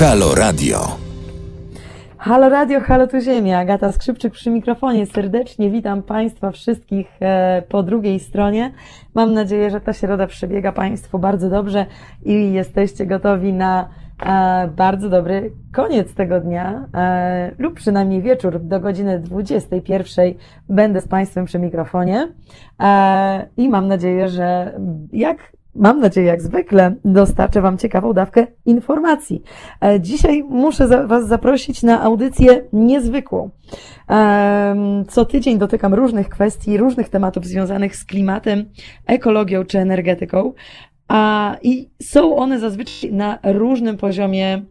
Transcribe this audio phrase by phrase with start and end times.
[0.00, 0.78] Halo Radio.
[2.18, 3.58] Halo Radio, halo tu Ziemia.
[3.58, 5.06] Agata Skrzypczyk przy mikrofonie.
[5.06, 8.72] Serdecznie witam Państwa wszystkich e, po drugiej stronie.
[9.14, 11.86] Mam nadzieję, że ta środa przebiega Państwu bardzo dobrze
[12.24, 13.88] i jesteście gotowi na
[14.26, 20.34] e, bardzo dobry koniec tego dnia e, lub przynajmniej wieczór do godziny 21
[20.68, 22.28] będę z Państwem przy mikrofonie
[23.56, 24.78] i mam nadzieję, że
[25.12, 29.42] jak Mam nadzieję, jak zwykle, dostarczę Wam ciekawą dawkę informacji.
[29.84, 33.50] E, dzisiaj muszę Was zaprosić na audycję niezwykłą.
[35.08, 38.64] Co tydzień dotykam różnych kwestii, różnych tematów związanych z klimatem,
[39.06, 40.52] ekologią czy energetyką.
[41.62, 44.62] I są one zazwyczaj na różnym poziomie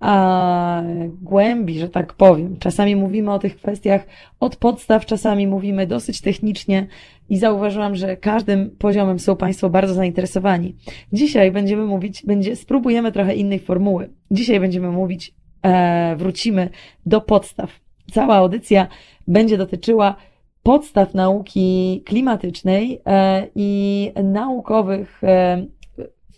[0.00, 0.82] a,
[1.22, 2.56] głębi, że tak powiem.
[2.58, 4.06] Czasami mówimy o tych kwestiach
[4.40, 6.86] od podstaw, czasami mówimy dosyć technicznie
[7.28, 10.76] i zauważyłam, że każdym poziomem są Państwo bardzo zainteresowani.
[11.12, 14.10] Dzisiaj będziemy mówić, będzie, spróbujemy trochę innej formuły.
[14.30, 16.70] Dzisiaj będziemy mówić, e, wrócimy
[17.06, 17.80] do podstaw.
[18.12, 18.88] Cała audycja
[19.28, 20.16] będzie dotyczyła
[20.62, 25.66] podstaw nauki klimatycznej e, i naukowych e,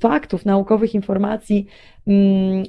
[0.01, 1.67] faktów, naukowych informacji,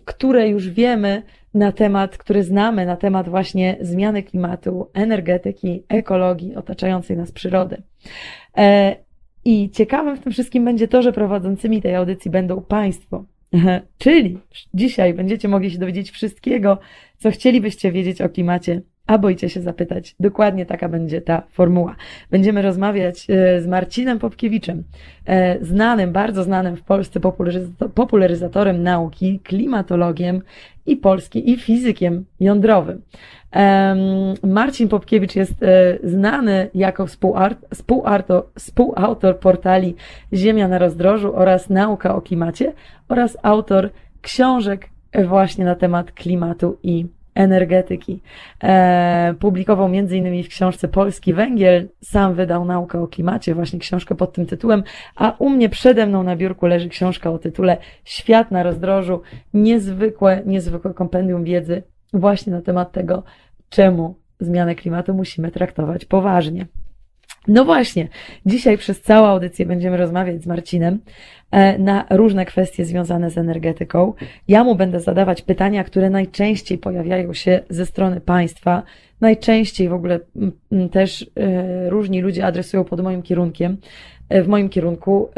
[0.06, 7.18] które już wiemy na temat, które znamy na temat właśnie zmiany klimatu, energetyki, ekologii, otaczającej
[7.18, 7.82] nas przyrody.
[8.58, 8.96] E,
[9.46, 13.26] I ciekawym w tym wszystkim będzie to, że prowadzącymi tej audycji będą Państwo.
[13.98, 14.40] Czyli
[14.74, 16.78] dzisiaj będziecie mogli się dowiedzieć wszystkiego,
[17.18, 20.16] co chcielibyście wiedzieć o klimacie a boicie się zapytać.
[20.20, 21.96] Dokładnie taka będzie ta formuła.
[22.32, 24.84] Będziemy rozmawiać e, z Marcinem Popkiewiczem,
[25.26, 27.20] e, znanym, bardzo znanym w Polsce
[27.96, 30.42] popularyzatorem nauki, klimatologiem
[30.86, 33.02] i polski i fizykiem jądrowym.
[34.44, 37.08] Marcin Popkiewicz jest e, znany jako
[37.72, 39.96] współautor, współautor portali
[40.34, 42.74] Ziemia na rozdrożu oraz Nauka o klimacie
[43.10, 43.90] oraz autor
[44.22, 44.90] książek
[45.26, 48.22] właśnie na temat klimatu i energetyki.
[48.64, 50.44] E, publikował m.in.
[50.44, 54.84] w książce Polski Węgiel, sam wydał naukę o klimacie, właśnie książkę pod tym tytułem,
[55.16, 59.22] a u mnie przede mną na biurku leży książka o tytule Świat na rozdrożu,
[59.54, 63.24] niezwykłe, niezwykłe kompendium wiedzy właśnie na temat tego,
[63.70, 66.68] czemu zmianę klimatu musimy traktować poważnie.
[67.48, 68.08] No właśnie,
[68.46, 71.00] dzisiaj przez całą audycję będziemy rozmawiać z Marcinem
[71.52, 74.14] e, na różne kwestie związane z energetyką.
[74.48, 78.84] Ja mu będę zadawać pytania, które najczęściej pojawiają się ze strony państwa.
[79.22, 80.20] Najczęściej w ogóle
[80.92, 83.78] też e, różni ludzie adresują pod moim kierunkiem,
[84.30, 85.30] e, w moim kierunku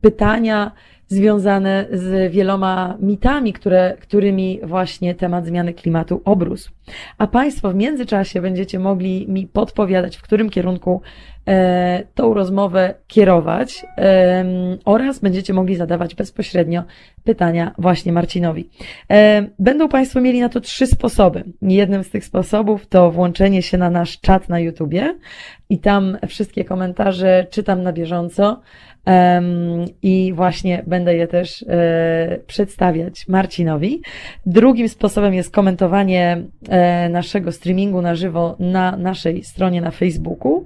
[0.00, 0.72] pytania
[1.08, 6.70] związane z wieloma mitami, które, którymi właśnie temat zmiany klimatu obrósł.
[7.18, 11.02] A Państwo w międzyczasie będziecie mogli mi podpowiadać, w którym kierunku
[11.48, 14.44] e, tą rozmowę kierować e,
[14.84, 16.82] oraz będziecie mogli zadawać bezpośrednio
[17.24, 18.70] pytania właśnie Marcinowi.
[19.10, 21.44] E, będą Państwo mieli na to trzy sposoby.
[21.62, 25.14] Jednym z tych sposobów to włączenie się na nasz czat na YouTubie
[25.70, 28.60] i tam wszystkie komentarze czytam na bieżąco.
[30.02, 34.02] I właśnie będę je też e, przedstawiać Marcinowi.
[34.46, 40.64] Drugim sposobem jest komentowanie e, naszego streamingu na żywo na naszej stronie na Facebooku.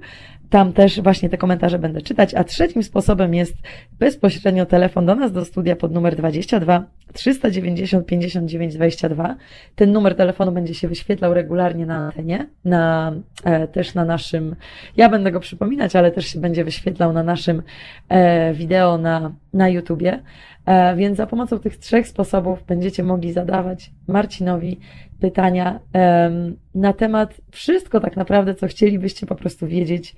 [0.51, 2.33] Tam też właśnie te komentarze będę czytać.
[2.33, 3.53] A trzecim sposobem jest
[3.99, 9.35] bezpośrednio telefon do nas do studia pod numer 22 390 59 22.
[9.75, 13.13] Ten numer telefonu będzie się wyświetlał regularnie na antenie, na,
[13.43, 14.55] e, też na naszym,
[14.97, 17.63] ja będę go przypominać, ale też się będzie wyświetlał na naszym
[18.09, 20.19] e, wideo na, na YouTubie.
[20.65, 24.79] E, więc za pomocą tych trzech sposobów będziecie mogli zadawać Marcinowi
[25.19, 26.31] pytania e,
[26.75, 30.15] na temat wszystko tak naprawdę, co chcielibyście po prostu wiedzieć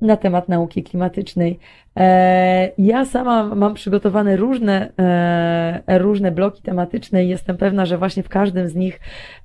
[0.00, 1.58] na temat nauki klimatycznej.
[1.96, 4.92] E, ja sama mam przygotowane różne,
[5.88, 9.00] e, różne bloki tematyczne i jestem pewna, że właśnie w każdym z nich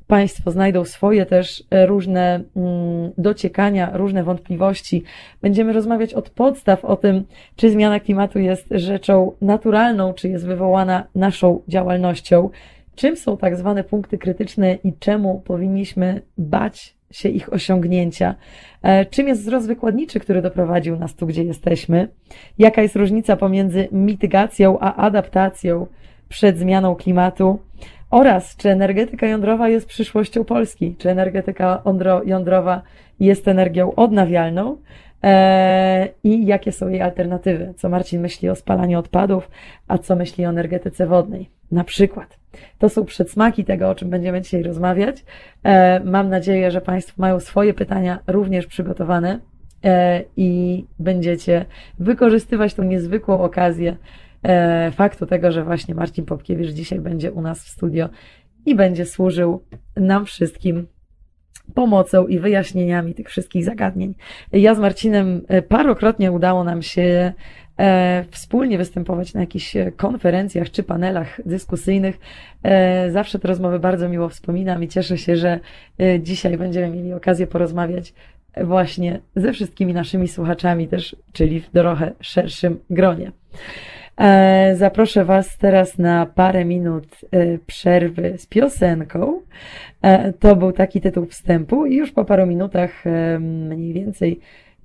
[0.07, 5.03] Państwo znajdą swoje też różne mm, dociekania, różne wątpliwości.
[5.41, 7.23] Będziemy rozmawiać od podstaw o tym,
[7.55, 12.49] czy zmiana klimatu jest rzeczą naturalną, czy jest wywołana naszą działalnością,
[12.95, 18.35] czym są tak zwane punkty krytyczne i czemu powinniśmy bać się ich osiągnięcia.
[18.81, 22.07] E, czym jest wzrost wykładniczy, który doprowadził nas tu, gdzie jesteśmy?
[22.57, 25.87] Jaka jest różnica pomiędzy mitygacją a adaptacją
[26.29, 27.59] przed zmianą klimatu?
[28.11, 30.95] Oraz czy energetyka jądrowa jest przyszłością Polski?
[30.97, 31.83] Czy energetyka
[32.25, 32.81] jądrowa
[33.19, 34.77] jest energią odnawialną?
[35.23, 37.73] E, I jakie są jej alternatywy?
[37.77, 39.51] Co Marcin myśli o spalaniu odpadów,
[39.87, 41.60] a co myśli o energetyce wodnej?
[41.71, 42.41] Na przykład.
[42.77, 45.25] To są przedsmaki tego, o czym będziemy dzisiaj rozmawiać.
[45.63, 49.39] E, mam nadzieję, że Państwo mają swoje pytania również przygotowane
[49.83, 51.65] e, i będziecie
[51.99, 53.97] wykorzystywać tą niezwykłą okazję
[54.43, 58.09] e, faktu tego, że właśnie Marcin Popkiewicz dzisiaj będzie u nas w studio
[58.65, 59.63] i będzie służył
[59.97, 60.87] nam wszystkim
[61.73, 64.15] pomocą i wyjaśnieniami tych wszystkich zagadnień.
[64.51, 67.33] Ja z Marcinem parokrotnie udało nam się
[68.31, 72.19] wspólnie występować na jakichś e, konferencjach czy panelach dyskusyjnych.
[72.63, 75.59] E, zawsze te rozmowy bardzo miło wspominam i cieszę się, że
[75.99, 78.13] e, dzisiaj będziemy mieli okazję porozmawiać
[78.63, 83.31] właśnie ze wszystkimi naszymi słuchaczami też, czyli w trochę szerszym gronie.
[84.17, 89.41] E, Zaproszę Was teraz na parę minut e, przerwy z piosenką.
[90.01, 94.39] E, To był taki tytuł wstępu i już po paru minutach, e, mniej więcej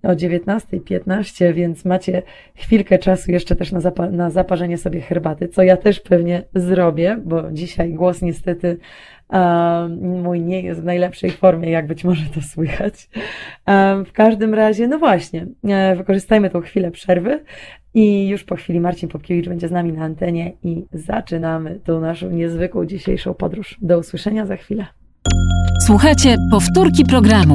[0.07, 2.23] o 19.15, więc macie
[2.55, 7.19] chwilkę czasu jeszcze też na, zapa- na zaparzenie sobie herbaty, co ja też pewnie zrobię,
[7.25, 8.79] bo dzisiaj głos niestety
[9.29, 13.09] a, mój nie jest w najlepszej formie, jak być może to słychać.
[13.69, 17.45] E, W każdym razie, no właśnie, e, wykorzystajmy tą chwilę przerwy
[17.95, 22.31] i już po chwili Marcin Popkiewicz będzie z nami na antenie i zaczynamy tą naszą
[22.31, 23.79] niezwykłą dzisiejszą podróż.
[23.83, 24.87] Do usłyszenia za chwilę.
[25.87, 27.55] Słuchajcie powtórki programu.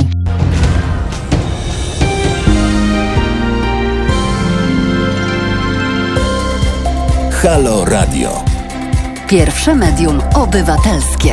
[7.44, 8.30] Halo Radio.
[9.30, 11.32] Pierwsze medium obywatelskie.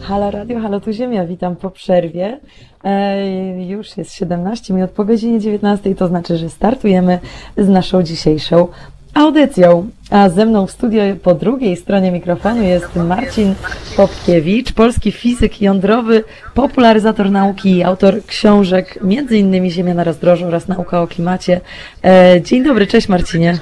[0.00, 2.40] Halo Radio, halo tu Ziemia, witam po przerwie.
[2.84, 7.18] E, już jest 17 minut po godzinie 19, to znaczy, że startujemy
[7.56, 8.68] z naszą dzisiejszą
[9.14, 9.90] audycją.
[10.12, 13.54] A ze mną w studio po drugiej stronie mikrofonu jest Marcin
[13.96, 16.24] Popkiewicz, polski fizyk jądrowy,
[16.54, 18.98] popularyzator nauki i autor książek,
[19.30, 21.60] innymi Ziemia na rozdrożu oraz Nauka o klimacie.
[22.04, 23.58] E, dzień dobry, cześć Marcinie.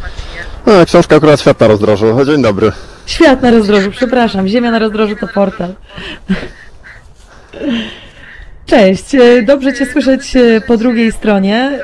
[0.67, 2.25] No, książka akurat świat na rozdrożu.
[2.27, 2.73] Dzień dobry.
[3.07, 4.49] Świat na rozdrożu, przepraszam.
[4.49, 5.75] Ziemia na rozdrożu to portal.
[8.67, 11.79] Cześć, e, dobrze Cię słyszeć e, po drugiej stronie.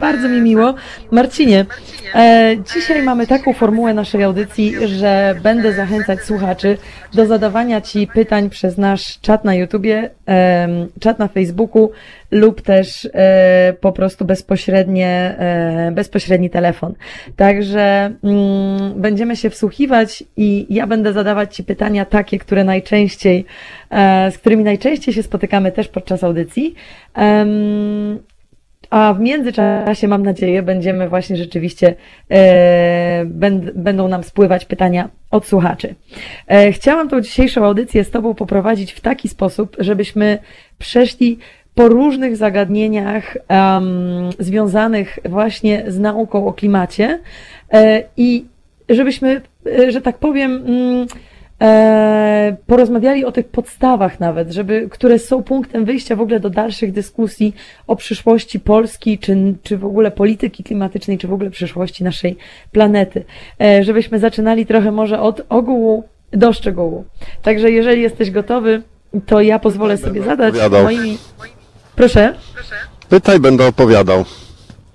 [0.00, 0.74] Bardzo mi miło.
[1.12, 1.66] Marcinie,
[2.14, 6.78] e, dzisiaj mamy taką formułę naszej audycji, że będę zachęcać słuchaczy
[7.14, 11.90] do zadawania Ci pytań przez nasz czat na YouTubie, em, czat na Facebooku
[12.30, 16.94] lub też e, po prostu bezpośrednie, e, bezpośredni telefon.
[17.36, 23.44] Także mm, będziemy się wsłuchiwać i ja będę zadawać Ci pytania takie, które najczęściej,
[23.90, 26.74] e, z którymi najczęściej się spotykamy też podczas audycji.
[27.14, 28.18] Em,
[28.92, 31.94] a w międzyczasie, mam nadzieję, będziemy właśnie rzeczywiście,
[32.30, 35.94] e, będ, będą nam spływać pytania od słuchaczy.
[36.46, 40.38] E, chciałam tą dzisiejszą audycję z Tobą poprowadzić w taki sposób, żebyśmy
[40.78, 41.38] przeszli
[41.74, 43.82] po różnych zagadnieniach em,
[44.38, 47.18] związanych właśnie z nauką o klimacie
[47.72, 48.44] e, i
[48.88, 51.06] żebyśmy, e, że tak powiem, mm,
[52.66, 57.54] porozmawiali o tych podstawach nawet, żeby, które są punktem wyjścia w ogóle do dalszych dyskusji
[57.86, 62.36] o przyszłości Polski, czy, czy w ogóle polityki klimatycznej, czy w ogóle przyszłości naszej
[62.72, 63.24] planety.
[63.60, 67.04] E, żebyśmy zaczynali trochę może od ogółu do szczegółu.
[67.42, 68.82] Także jeżeli jesteś gotowy,
[69.26, 71.18] to ja pozwolę sobie zadać moimi...
[71.96, 72.34] Proszę?
[73.08, 74.24] Pytaj, będę opowiadał.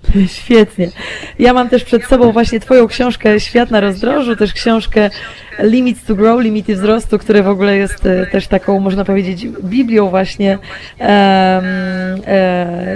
[0.42, 0.90] Świetnie.
[1.38, 5.10] Ja mam też przed sobą właśnie Twoją książkę Świat na rozdrożu, też książkę
[5.58, 10.08] Limits to Grow, Limity wzrostu, które w ogóle jest e, też taką, można powiedzieć, biblią
[10.08, 10.58] właśnie
[11.00, 11.62] e,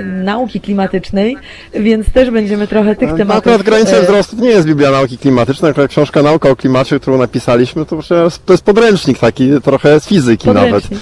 [0.05, 1.37] nauki klimatycznej,
[1.75, 3.39] więc też będziemy trochę tych No, tematów...
[3.39, 7.01] akurat granice e, wzrostu to nie jest Biblia Nauki Klimatycznej, akurat książka Nauka o klimacie,
[7.01, 7.99] którą napisaliśmy, to,
[8.47, 10.63] to jest podręcznik taki trochę z fizyki nawet.
[10.63, 11.01] podręcznik.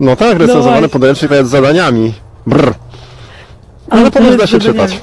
[0.00, 0.88] No tak, recenzowany właśnie.
[0.88, 2.12] podręcznik nawet z zadaniami.
[2.46, 2.74] Brr.
[3.92, 4.88] Ale to potem da się zadaniami.
[4.88, 5.00] czytać.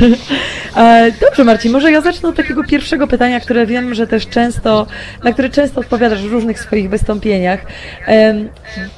[0.76, 4.86] E, Dobrze, Marcin, może ja zacznę od takiego pierwszego pytania, które wiem, że też często,
[5.24, 7.60] na które często odpowiadasz w różnych swoich wystąpieniach.
[8.06, 8.48] Em,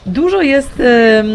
[0.07, 1.27] Dużo jest, em,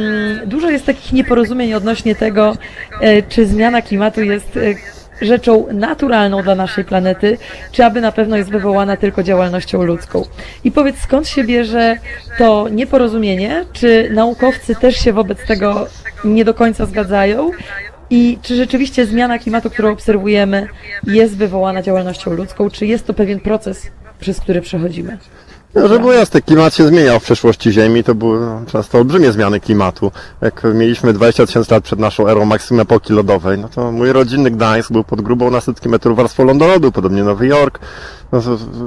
[0.49, 2.57] dużo jest takich nieporozumień odnośnie tego,
[3.01, 4.59] e, czy zmiana klimatu jest e,
[5.21, 7.37] rzeczą naturalną dla naszej planety,
[7.71, 10.25] czy aby na pewno jest wywołana tylko działalnością ludzką.
[10.63, 11.97] I powiedz, skąd się bierze
[12.37, 13.65] to nieporozumienie?
[13.73, 15.87] Czy naukowcy też się wobec tego
[16.25, 17.51] nie do końca zgadzają?
[18.09, 20.67] I czy rzeczywiście zmiana klimatu, którą obserwujemy,
[21.07, 25.17] jest wywołana działalnością ludzką, czy jest to pewien proces, przez który przechodzimy?
[25.75, 29.31] No, żeby było jasne, klimat się zmieniał w przeszłości Ziemi, to były no, często olbrzymie
[29.31, 30.11] zmiany klimatu.
[30.41, 34.51] Jak mieliśmy 20 tysięcy lat przed naszą erą maksimum epoki lodowej, no to mój rodzinny
[34.51, 37.79] Gdańsk był pod grubą na setki metrów warstwą lądowodu, podobnie Nowy Jork.
[38.35, 38.41] No,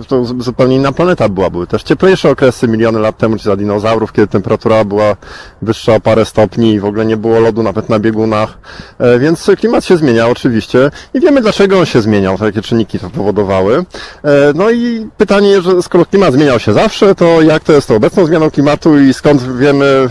[0.08, 1.50] to, to zupełnie inna planeta była.
[1.50, 5.16] Były też cieplejsze okresy miliony lat temu, czy za dinozaurów, kiedy temperatura była
[5.62, 8.58] wyższa o parę stopni i w ogóle nie było lodu nawet na biegunach.
[8.98, 13.10] E, Więc klimat się zmienia oczywiście i wiemy dlaczego on się zmieniał, jakie czynniki to
[13.10, 13.84] powodowały.
[14.24, 17.94] E, No i pytanie, że skoro klimat zmieniał się zawsze, to jak to jest tą
[17.94, 20.08] obecną zmianą klimatu i skąd wiemy,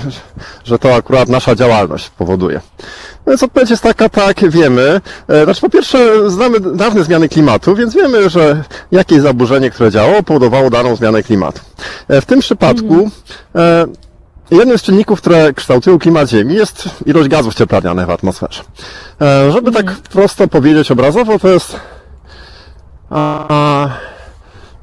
[0.63, 2.61] że to akurat nasza działalność powoduje?
[3.27, 5.01] No więc odpowiedź jest taka, tak, wiemy.
[5.27, 10.23] E, Znaczy, po pierwsze, znamy dawne zmiany klimatu, więc wiemy, że jakieś zaburzenie, które działało,
[10.23, 11.61] powodowało daną zmianę klimatu.
[12.07, 13.09] E, W tym przypadku
[13.55, 13.85] e,
[14.51, 18.63] jednym z czynników, które kształtują klimat Ziemi jest ilość gazów cieplarnianych w atmosferze.
[19.53, 21.79] Żeby tak prosto powiedzieć obrazowo, to jest
[23.09, 23.89] a,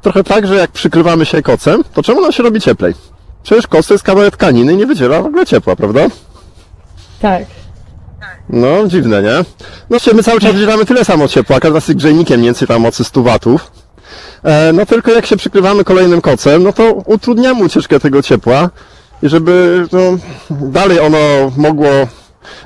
[0.03, 2.95] trochę tak, że jak przykrywamy się kocem, to czemu nam się robi cieplej?
[3.43, 6.01] Przecież koc to jest kawałek tkaniny i nie wydziela w ogóle ciepła, prawda?
[7.21, 7.45] Tak.
[8.49, 9.45] No, dziwne, nie?
[9.91, 12.83] No, my cały czas wydzielamy tyle samo ciepła, każda z tych grzejnikiem mniej więcej tam
[12.83, 13.73] mocy 100 watów.
[14.43, 18.71] E, no tylko jak się przykrywamy kolejnym kocem, no to utrudniamy ucieczkę tego ciepła
[19.23, 20.01] i żeby no,
[20.51, 21.19] dalej ono
[21.57, 21.89] mogło,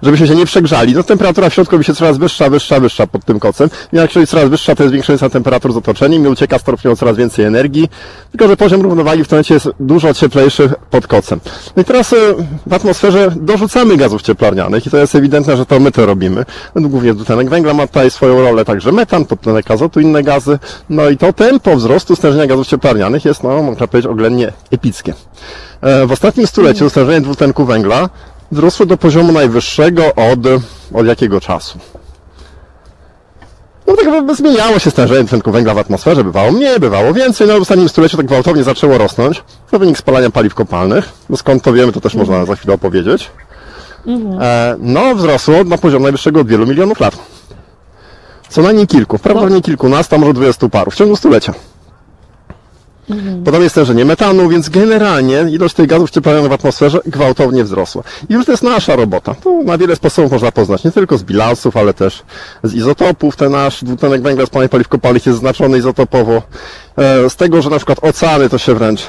[0.03, 3.25] żebyśmy się nie przegrzali, no temperatura w środku robi się coraz wyższa, wyższa, wyższa pod
[3.25, 3.71] tym kocem.
[3.93, 7.17] I jak się coraz wyższa, to jest większa temperatur z otoczeniem i ucieka stopniowo coraz
[7.17, 7.89] więcej energii,
[8.31, 11.41] tylko że poziom równowagi w tym momencie jest dużo cieplejszy pod kocem.
[11.77, 12.17] No i teraz e,
[12.67, 16.45] w atmosferze dorzucamy gazów cieplarnianych i to jest ewidentne, że to my to robimy.
[16.75, 20.59] No, Głównie dwutlenek węgla ma tutaj swoją rolę, także metan, podtlenek azotu, inne gazy.
[20.91, 25.15] No i to tempo wzrostu stężenia gazów cieplarnianych jest, no można powiedzieć, oględnie epickie.
[25.81, 28.09] E, W ostatnim stuleciu stężenie dwutlenku węgla
[28.52, 30.38] wzrosło do poziomu najwyższego od,
[30.95, 31.78] od jakiego czasu?
[33.87, 37.59] No tak jakby zmieniało się stężenie dwutlenku węgla w atmosferze, bywało mniej, bywało więcej, no
[37.59, 39.43] w ostatnim stuleciu tak gwałtownie zaczęło rosnąć.
[39.71, 41.12] To wynik spalania paliw kopalnych.
[41.31, 43.31] No skąd to wiemy, to też można za chwilę opowiedzieć.
[44.40, 47.17] E, no wzrosło na poziom najwyższego od wielu milionów lat.
[48.49, 51.55] Co najmniej kilku, prawdopodobnie kilkunastu, a może dwudziestu paru w ciągu stulecia.
[53.45, 58.03] Podobnie stężenie metanu, więc generalnie ilość tych gazów cieplarnianych w atmosferze gwałtownie wzrosła.
[58.31, 59.35] I już to jest nasza robota.
[59.35, 62.23] To na wiele sposobów można poznać, nie tylko z bilansów, ale też
[62.62, 63.37] z izotopów.
[63.37, 66.43] Ten nasz dwutlenek węgla z paliw paliw kopalnych jest znaczony izotopowo.
[66.99, 69.00] E, Z tego, że na przykład oceany to się wręcz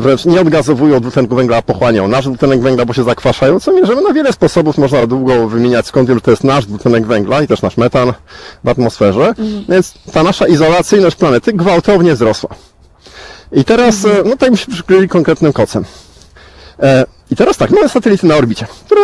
[0.00, 4.02] wręcz nie odgazowują dwutlenku węgla, a pochłaniają nasz dwutlenek węgla, bo się zakwaszają, co mierzymy
[4.02, 7.46] na wiele sposobów, można długo wymieniać, skąd wiem, że to jest nasz dwutlenek węgla i
[7.46, 8.12] też nasz metan
[8.64, 9.34] w atmosferze,
[9.68, 12.50] więc ta nasza izolacyjność planety gwałtownie wzrosła.
[13.52, 15.84] I teraz, e, no tak byśmy przykryli konkretnym kocem.
[16.82, 19.00] E, I teraz tak, mamy satelity na orbicie, które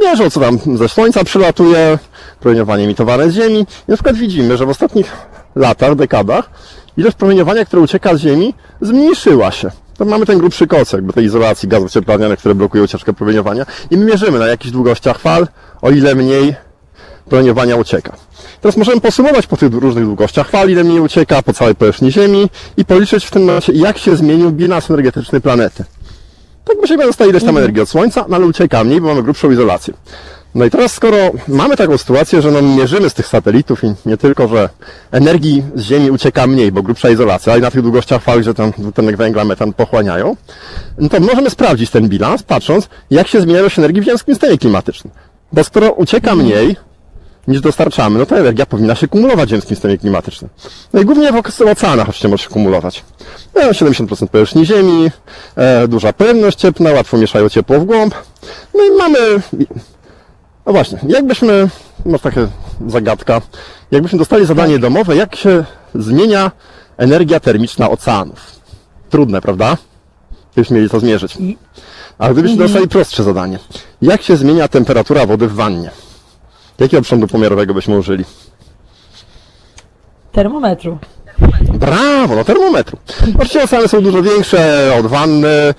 [0.00, 1.98] mierzą, co tam ze Słońca przylatuje,
[2.40, 3.58] promieniowanie emitowane z Ziemi.
[3.58, 5.12] I na przykład widzimy, że w ostatnich
[5.56, 6.50] latach, dekadach,
[6.96, 9.70] ilość promieniowania, które ucieka z Ziemi, zmniejszyła się.
[9.96, 13.96] To mamy ten grubszy koc, jakby tej izolacji gazów cieplarnianych, które blokują ucieczkę promieniowania i
[13.96, 15.48] my mierzymy na jakichś długościach fal,
[15.82, 16.54] o ile mniej
[17.28, 18.12] promieniowania ucieka.
[18.60, 22.50] Teraz możemy posumować po tych różnych długościach fal, ile mniej ucieka po całej powierzchni Ziemi
[22.76, 25.84] i policzyć w tym momencie, jak się zmienił bilans energetyczny planety.
[26.64, 29.22] Tak by się dostaje ileś tam energii od Słońca, no ale ucieka mniej, bo mamy
[29.22, 29.94] grubszą izolację.
[30.54, 31.16] No i teraz skoro
[31.48, 34.68] mamy taką sytuację, że no mierzymy z tych satelitów i nie tylko, że
[35.10, 38.72] energii z Ziemi ucieka mniej, bo grubsza izolacja, ale na tych długościach fal, że tam
[38.78, 40.36] dwutlenek węgla, metan pochłaniają,
[40.98, 44.58] no to możemy sprawdzić ten bilans, patrząc, jak się zmienia ilość energii w ziemskim stanie
[44.58, 45.12] klimatycznym.
[45.52, 46.76] Bo skoro ucieka mniej,
[47.48, 50.50] niż dostarczamy, no to energia powinna się kumulować w ziemskim stanie klimatycznym.
[50.92, 53.04] No i głównie w oceanach oczywiście może się kumulować.
[53.54, 55.10] No, 70% powierzchni Ziemi,
[55.56, 58.14] e, duża pojemność cieplna, łatwo mieszają ciepło w głąb.
[58.74, 59.18] No i mamy...
[60.66, 61.68] No właśnie, jakbyśmy...
[62.06, 62.40] No taka
[62.86, 63.40] zagadka.
[63.90, 65.64] Jakbyśmy dostali zadanie domowe, jak się
[65.94, 66.50] zmienia
[66.96, 68.60] energia termiczna oceanów.
[69.10, 69.76] Trudne, prawda?
[70.52, 71.38] Gdybyśmy mieli to zmierzyć.
[72.18, 73.58] A gdybyśmy dostali prostsze zadanie.
[74.02, 75.90] Jak się zmienia temperatura wody w wannie?
[76.80, 78.24] Jakiego przyrządu pomiarowego byśmy użyli?
[80.32, 80.98] Termometru.
[81.74, 82.98] Brawo, no termometru.
[83.34, 85.74] Oczywiście oceany są dużo większe od wanny e,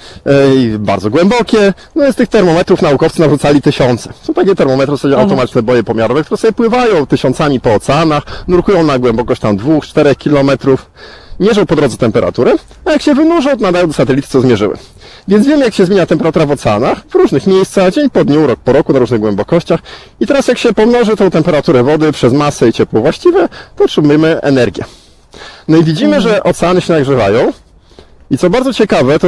[0.55, 1.73] i bardzo głębokie.
[1.95, 4.13] No i z tych termometrów naukowcy narzucali tysiące.
[4.21, 8.99] Są takie termometry, w automatyczne boje pomiarowe, które sobie pływają tysiącami po oceanach, nurkują na
[8.99, 10.91] głębokość tam 2-4 kilometrów,
[11.39, 12.53] mierzą po drodze temperaturę,
[12.85, 14.77] a jak się wynurzą, nadają do satelity, co zmierzyły.
[15.27, 18.59] Więc wiemy, jak się zmienia temperatura w oceanach, w różnych miejscach, dzień po dniu, rok
[18.59, 19.79] po roku, na różnych głębokościach.
[20.19, 24.41] I teraz jak się pomnoży tą temperaturę wody przez masę i ciepło właściwe, to otrzymujemy
[24.41, 24.83] energię.
[25.67, 27.53] No i widzimy, że oceany się nagrzewają.
[28.31, 29.27] I co bardzo ciekawe, to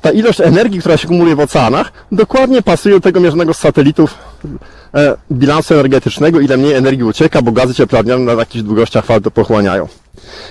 [0.00, 4.14] ta ilość energii, która się kumuluje w oceanach, dokładnie pasuje do tego mierzonego z satelitów
[4.94, 9.30] e, bilansu energetycznego, ile mniej energii ucieka, bo gazy cieplarniane na jakichś długościach fal to
[9.30, 9.88] pochłaniają.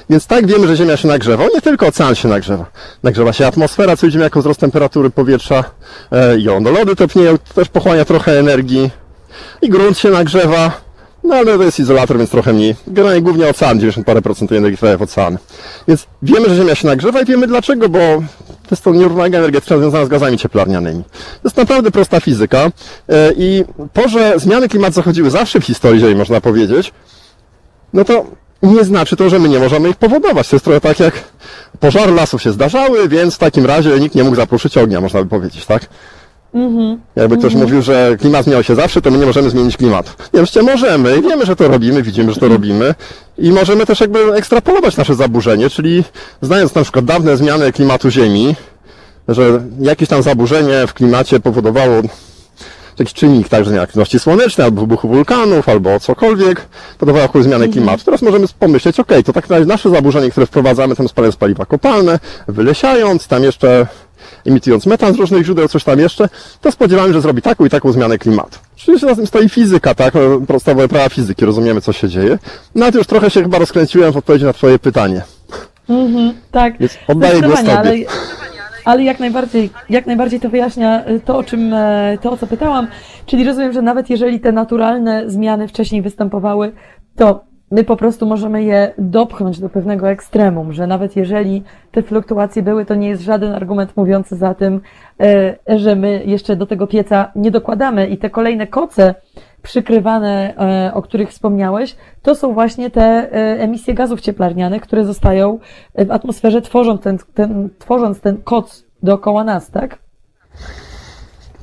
[0.10, 1.44] Więc tak wiemy, że Ziemia się nagrzewa.
[1.54, 2.66] Nie tylko ocean się nagrzewa.
[3.04, 5.64] Nagrzewa się atmosfera, co widzimy jako wzrost temperatury powietrza.
[6.12, 8.90] E, I lody topnieją, to też pochłania trochę energii.
[9.62, 10.72] I grunt się nagrzewa.
[11.24, 12.76] No ale to jest izolator, więc trochę mniej.
[12.88, 15.38] Generalnie głównie ocean, 90 parę procent energii trafia w oceany.
[15.88, 18.00] Więc wiemy, że Ziemia się nagrzewa i wiemy dlaczego, bo
[18.64, 21.04] to jest to nierównowaga energetyczna związana z gazami cieplarnianymi.
[21.04, 22.72] To jest naprawdę prosta fizyka
[23.10, 26.94] e, i to, że zmiany klimatu zachodziły zawsze w historii Ziemi, można powiedzieć,
[27.94, 28.26] no to
[28.68, 30.50] nie znaczy to, że my nie możemy ich powodować.
[30.50, 31.14] To jest trochę tak jak
[31.80, 35.30] pożary lasów się zdarzały, więc w takim razie nikt nie mógł zaproszyć ognia, można by
[35.30, 35.90] powiedzieć, tak?
[37.16, 40.12] Jakby ktoś mówił, że klimat zmieniał się zawsze, to my nie możemy zmienić klimatu.
[40.34, 42.96] Nie, oczywiście możemy, wiemy, że to robimy, widzimy, że to robimy
[43.38, 46.04] i możemy też jakby ekstrapolować nasze zaburzenie, czyli
[46.42, 48.56] znając na przykład dawne zmiany klimatu Ziemi,
[49.28, 52.02] że jakieś tam zaburzenie w klimacie powodowało
[53.00, 56.62] jakiś czynnik, także nie aktywności słonecznej, albo wybuchu wulkanów, albo cokolwiek,
[56.98, 58.04] powodowało jakąś zmianę klimatu.
[58.06, 63.28] Teraz możemy pomyśleć, ok, to tak nasze zaburzenie, które wprowadzamy, tam spalając paliwa kopalne, wylesiając,
[63.28, 63.88] tam jeszcze
[64.46, 66.30] emitując metan z różnych źródeł, coś tam jeszcze,
[66.62, 68.60] to spodziewamy, że zrobi taką i taką zmianę klimatu.
[68.78, 70.14] Oczywiście na tym stoi fizyka, tak?
[70.48, 72.40] Podstawowe prawa fizyki, rozumiemy, co się dzieje.
[72.76, 75.22] No ale już trochę się chyba rozkręciłem w odpowiedzi na Twoje pytanie.
[76.52, 77.78] Tak, Więc oddaję głos Tobie.
[77.78, 77.96] ale,
[78.86, 82.48] ale jak najbardziej, jak najbardziej to wyjaśnia y, to, o czym, e, to, o co
[82.48, 82.88] pytałam.
[83.26, 86.72] Czyli rozumiem, że nawet jeżeli te naturalne zmiany wcześniej występowały,
[87.16, 92.64] to my po prostu możemy je dopchnąć do pewnego ekstremum, że nawet jeżeli te fluktuacje
[92.64, 94.82] były, to nie jest żaden argument mówiący za tym,
[95.20, 99.16] e, że my jeszcze do tego pieca nie dokładamy i te kolejne koce,
[99.64, 105.60] przykrywane, e, o których wspomniałeś, to są właśnie te e, emisje gazów cieplarnianych, które zostają
[105.96, 109.98] w atmosferze, tworząc ten, ten, tworząc ten koc dookoła nas, tak?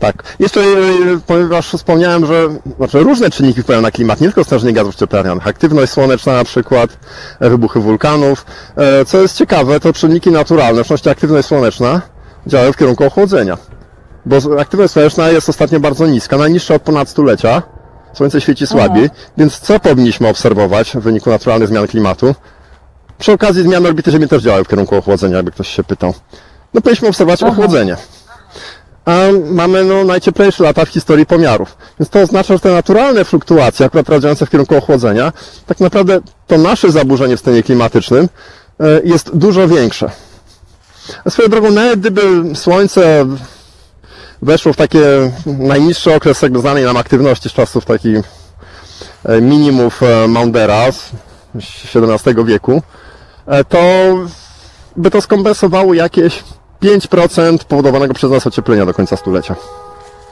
[0.01, 0.23] Tak.
[0.39, 0.65] Jeszcze, e,
[1.27, 5.47] ponieważ wspomniałem, że znaczy różne czynniki wpływają na klimat, nie tylko stężenie gazów cieplarnianych.
[5.47, 6.99] Aktywność słoneczna na przykład,
[7.41, 8.47] e, wybuchy wulkanów.
[8.77, 12.03] E, Co jest ciekawe, to czynniki naturalne, w szczególności aktywność słoneczna,
[12.47, 13.59] działają w kierunku ochłodzenia.
[14.27, 17.63] Bo aktywność słoneczna jest ostatnio bardzo niska, najniższa od ponad stulecia.
[18.13, 22.35] Słońce świeci słabiej, więc co powinniśmy obserwować w wyniku naturalnych zmian klimatu?
[23.19, 26.15] Przy okazji zmiany orbity Ziemi też działają w kierunku ochłodzenia, jakby ktoś się pytał.
[26.75, 27.97] No powinniśmy obserwować ochłodzenie
[29.05, 29.19] a
[29.51, 31.77] mamy no, najcieplejsze lata w historii pomiarów.
[32.01, 35.33] Więc to oznacza, że te naturalne fluktuacje, akurat działające w kierunku ochłodzenia,
[35.67, 38.29] tak naprawdę to nasze zaburzenie w stanie klimatycznym
[38.81, 40.11] e, jest dużo większe.
[41.25, 42.23] A swoją drogą, nawet gdyby
[42.57, 43.27] Słońce
[44.43, 48.17] weszło w takie najniższy okres jakby znanej nam aktywności z czasów takich
[49.25, 51.11] e, minimów e, Maundera z
[51.95, 52.83] XVII wieku,
[53.47, 53.79] e, to
[54.97, 56.45] by to skompensowało jakieś
[56.83, 59.57] 5% powodowanego przez nas ocieplenia do końca stulecia.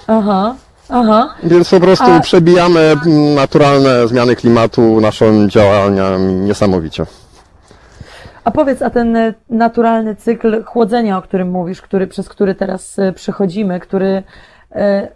[0.07, 0.55] Aha,
[0.88, 1.35] aha.
[1.42, 2.97] Więc po prostu A- przebijamy
[3.35, 7.07] naturalne zmiany klimatu naszymi działaniami niesamowicie.
[8.48, 12.98] A powiedz, a ten e, naturalny cykl chłodzenia, o którym mówisz, który, przez który teraz
[12.98, 14.22] e, przechodzimy, który
[14.72, 15.08] e,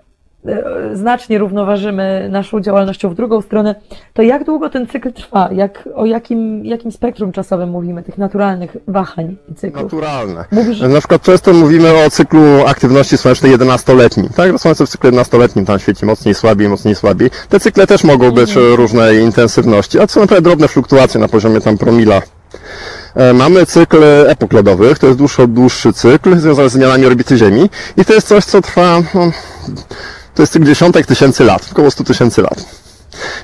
[0.93, 3.75] znacznie równoważymy naszą działalnością w drugą stronę,
[4.13, 5.49] to jak długo ten cykl trwa?
[5.53, 9.83] Jak, o jakim, jakim spektrum czasowym mówimy, tych naturalnych wahań i cyklów?
[9.83, 10.45] Naturalne.
[10.51, 14.29] Mówisz, Na przykład często mówimy o cyklu aktywności słonecznej 11-letnim.
[14.37, 17.31] Tak, Słońce w cyklu 11-letnim tam świeci mocniej, słabiej, mocniej, słabiej.
[17.49, 18.75] Te cykle też mogą być Mhm.
[18.77, 22.23] różnej intensywności, a to są naprawdę drobne fluktuacje na poziomie tam promila.
[23.17, 27.71] E, Mamy cykl epok lodowych, to jest dłuższy, dłuższy cykl związany z zmianami orbity Ziemi
[27.97, 29.31] i to jest coś, co trwa, no,
[30.35, 32.65] to jest cykl dziesiątek tysięcy lat, około 100 tysięcy lat.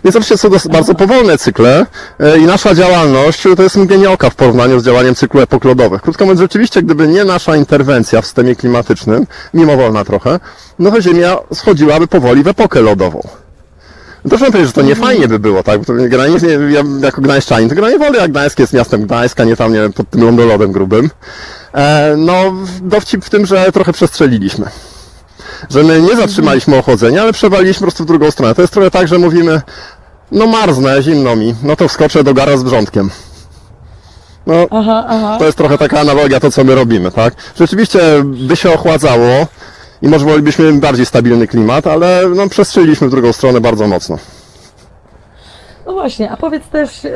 [0.05, 1.87] Więc oczywiście są to bardzo powolne cykle
[2.21, 6.03] e, i nasza działalność to jest mgnienie oka w porównaniu z działaniem cyklu epok lodowych.
[6.03, 10.41] Krótko mówiąc, rzeczywiście, gdyby nie nasza interwencja w systemie klimatycznym, mimowolna trochę,
[10.79, 13.29] no to Ziemia schodziłaby powoli w epokę lodową.
[14.25, 15.79] No Też mam powiedzieć, że to nie fajnie by było, tak?
[15.79, 19.45] Bo to generalnie, nie- ja jako gdańszczanin, to generalnie wolę, jak Gdańsk jest miastem Gdańska,
[19.45, 21.11] nie tam, nie wiem, pod tym lądolodem grubym.
[21.75, 22.35] E, no,
[22.83, 24.67] dowcip w tym, że trochę przestrzeliliśmy
[25.71, 28.55] że my nie zatrzymaliśmy ochłodzenia, ale przewaliliśmy po prostu w drugą stronę.
[28.55, 29.61] To jest trochę tak, że mówimy,
[30.33, 33.11] no marznę, zimno mi, no to wskoczę do gara z wrzątkiem.
[34.47, 35.37] No, Aha, aha.
[35.39, 37.35] to jest trochę taka analogia to, co my robimy, tak?
[37.59, 39.47] Rzeczywiście by się ochładzało
[40.03, 44.19] i może wolelibyśmy bardziej stabilny klimat, ale no, przestrzeliliśmy w drugą stronę bardzo mocno.
[45.87, 47.07] No właśnie, a powiedz też,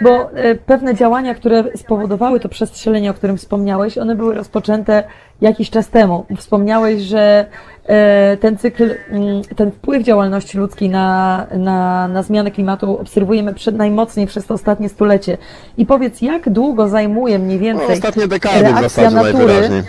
[0.00, 5.04] bo y, pewne działania, które spowodowały to przestrzelenie, o którym wspomniałeś, one były rozpoczęte
[5.40, 6.26] jakiś czas temu.
[6.36, 7.46] Wspomniałeś, że
[7.86, 13.76] e, ten cykl, mm, ten wpływ działalności ludzkiej na, na, na zmianę klimatu obserwujemy przed,
[13.76, 15.38] najmocniej przez to ostatnie stulecie.
[15.76, 19.82] I powiedz, jak długo zajmuje mniej No, więcej ostatnie dekady w reakcja zasadzie natury, najwyraźniej.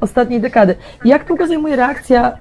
[0.00, 0.74] Ostatniej dekady.
[1.04, 2.38] Jak długo zajmuje reakcja,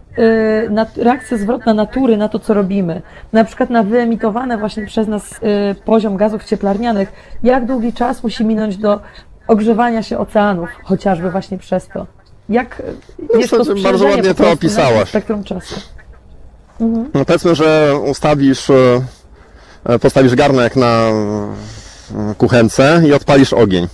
[0.98, 3.02] y, reakcja zwrotna natury na to, co robimy?
[3.34, 7.12] Na przykład na wyemitowany właśnie przez nas y, poziom gazów cieplarnianych.
[7.44, 9.00] Jak długi czas musi minąć do
[9.48, 12.06] ogrzewania się oceanów, chociażby właśnie przez to?
[12.50, 12.80] Jak
[13.36, 15.10] y, jest to bardzo ładnie to opisałaś.
[15.10, 15.76] spektrum czasu?
[17.14, 18.72] No powiedzmy, że ustawisz
[20.02, 21.08] postawisz garnek na
[22.38, 23.88] kuchence i odpalisz ogień.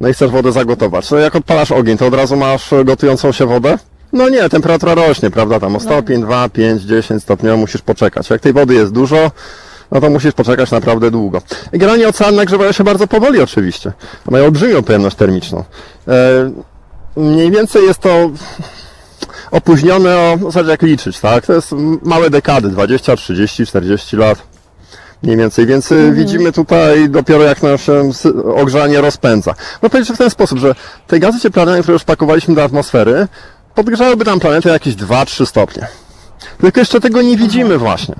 [0.00, 1.08] No i chcesz wodę zagotować.
[1.08, 3.78] To jak odpalasz ogień, to od razu masz gotującą się wodę?
[4.12, 5.60] No nie, temperatura rośnie, prawda?
[5.60, 8.30] Tam o stopień, 2, 5, 10 stopni musisz poczekać.
[8.30, 9.30] Jak tej wody jest dużo,
[9.90, 11.42] no to musisz poczekać naprawdę długo.
[11.72, 13.92] I generalnie oceany nagrzewają się bardzo powoli oczywiście.
[14.30, 15.64] Mają olbrzymią pojemność termiczną.
[16.08, 16.50] E,
[17.16, 18.30] mniej więcej jest to
[19.50, 21.46] opóźnione o, w zasadzie jak liczyć, tak?
[21.46, 24.55] To jest małe dekady, 20, 30, 40 lat.
[25.26, 28.02] Mniej więcej, więc y, widzimy tutaj dopiero jak nasze
[28.54, 29.54] ogrzanie rozpędza.
[29.82, 30.74] No powiedzieć w ten sposób, że
[31.06, 33.28] te gazy cieplarniane, które już pakowaliśmy do atmosfery,
[33.74, 35.86] podgrzałyby nam planetę jakieś 2-3 stopnie.
[36.60, 38.14] Tylko jeszcze tego nie widzimy właśnie.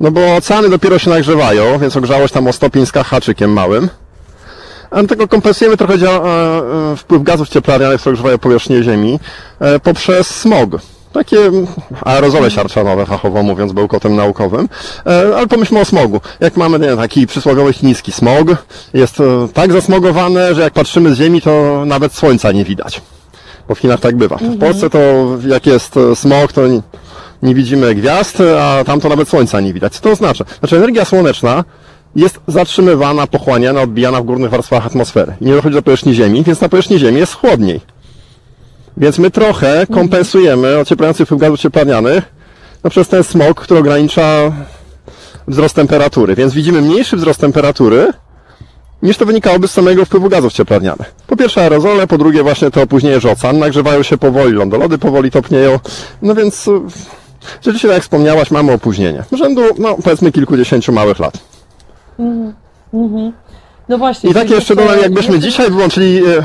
[0.00, 3.88] No bo oceany dopiero się nagrzewają, więc ogrzałość tam o stopień z haczykiem małym.
[4.90, 6.10] A tego kompensujemy trochę e,
[6.92, 9.20] e, wpływ gazów cieplarnianych, które ogrzewają powierzchnię Ziemi,
[9.60, 10.70] e, poprzez smog.
[11.12, 11.66] Takie mm,
[12.04, 14.68] aerozole siarczanowe, fachowo mówiąc, bełkotem naukowym.
[15.06, 16.20] E, Ale pomyślmy o smogu.
[16.40, 18.48] Jak mamy nie, taki przysłowiowy chiński smog,
[18.94, 23.02] jest e, tak zasmogowane, że jak patrzymy z Ziemi, to nawet słońca nie widać.
[23.68, 24.36] Bo w Chinach tak bywa.
[24.36, 24.98] W Polsce to
[25.46, 26.80] jak jest e, smog, to nie,
[27.42, 29.92] nie widzimy gwiazd, a tam to nawet słońca nie widać.
[29.92, 30.44] Co to oznacza?
[30.60, 31.64] Znaczy energia słoneczna
[32.16, 35.34] jest zatrzymywana, pochłaniana, odbijana w górnych warstwach atmosfery.
[35.40, 37.80] I nie dochodzi do powierzchni Ziemi, więc na powierzchni Ziemi jest chłodniej.
[38.96, 42.24] Więc my trochę kompensujemy ocieplający wpływ gazów cieplarnianych
[42.84, 44.52] no, przez ten smog, który ogranicza
[45.48, 46.34] wzrost temperatury.
[46.34, 48.12] Więc widzimy mniejszy wzrost temperatury,
[49.02, 51.14] niż to wynikałoby z samego wpływu gazów cieplarnianych.
[51.26, 55.78] Po pierwsze aerozole, po drugie właśnie to opóźnienie, ocean nagrzewają się powoli, lądolody powoli topnieją.
[56.22, 56.70] No więc
[57.60, 59.24] rzeczywiście, tak jak wspomniałaś, mamy opóźnienie.
[59.32, 61.38] Rzędu, no powiedzmy kilkudziesięciu małych lat.
[63.88, 64.30] No właśnie.
[64.30, 66.42] I tak czyli jeszcze dodam, jakbyśmy dzisiaj wyłączyli e,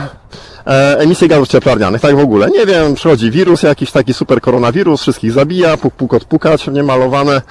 [0.98, 2.50] emisję gazów cieplarnianych, tak w ogóle.
[2.50, 7.42] Nie wiem, przychodzi wirus, jakiś taki super koronawirus, wszystkich zabija, puk, puk, odpukać, niemalowane.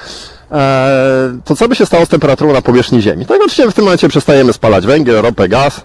[0.52, 3.26] E, to co by się stało z temperaturą na powierzchni Ziemi?
[3.26, 5.80] Tak oczywiście w tym momencie przestajemy spalać węgiel, ropę, gaz.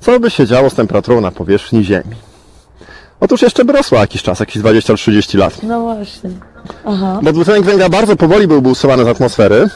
[0.00, 2.14] Co by się działo z temperaturą na powierzchni Ziemi?
[3.20, 5.62] Otóż jeszcze by rosła jakiś czas, jakieś 20-30 lat.
[5.62, 6.30] No właśnie.
[6.84, 7.20] Aha.
[7.22, 9.68] Bo dwutlenek węgla bardzo powoli byłby usuwany z atmosfery,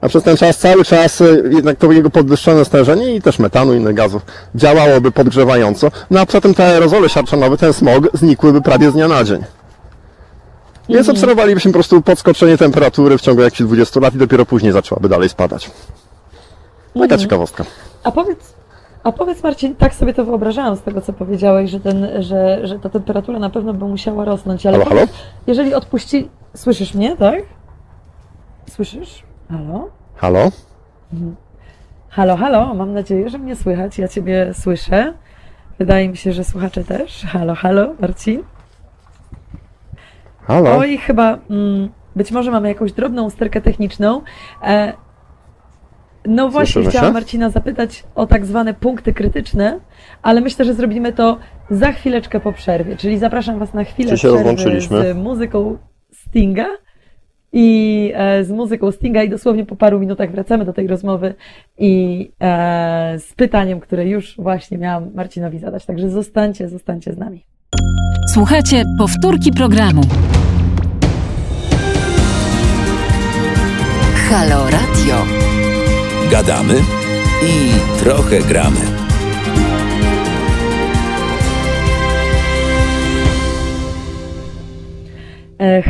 [0.00, 3.74] a przez ten czas cały czas y, jednak to jego podwyższone stężenie i też metanu
[3.74, 4.22] i innych gazów
[4.54, 5.90] działałoby podgrzewająco.
[6.10, 9.44] No a poza tym te aerozole siarczanowe, ten smog znikłyby prawie z dnia na dzień.
[10.88, 15.08] Więc obserwowalibyśmy po prostu podskoczenie temperatury w ciągu jakichś 20 lat i dopiero później zaczęłaby
[15.08, 15.70] dalej spadać.
[16.98, 17.64] Taka ciekawostka.
[18.04, 18.54] A powiedz,
[19.02, 22.78] a powiedz Marcin, tak sobie to wyobrażałam z tego, co powiedziałeś, że, ten, że, że
[22.78, 25.06] ta temperatura na pewno by musiała rosnąć, ale Halo, halo?
[25.46, 26.28] jeżeli odpuści...
[26.54, 27.42] Słyszysz mnie, tak?
[28.70, 29.25] Słyszysz?
[29.50, 29.90] Halo?
[30.16, 30.50] Halo?
[32.08, 35.14] Halo, halo, mam nadzieję, że mnie słychać, ja Ciebie słyszę.
[35.78, 37.22] Wydaje mi się, że słuchacze też.
[37.24, 38.42] Halo, halo, Marcin?
[40.46, 40.76] Halo?
[40.76, 44.22] Oj, chyba mm, być może mamy jakąś drobną usterkę techniczną.
[44.62, 44.92] E,
[46.26, 47.12] no właśnie, Słyszymy chciałam się?
[47.14, 49.80] Marcina zapytać o tak zwane punkty krytyczne,
[50.22, 51.38] ale myślę, że zrobimy to
[51.70, 52.96] za chwileczkę po przerwie.
[52.96, 55.14] Czyli zapraszam Was na chwilę Czy się przerwy rozłączyliśmy?
[55.14, 55.78] z muzyką
[56.12, 56.66] Stinga.
[57.58, 61.34] I e, z muzyką Stinga i dosłownie po paru minutach wracamy do tej rozmowy
[61.78, 65.86] i e, z pytaniem, które już właśnie miałam Marcinowi zadać.
[65.86, 67.44] Także zostańcie, zostańcie z nami.
[68.34, 70.02] Słuchajcie powtórki programu.
[74.30, 75.24] Halo Radio.
[76.30, 76.74] Gadamy
[77.42, 77.70] i
[78.04, 79.05] trochę gramy.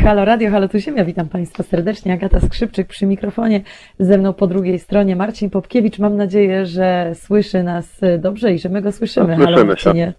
[0.03, 2.13] Halo Radio, halo tu Ziemia, witam Państwa serdecznie.
[2.13, 3.61] Agata Skrzypczyk przy mikrofonie,
[3.99, 5.99] ze mną po drugiej stronie Marcin Popkiewicz.
[5.99, 9.27] Mam nadzieję, że słyszy nas e, dobrze i że my go słyszymy.
[9.27, 9.65] No, słyszymy halo, się.
[9.67, 10.13] Marcinie.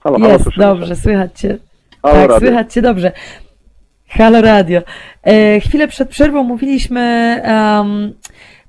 [0.00, 0.70] Halo, Jest, słyszymy się.
[0.70, 1.58] dobrze, słychać Cię.
[2.02, 2.38] Halo, tak, radio.
[2.48, 3.12] słychać Cię dobrze.
[4.08, 4.82] Halo Radio.
[5.22, 7.00] E, chwilę przed przerwą mówiliśmy,
[7.44, 8.12] em,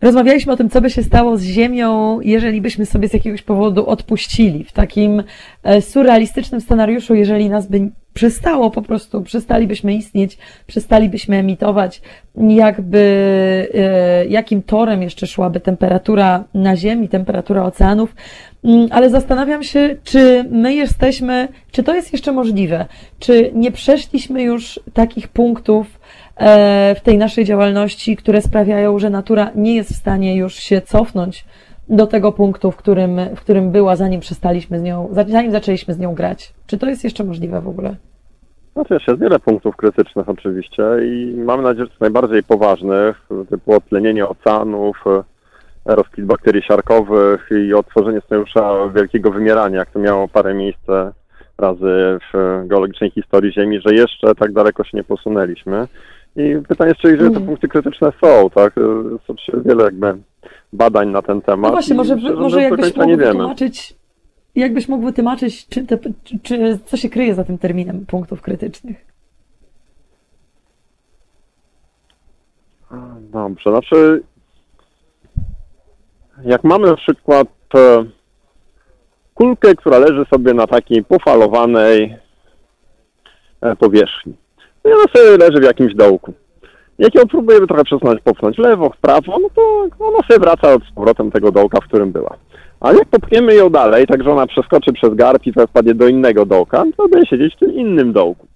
[0.02, 3.88] rozmawialiśmy o tym, co by się stało z Ziemią, jeżeli byśmy sobie z jakiegoś powodu
[3.88, 4.64] odpuścili.
[4.64, 5.24] W takim
[5.64, 12.02] e, surrealistycznym scenariuszu, jeżeli nas by przestało po prostu, przestalibyśmy istnieć, przestalibyśmy emitować,
[12.36, 13.00] jakby,
[13.74, 18.16] e, jakim torem jeszcze szłaby temperatura na Ziemi, temperatura oceanów.
[18.64, 22.86] Mm, Ale zastanawiam się, czy my jesteśmy, czy to jest jeszcze możliwe?
[23.20, 26.00] Czy nie przeszliśmy już takich punktów
[26.36, 30.82] e, w tej naszej działalności, które sprawiają, że natura nie jest w stanie już się
[30.82, 31.46] cofnąć
[31.90, 36.00] do tego punktu, w którym, w którym była, zanim przestaliśmy z nią, zanim zaczęliśmy z
[36.00, 36.54] nią grać?
[36.68, 37.96] Czy to jest jeszcze możliwe w ogóle?
[38.74, 43.74] Znaczy jeszcze jest wiele punktów krytycznych oczywiście i mam nadzieję, że z najbardziej poważnych, typu
[43.74, 45.24] odtlenienie oceanów, e,
[45.86, 51.12] rozkwit bakterii siarkowych i otworzenie scenariusza wielkiego wymierania, jak to miało parę miejsce
[51.58, 55.88] razy w geologicznej historii Ziemi, że jeszcze tak daleko się nie posunęliśmy.
[56.36, 57.46] I pytanie jest, czy te Mhm.
[57.46, 58.74] punkty krytyczne są, tak?
[59.12, 60.18] Jest oczywiście wiele jakby
[60.74, 61.72] badań na ten temat.
[61.72, 63.94] No właśnie, może, może jakbyś mógł wytłumaczyć,
[64.56, 69.06] jakbyś mógł wytłumaczyć, czy te, czy, czy, co się kryje za tym terminem punktów krytycznych?
[73.20, 74.24] Dobrze, znaczy
[76.44, 78.06] jak mamy na przykład e,
[79.34, 82.18] kulkę, która leży sobie na takiej pofalowanej
[83.62, 84.34] e, powierzchni.
[84.86, 86.34] I ona sobie leży w jakimś dołku.
[87.00, 90.96] Jak ją próbujemy trochę przesunąć, popchnąć lewo, w prawo, no to ona sobie wraca z
[90.96, 92.38] powrotem tego dołka, w którym była.
[92.80, 96.46] Ale jak popchniemy ją dalej, tak że ona przeskoczy przez garb i wpadnie do innego
[96.46, 98.48] dołka, to będzie siedzieć w tym innym dołku.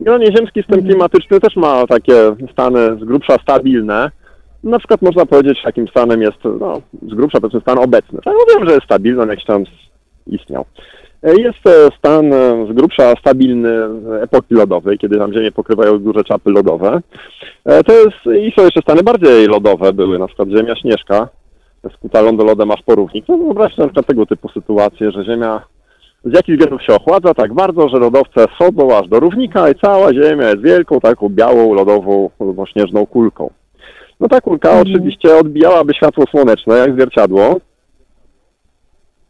[0.00, 4.10] Generalnie ziemski system klimatyczny też ma takie stany z grubsza stabilne.
[4.64, 8.18] Na przykład można powiedzieć, jakim stanem jest, no, z grubsza powiedzmy stan obecny.
[8.24, 9.64] Tak, no wiem, że jest stabilny, on jakiś tam
[10.26, 10.64] istniał.
[11.22, 13.70] E, Jest e, stan e, z grubsza stabilny
[14.22, 17.00] epoki lodowej, kiedy tam Ziemię pokrywają duże czapy lodowe.
[17.86, 21.28] To jest, i są jeszcze stany bardziej lodowe były, na przykład Ziemia Śnieżka,
[21.94, 23.24] skuta lądolodem aż porównik.
[23.28, 25.62] No wyobraźcie na przykład tego typu sytuację, że Ziemia
[26.24, 30.14] z jakichś względów się ochładza tak bardzo, że lodowce schodzą aż do równika i cała
[30.14, 32.30] Ziemia jest wielką, taką białą, lodową,
[32.72, 33.50] śnieżną kulką.
[34.20, 34.86] No ta kulka Mhm.
[34.88, 37.56] oczywiście odbijałaby światło słoneczne jak zwierciadło.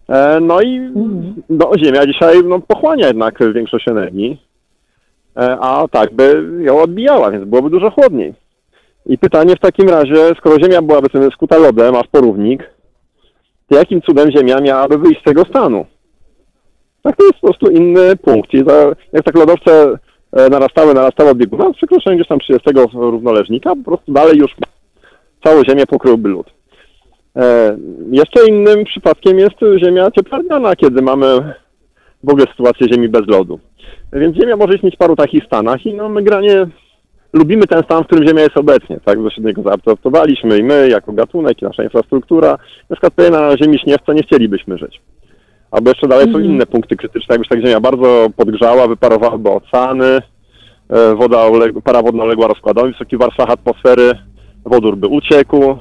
[0.08, 1.34] E, No i Mhm.
[1.50, 4.42] no, Ziemia dzisiaj no, pochłania jednak większość energii,
[5.36, 8.34] e, a tak by ją odbijała, więc byłoby dużo chłodniej.
[9.08, 12.70] I pytanie w takim razie, skoro Ziemia byłaby sobie skuta lodem, aż porównik,
[13.68, 15.86] to jakim cudem Ziemia miałaby wyjść z tego stanu?
[17.02, 18.54] Tak, to jest po prostu inny punkt.
[18.54, 18.64] I
[19.12, 19.98] jak tak lodowce
[20.32, 24.54] e, narastały, narastały od bieguna, z przekroczeniem gdzieś tam 30 równoleżnika, po prostu dalej już
[25.44, 26.46] całą Ziemię pokryłby lód.
[27.36, 27.76] E,
[28.10, 31.54] jeszcze innym przypadkiem jest Ziemia cieplarniana, kiedy mamy
[32.24, 33.60] w ogóle sytuację Ziemi bez lodu.
[34.12, 36.66] Więc Ziemia może istnieć w paru takich stanach i no my granie
[37.32, 39.18] lubimy ten stan, w którym Ziemia jest obecnie, tak?
[39.22, 42.50] Do zaadaptowaliśmy i my, jako gatunek, i nasza infrastruktura.
[42.90, 45.00] Na przykład tutaj na Ziemi śniewce nie chcielibyśmy żyć.
[45.70, 50.22] Albo jeszcze dalej są inne punkty krytyczne, jakby się tak Ziemia bardzo podgrzała, wyparowałyby oceany,
[50.88, 51.38] e, woda
[51.84, 54.12] para wodna uległa rozkładowi w wysokich warstwach atmosfery,
[54.64, 55.78] wodór by uciekł,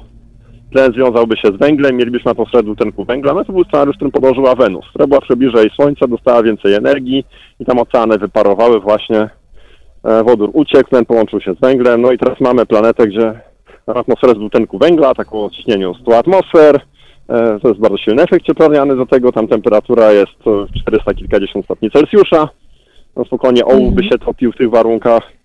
[0.72, 4.56] tlen związałby się z węglem, mielibyśmy atmosferę dwutlenku węgla, no to był scenariusz, którym podążyła
[4.56, 7.26] Wenus, która była trochę bliżej Słońca, dostała więcej energii
[7.60, 9.30] i tam oceany wyparowały właśnie,
[10.26, 13.40] wodór uciekł, tlen połączył się z węglem, no i teraz mamy planetę, gdzie
[13.88, 16.82] mamy atmosferę z dwutlenku węgla, taką o ciśnieniu 100 atmosfer,
[17.30, 21.66] e, to jest bardzo silny efekt cieplarniany do tego, tam temperatura jest e, 400 kilkadziesiąt
[21.66, 22.50] stopni Celsjusza,
[23.16, 25.38] no spokojnie ołów by się topił w tych warunkach,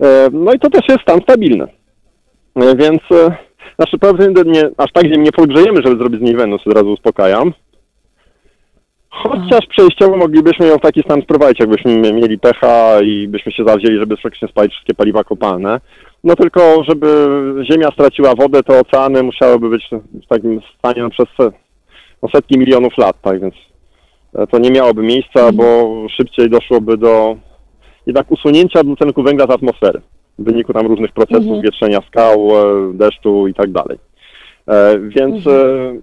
[0.00, 1.64] E, no i to też jest stan stabilny.
[2.56, 3.36] E, Więc e,
[3.76, 7.52] znaczy pewnie nie, aż tak nie podgrzejemy, żeby zrobić z niej Wenus, od razu uspokajam.
[9.22, 13.98] Chociaż przejściowo moglibyśmy ją w taki stan sprowadzić, jakbyśmy mieli pecha i byśmy się zawzięli,
[13.98, 15.80] żeby faktycznie spalić wszystkie paliwa kopalne.
[16.24, 17.06] No tylko, żeby
[17.72, 19.88] Ziemia straciła wodę, to oceany musiałyby być
[20.24, 21.26] w takim stanie no, przez
[22.22, 23.54] no, setki milionów lat, tak więc
[24.34, 27.36] e, to nie miałoby miejsca, bo szybciej doszłoby do
[28.06, 30.00] jednak usunięcia dwutlenku węgla z atmosfery
[30.38, 31.62] w wyniku tam różnych procesów, Mhm.
[31.62, 33.98] wietrzenia skał, e, deszczu i tak dalej.
[34.68, 35.94] E, Więc e,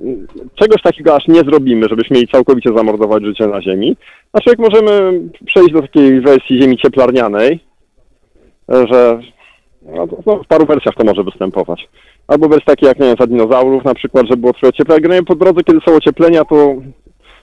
[0.55, 3.97] czegoś takiego aż nie zrobimy, żebyśmy mieli całkowicie zamordować życie na Ziemi.
[4.45, 7.59] Jak możemy przejść do takiej wersji Ziemi cieplarnianej,
[8.71, 9.19] e, że
[10.25, 11.87] no, w paru wersjach to może występować.
[12.27, 15.01] Albo wersje takie jak nie wiem, za dinozaurów na przykład, że było trochę cieplej.
[15.01, 16.75] Generalnie po drodze, kiedy są ocieplenia, to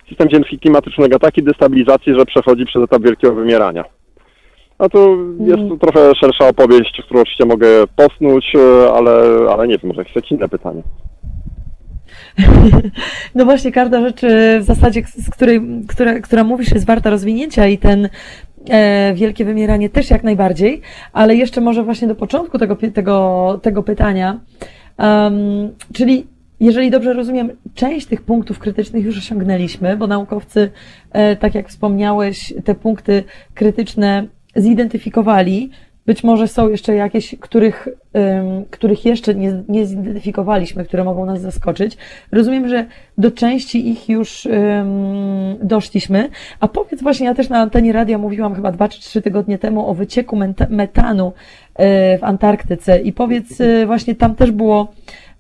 [0.09, 3.85] system ziemski klimatyczny ulega takiej destabilizacji, że przechodzi przez etap wielkiego wymierania.
[4.81, 9.13] A to jest to trochę szersza opowieść, którą oczywiście mogę posnuć, e, ale,
[9.51, 10.83] ale nie wiem, może jakieś inne pytanie.
[13.35, 17.67] No właśnie, każda rzecz e, w zasadzie, z której, która, która mówisz, jest warta rozwinięcia
[17.67, 18.09] i ten
[18.71, 20.81] e, wielkie wymieranie też jak najbardziej,
[21.13, 24.41] ale jeszcze może właśnie do początku tego, tego, tego pytania,
[25.01, 26.27] Em, czyli
[26.61, 30.71] jeżeli dobrze rozumiem, część tych punktów krytycznych już osiągnęliśmy, bo naukowcy,
[31.13, 35.71] e, tak jak wspomniałeś, te punkty krytyczne zidentyfikowali.
[36.07, 41.41] Być może są jeszcze jakieś, których, em, których jeszcze nie, nie zidentyfikowaliśmy, które mogą nas
[41.41, 41.97] zaskoczyć.
[42.33, 42.87] Rozumiem, że
[43.19, 44.89] do części ich już em,
[45.63, 46.29] doszliśmy.
[46.61, 49.89] A powiedz właśnie, ja też na antenie radia mówiłam chyba dwa czy trzy tygodnie temu
[49.89, 50.39] o wycieku
[50.71, 51.33] metanu
[51.75, 54.89] e, w Antarktyce i powiedz, e, właśnie tam też było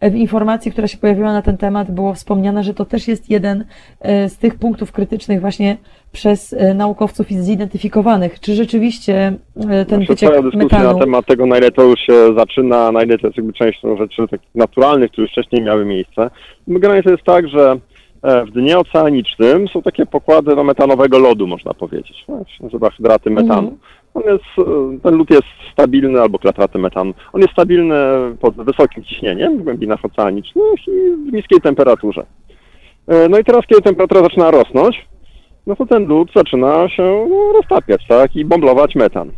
[0.03, 3.65] w informacji, która się pojawiła na ten temat, było wspomniane, że to też jest jeden
[4.01, 5.77] e, z tych punktów krytycznych właśnie
[6.13, 8.41] przez e, naukowców zidentyfikowanych.
[8.41, 10.93] Czy rzeczywiście e, ten Znaczy, wyciek dyskusja metanu...
[10.93, 13.97] na temat tego, na ile to już się zaczyna, na ile to jest jakby częścią
[13.97, 16.31] rzeczy takich naturalnych, które już wcześniej miały miejsce.
[16.69, 17.77] Generalnie to jest tak, że
[18.23, 22.25] w dnie oceanicznym są takie pokłady no, metanowego lodu, można powiedzieć.
[22.29, 23.69] No, się nazywa hydraty metanu.
[23.69, 23.79] Mhm.
[24.15, 27.15] On jest, e, ten lód jest stabilny, albo klatraty metanu.
[27.33, 27.97] On jest stabilny
[28.41, 32.27] pod wysokim ciśnieniem w głębinach oceanicznych i w niskiej temperaturze.
[33.09, 35.07] E, No i teraz, kiedy temperatura zaczyna rosnąć,
[35.67, 39.31] no to ten lód zaczyna się roztapiać, tak, i bomblować metan.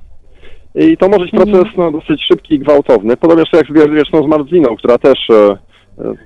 [0.75, 4.77] I to może być proces no, dosyć szybki i gwałtowny, podobnie jak z wieczną zmarzliną,
[4.77, 5.57] która też e,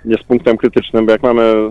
[0.05, 1.71] jest punktem krytycznym, bo jak mamy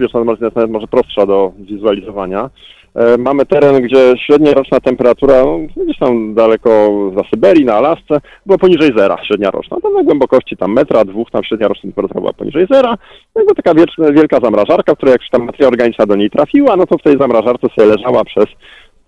[0.00, 2.50] wieczna zmarzlina jest nawet może prostsza do wizualizowania.
[2.94, 6.70] E, Mamy teren, gdzie średnia roczna temperatura, no, gdzieś tam daleko
[7.16, 9.76] za Syberii, na Alasce, była poniżej zera średnia roczna.
[9.82, 12.98] Tam na głębokości tam metra, dwóch, tam średnia roczna temperatura była poniżej zera.
[13.36, 16.86] Jakby taka wieczna, wielka zamrażarka, w której jak tam materia organiczna do niej trafiła, no
[16.86, 18.46] to w tej zamrażarce sobie leżała przez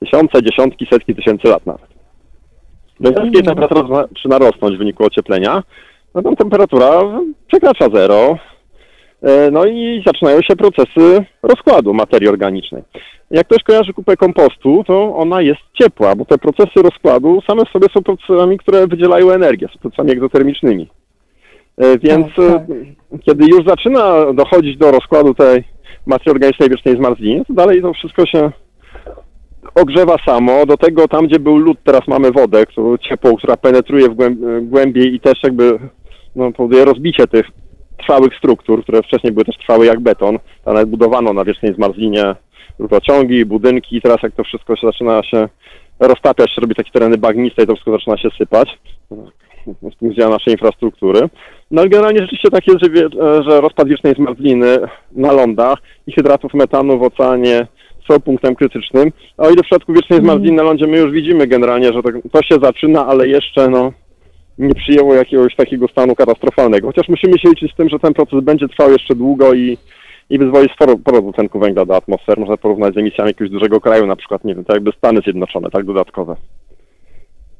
[0.00, 1.90] tysiące, dziesiątki, setki tysięcy lat nawet.
[3.00, 5.62] No i teraz, kiedy temperatura zaczyna rosnąć w wyniku ocieplenia,
[6.14, 6.88] no tam temperatura
[7.46, 8.38] przekracza zero,
[9.52, 12.83] no i zaczynają się procesy rozkładu materii organicznej.
[13.30, 17.68] Jak ktoś kojarzy kupę kompostu, to ona jest ciepła, bo te procesy rozkładu same w
[17.68, 20.88] sobie są procesami, które wydzielają energię, są procesami egzotermicznymi.
[21.78, 22.70] E, Więc Tak, tak.
[23.14, 25.64] e, kiedy już zaczyna dochodzić do rozkładu tej
[26.06, 28.50] materii organicznej wiecznej zmarzliny, to dalej to wszystko się
[29.74, 30.66] ogrzewa samo.
[30.66, 34.68] Do tego tam, gdzie był lód, teraz mamy wodę, którą, ciepłą, która penetruje w głęb-
[34.68, 35.78] głębiej i też jakby
[36.37, 37.46] no, powoduje rozbicie tych
[38.00, 40.38] trwałych struktur, które wcześniej były też trwałe jak beton.
[40.64, 42.34] Tam nawet budowano na wiecznej zmarzlinie
[42.78, 45.48] rurociągi, budynki i teraz jak to wszystko się zaczyna się
[46.00, 48.78] roztapiać, się robi takie tereny bagniste i to wszystko zaczyna się sypać.
[49.66, 51.20] Z punktu widzenia naszej infrastruktury.
[51.70, 54.78] No ale generalnie rzeczywiście tak jest, że, wie- że rozpad wiecznej zmarzliny
[55.12, 57.66] na lądach i hydratów metanu w oceanie
[58.10, 59.12] są punktem krytycznym.
[59.38, 62.10] A o ile w przypadku wiecznej zmarzliny na lądzie my już widzimy generalnie, że to,
[62.32, 63.92] to się zaczyna, ale jeszcze no,
[64.61, 66.87] nie przyjęło jakiegoś takiego stanu katastrofalnego.
[66.87, 69.79] Chociaż musimy się liczyć z tym, że ten proces będzie trwał jeszcze długo i,
[70.31, 72.40] i wyzwoli sporo, sporo dwutlenku węgla do atmosfery.
[72.40, 75.70] Można porównać z emisjami jakiegoś dużego kraju, na przykład, nie wiem, tak jakby Stany Zjednoczone,
[75.70, 76.37] tak dodatkowe.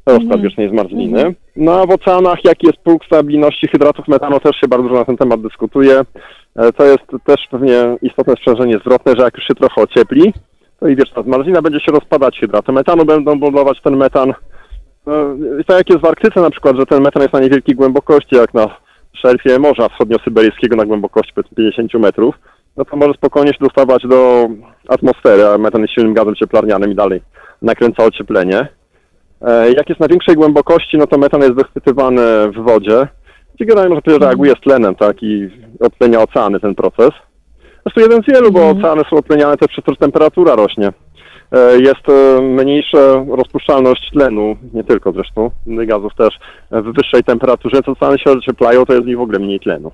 [0.07, 1.35] Rozkład wiecznej zmarzliny.
[1.57, 5.05] No a w oceanach jaki jest próg stabilności hydratów metanu też się bardzo dużo na
[5.05, 6.01] ten temat dyskutuje.
[6.57, 10.33] E, To jest też pewnie istotne sprzężenie zwrotne, że jak już się trochę ociepli,
[10.81, 14.35] to i wieczna zmarzlina będzie się rozpadać, hydraty metanu będą bombować ten metan.
[15.07, 15.13] No,
[15.61, 18.37] i tak jak jest w Arktyce na przykład, że ten metan jest na niewielkiej głębokości,
[18.37, 18.67] jak na
[19.13, 22.35] szelfie Morza Wschodnio-Syberyjskiego na głębokości powiedzmy 50 metrów,
[22.77, 24.49] no to może spokojnie się dostawać do
[24.89, 27.23] atmosfery, a metan jest silnym gazem cieplarnianym i dalej
[27.63, 28.69] nakręca ocieplenie.
[29.43, 33.09] E, Jak jest na większej głębokości, no to metan jest wychwytywany w wodzie,
[33.55, 37.11] gdzie generalnie może powiedzieć, że reaguje z tlenem, tak, i odtlenia oceany ten proces.
[37.83, 40.93] Zresztą jeden z wielu, bo oceany są odtleniane też przez to, że temperatura rośnie.
[41.53, 46.35] E, Jest e, mniejsza rozpuszczalność tlenu, nie tylko zresztą, innych gazów też,
[46.71, 49.61] e, w wyższej temperaturze, więc oceany się ocieplają, to jest w nich w ogóle mniej
[49.61, 49.91] tlenu.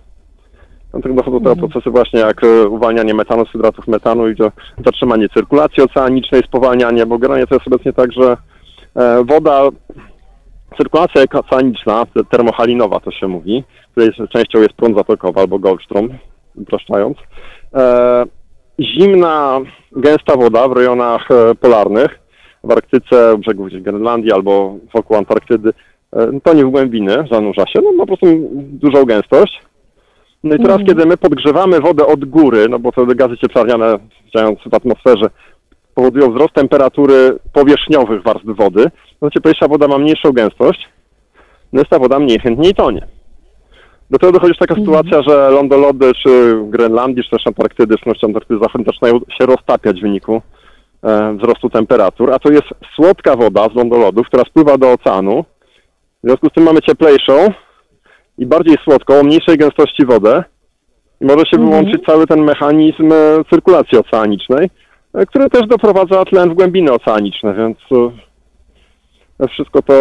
[0.93, 2.41] Dlatego dochodzą te procesy właśnie jak
[2.71, 4.35] uwalnianie metanu z hydratów metanu i
[4.85, 8.37] zatrzymanie cyrkulacji oceanicznej, spowalnianie, bo generalnie to jest obecnie tak, że
[9.25, 9.63] woda,
[10.79, 16.09] cyrkulacja oceaniczna, te- termochalinowa to się mówi, której częścią jest prąd zatokowy albo Goldstrom,
[16.55, 17.17] upraszczając,
[18.81, 19.61] zimna,
[19.93, 22.19] gęsta woda w rejonach e, polarnych,
[22.65, 25.73] w Arktyce, u brzegów Grenlandii albo wokół Antarktydy,
[26.13, 29.63] e, to nie w głębiny, zanurza się, no ma po prostu dużą gęstość.
[30.45, 33.99] No i teraz, kiedy my podgrzewamy wodę od góry, no bo te gazy cieplarniane
[34.35, 35.31] działając w atmosferze
[35.95, 38.91] powodują wzrost temperatury powierzchniowych warstw wody,
[39.23, 40.89] no cieplejsza woda ma mniejszą gęstość,
[41.73, 43.07] no jest ta woda mniej chętniej tonie.
[44.11, 48.87] Do tego dochodzi taka sytuacja, że lądolody czy Grenlandii, czy też Antarktydy, szczególności Antarktydy Zachodniej
[48.87, 50.43] zaczynają się roztapiać w wyniku
[51.03, 52.67] e, wzrostu temperatur, a to jest
[52.97, 55.45] słodka woda z lądolodów, która spływa do oceanu.
[56.25, 57.33] W związku z tym mamy cieplejszą
[58.39, 60.45] i bardziej słodką, o mniejszej gęstości wodę.
[61.21, 64.71] I może się wyłączyć cały ten mechanizm e, cyrkulacji oceanicznej,
[65.15, 68.26] e, który też doprowadza tlen w głębiny oceaniczne, więc e,
[69.51, 69.95] wszystko to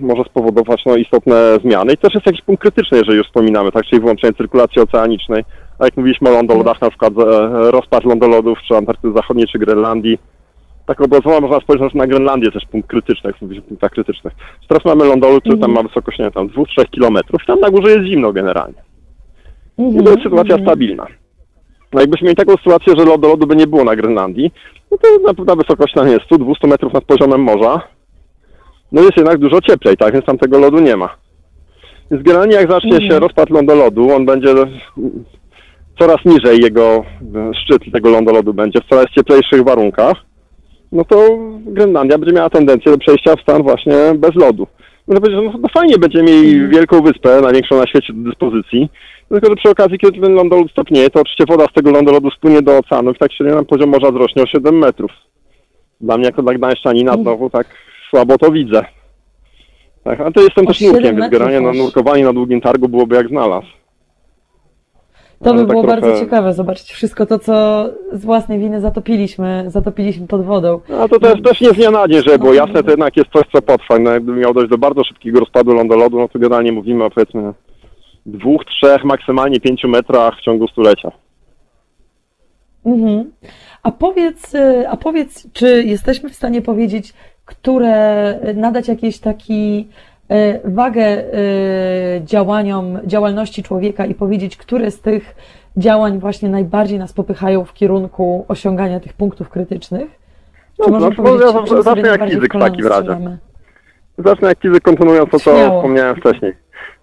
[0.00, 1.92] może spowodować no, istotne zmiany.
[1.92, 5.44] I też jest jakiś punkt krytyczny, jeżeli już wspominamy, tak, czyli wyłączenie cyrkulacji oceanicznej.
[5.78, 10.18] A jak mówiliśmy o lądolodach, na przykład e, rozpad lądolodów, czy Antarktydy Zachodniej, czy Grenlandii,
[10.86, 14.32] tak obrazowo można spojrzeć na Grenlandię też punkt krytyczny, o punktach krytycznych.
[14.68, 17.90] Teraz mamy lądolód, który tam ma wysokość, nie wiem, tam 2-3 kilometrów, tam na górze
[17.90, 18.82] jest zimno generalnie.
[19.78, 21.06] I to jest sytuacja stabilna.
[21.92, 24.50] No jakbyśmy mieli taką sytuację, że lodolodu by nie było na Grenlandii,
[24.90, 27.82] no to na, na wysokości tam jest 100-200 metrów nad poziomem morza,
[28.92, 31.16] no jest jednak dużo cieplej, tak, więc tam tego lodu nie ma.
[32.10, 34.54] Więc generalnie jak zacznie się rozpad lądolodu, on będzie
[35.98, 37.04] coraz niżej jego
[37.62, 40.16] szczyt tego lądolodu będzie w coraz cieplejszych warunkach,
[40.92, 44.66] no to Grenlandia będzie miała tendencję do przejścia w stan właśnie bez lodu.
[45.06, 48.88] Powiedzieć, że no, no fajnie, będziemy mieli wielką wyspę, największą na świecie do dyspozycji,
[49.28, 52.62] tylko że przy okazji, kiedy ten lądolód stopnieje, to oczywiście woda z tego lądolodu spłynie
[52.62, 55.10] do oceanu i tak średnio nam poziom morza wzrośnie o 7 metrów.
[56.00, 57.66] Dla mnie jako dla Gdańszczanina znowu tak
[58.16, 58.84] słabo to widzę.
[60.04, 61.16] Tak, a to jestem też 7 nurkiem,
[61.50, 61.76] więc no, aż.
[61.76, 63.66] nurkowanie na długim targu byłoby jak znalazł.
[65.44, 69.64] To by tak było trochę- bardzo ciekawe, zobaczyć wszystko to, co z własnej winy zatopiliśmy,
[69.66, 70.80] zatopiliśmy pod wodą.
[70.88, 73.30] No to też, też nie z dnia na dzień, żeby było jasne, to jednak jest
[73.32, 73.98] coś, co potrwa.
[73.98, 77.52] No, jakby miał dojść do bardzo szybkiego rozpadu lądolodu, no to generalnie mówimy o powiedzmy
[78.26, 81.12] dwóch, trzech, maksymalnie pięciu metrach w ciągu stulecia.
[82.86, 83.30] Mhm.
[83.82, 87.14] A powiedz, y, a powiedz, czy jesteśmy w stanie powiedzieć,
[87.46, 89.88] które y, nadać jakiś taki
[90.30, 91.24] y, wagę y,
[92.24, 95.34] działaniom, działalności człowieka i powiedzieć, które z tych
[95.76, 100.10] działań właśnie najbardziej nas popychają w kierunku osiągania tych punktów krytycznych?
[100.76, 103.02] Czy No, możemy no, powiedzieć, ja zacznę jak fizyk w takim razie.
[103.02, 103.38] strzelamy?
[104.18, 105.80] Zacznę jak fizyk, kontynuując to, co Śmiało.
[105.80, 106.52] wspomniałem wcześniej.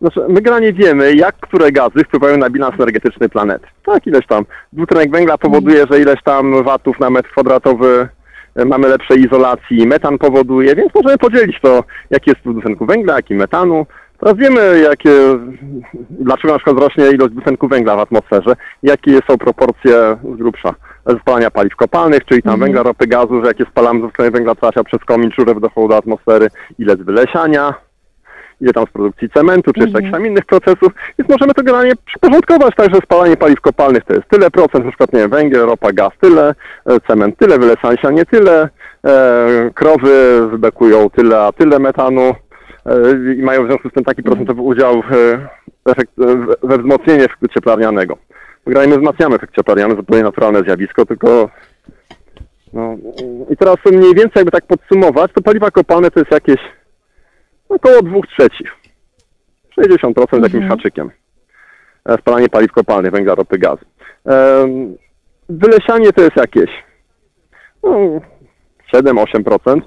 [0.02, 3.68] Znaczy, my generalnie wiemy, jak które gazy wpływają na bilans energetyczny planety.
[3.86, 4.46] Tak, ileś tam.
[4.74, 8.08] Dwutlenek węgla powoduje, że ileś tam watów na metr kwadratowy
[8.56, 13.36] mamy lepszej izolacji, metan powoduje, więc możemy podzielić to, jaki jest wpływ dwutlenku węgla, jaki
[13.36, 13.86] metanu.
[14.20, 15.12] Teraz wiemy, jakie,
[16.10, 20.76] dlaczego na przykład rośnie ilość dwutlenku węgla w atmosferze, jakie są proporcje z grubsza.
[21.22, 24.84] Spalania paliw kopalnych, czyli tam węgla, ropy, gazu, że jak je spalamy, dwutlenek węgla trafia
[24.84, 26.48] przez komin rurę wydechową do atmosfery,
[26.80, 27.74] ile z wylesiania,
[28.64, 30.90] ile tam z produkcji cementu, czy jeszcze jakichś tam innych procesów,
[31.20, 34.92] więc możemy to generalnie przyporządkować tak, że spalanie paliw kopalnych to jest tyle procent, na
[34.92, 36.56] przykład, nie wiem, węgiel, ropa, gaz tyle,
[36.86, 38.70] e, cement tyle, wylesiania nie tyle,
[39.06, 44.24] e, krowy wydekują tyle, a tyle metanu e, i mają w związku z tym taki
[44.24, 45.38] procentowy udział w,
[45.86, 46.12] efekt,
[46.64, 48.18] we wzmocnieniu efektu cieplarnianego.
[48.68, 51.50] Generalnie my wzmacniamy efekt cieplarniany, to zupełnie naturalne zjawisko, tylko
[52.74, 52.98] no,
[53.50, 56.60] i teraz mniej więcej jakby tak podsumować, to paliwa kopalne to jest jakieś
[57.76, 58.76] około 2 trzecich.
[59.80, 61.12] 60% z jakimś haczykiem.
[62.06, 63.86] E, Spalanie paliw kopalnych, węgla, ropy, gazu.
[64.26, 64.98] Em,
[65.50, 66.70] Wylesianie to jest jakieś
[67.84, 67.90] no,
[68.94, 69.82] 7-8%.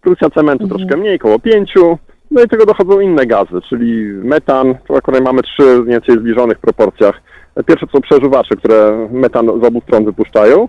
[0.00, 1.96] Produkcja cementu troszkę mniej, około 5%.
[2.30, 6.14] No i do tego dochodzą inne gazy, czyli metan, tu akurat mamy trzy mniej więcej
[6.18, 7.22] zbliżonych proporcjach.
[7.66, 10.68] Pierwsze to są przeżuwacze, które metan z obu stron wypuszczają.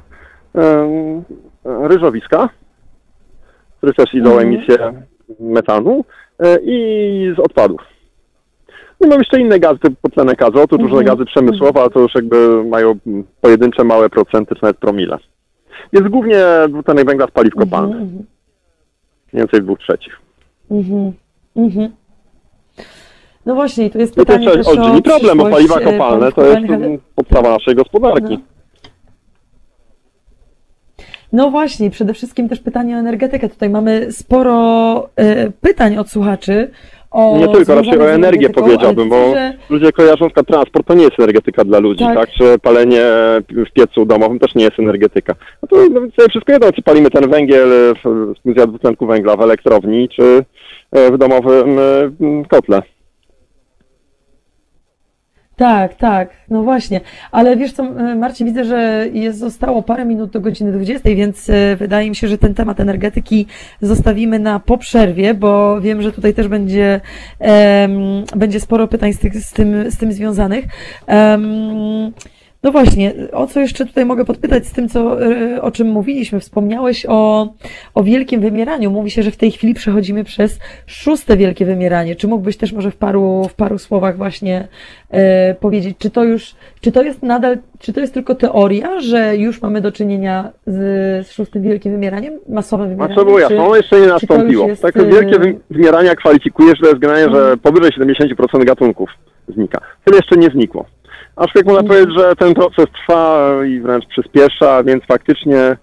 [0.55, 1.23] Em,
[1.65, 2.49] Ryżowiska,
[3.77, 5.03] które też idą emisję
[5.39, 6.22] metanu e,
[6.65, 7.81] i z odpadów.
[9.01, 12.63] No mamy jeszcze inne gazy, typu tlenek azotu, różne gazy przemysłowe, ale to już jakby
[12.63, 12.93] mają
[13.41, 15.17] pojedyncze małe procenty, czy nawet promile.
[15.93, 16.37] Jest głównie
[16.69, 17.99] dwutlenek węgla z paliw kopalnych.
[18.01, 18.25] Mniej
[19.33, 20.19] więcej dwóch trzecich.
[20.71, 21.13] Mhm.
[21.55, 21.89] Mhm.
[23.45, 26.31] No właśnie, tu jest No to pytanie jest też o problem, bo paliwa e, kopalne
[26.31, 28.33] to jest kopalnych, podstawa naszej gospodarki.
[28.33, 28.53] No
[31.51, 33.49] właśnie, przede wszystkim też pytanie o energetykę.
[33.49, 36.71] Tutaj mamy sporo e, pytań od słuchaczy.
[37.11, 41.03] O Nie tylko, raczej o energię powiedziałbym, bo że- ludzie kojarzą, że transport to nie
[41.03, 42.17] jest energetyka dla ludzi, Tak.
[42.17, 42.29] tak?
[42.29, 43.01] Czy palenie
[43.49, 45.35] w piecu domowym też nie jest energetyka.
[45.61, 47.69] No to no, wszystko jedno, czy palimy ten węgiel
[48.03, 50.45] w z dwutlenku węgla w elektrowni, czy
[50.91, 52.81] e, w domowym e, kotle.
[55.55, 57.01] Tak, tak, no właśnie.
[57.31, 61.49] Ale wiesz co, e, Marcin, widzę, że jest, zostało parę minut do godziny 20, więc
[61.49, 63.45] e, wydaje mi się, że ten temat energetyki
[63.81, 67.01] zostawimy na po przerwie, bo wiem, że tutaj też będzie,
[67.39, 70.65] em, będzie sporo pytań z, tych, z, tym, z tym związanych.
[71.07, 72.11] Em,
[72.63, 76.39] no właśnie, o co jeszcze tutaj mogę podpytać z tym, co, e, o czym mówiliśmy?
[76.39, 77.53] Wspomniałeś o,
[77.95, 78.91] o wielkim wymieraniu.
[78.91, 82.15] Mówi się, że w tej chwili przechodzimy przez szóste wielkie wymieranie.
[82.15, 84.67] Czy mógłbyś też może w paru, w paru słowach właśnie
[85.11, 89.37] e, powiedzieć, czy to już, czy to jest nadal, czy to jest tylko teoria, że
[89.37, 90.77] już mamy do czynienia z,
[91.27, 93.15] z szóstym wielkim wymieraniem, masowym wymieraniem?
[93.35, 94.67] czy- jasno, ono jeszcze nie nastąpiło.
[94.67, 99.09] jest, Tak e, wielkie wy- wymierania kwalifikuje, że to jest generalnie, że powyżej 70% gatunków
[99.47, 99.81] znika.
[100.05, 100.85] Tyle jeszcze nie znikło.
[101.35, 101.87] Aczkolwiek można Mhm.
[101.87, 105.77] powiedzieć, że ten proces trwa i wręcz przyspiesza, więc faktycznie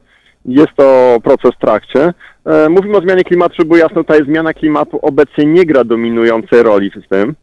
[0.44, 2.12] jest to proces w trakcie.
[2.46, 6.62] E, Mówimy o zmianie klimatu, żeby było jasne, tutaj zmiana klimatu obecnie nie gra dominującej
[6.62, 7.34] roli w tym.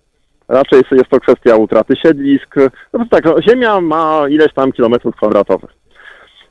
[0.48, 2.56] Raczej jest- to kwestia utraty siedlisk.
[2.94, 5.70] No tak, no, Ziemia ma ileś tam kilometrów kwadratowych.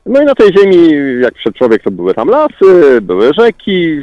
[0.07, 0.89] No i na tej ziemi,
[1.21, 4.01] jak przed człowiek, to były tam lasy, były rzeki,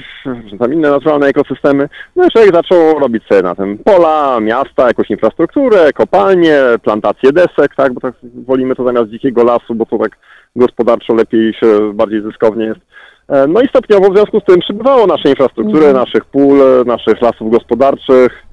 [0.59, 1.89] tam inne naturalne ekosystemy.
[2.17, 7.75] No i człowiek zaczął robić sobie na tym pola, miasta, jakąś infrastrukturę, kopalnie, plantacje desek,
[7.77, 8.15] tak, bo tak
[8.47, 10.17] wolimy to zamiast dzikiego lasu, bo to tak
[10.57, 12.81] gospodarczo lepiej się, bardziej zyskownie jest.
[13.29, 17.51] E, No i stopniowo w związku z tym przybywało naszej infrastruktury, naszych pól, naszych lasów
[17.51, 18.45] gospodarczych,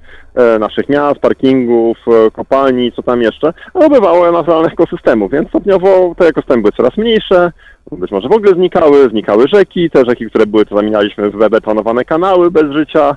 [0.60, 6.28] naszych miast, parkingów, e, kopalni, co tam jeszcze, a bywało naturalnych ekosystemów, więc stopniowo te
[6.28, 7.52] ekosystemy były coraz mniejsze,
[7.92, 12.06] być może w ogóle znikały, znikały rzeki, te rzeki, które były, to zamienialiśmy w betonowane
[12.06, 13.16] kanały bez życia,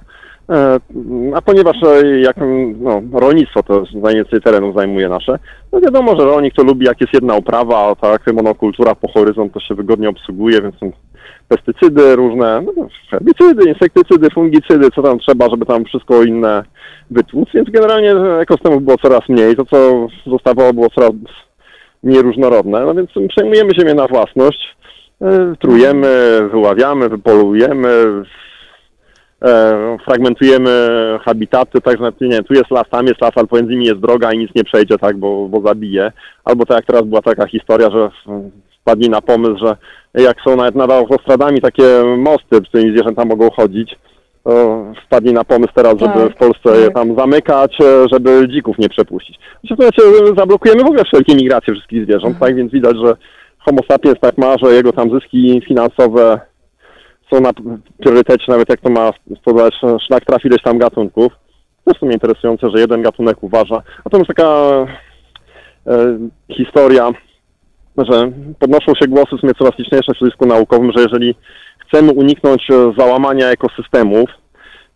[0.51, 0.79] e,
[1.35, 2.37] a ponieważ e, jak
[2.81, 5.39] no, rolnictwo to najwięcej terenów zajmuje nasze,
[5.73, 9.53] no wiadomo, że rolnik to lubi jak jest jedna uprawa, a tak monokultura po horyzont
[9.53, 10.75] to się wygodnie obsługuje, więc
[11.49, 16.65] pestycydy różne, no, herbicydy, insektycydy, fungicydy, co tam trzeba, żeby tam wszystko inne
[17.11, 21.11] wytłuc, więc generalnie ekosystemów było coraz mniej, to co zostawało było coraz
[22.03, 24.77] mniej różnorodne, no więc przejmujemy ziemię na własność,
[25.23, 27.89] e, trujemy, wyławiamy, wypolujemy,
[29.45, 30.71] e, fragmentujemy
[31.25, 34.39] habitaty, także nie tu jest las, tam jest las, ale pomiędzy nimi jest droga i
[34.39, 36.13] nic nie przejdzie, tak, bo, bo zabije.
[36.45, 38.11] Albo tak jak teraz była taka historia, że
[38.81, 39.77] wpadli na pomysł, że
[40.15, 43.97] jak są nawet nad autostradami takie mosty, z którymi zwierzęta mogą chodzić,
[44.45, 46.95] to wpadli na pomysł teraz, żeby Tak, w Polsce je tak.
[46.95, 49.39] tam zamykać, e, żeby dzików nie przepuścić.
[49.77, 50.03] Znaczy,
[50.37, 53.17] zablokujemy w ogóle wszelkie migracje wszystkich zwierząt, tak, więc widać, że
[53.59, 56.41] homo sapiens tak ma, że jego tam zyski finansowe
[57.33, 57.51] są na
[57.99, 59.11] priorytecie, nawet jak to ma
[59.41, 61.33] spowodować, że szlak trafi ileś tam gatunków.
[61.85, 63.83] To jest w sumie interesujące, że jeden gatunek uważa.
[64.05, 64.47] A to jest taka
[65.87, 66.19] e,
[66.57, 67.11] historia,
[67.99, 71.35] że podnoszą się głosy w sumie coraz liczniejsze w środowisku naukowym, że jeżeli
[71.87, 74.31] chcemy uniknąć e, załamania ekosystemów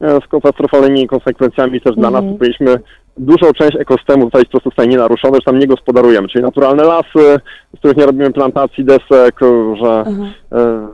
[0.00, 2.76] e, z katastrofalnymi konsekwencjami też dla nas, to powinniśmy
[3.18, 7.40] dużą część ekosystemu zostawić po prostu stanie nienaruszone, że tam nie gospodarujemy, czyli naturalne lasy,
[7.76, 9.40] z których nie robimy plantacji desek,
[9.82, 10.04] że
[10.52, 10.88] e,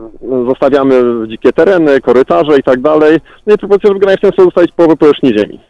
[0.49, 0.95] zostawiamy
[1.29, 3.19] dzikie tereny, korytarze i tak dalej.
[3.47, 5.61] No i propozycja, żeby granicznie zostawić połowę powierzchni ziemi.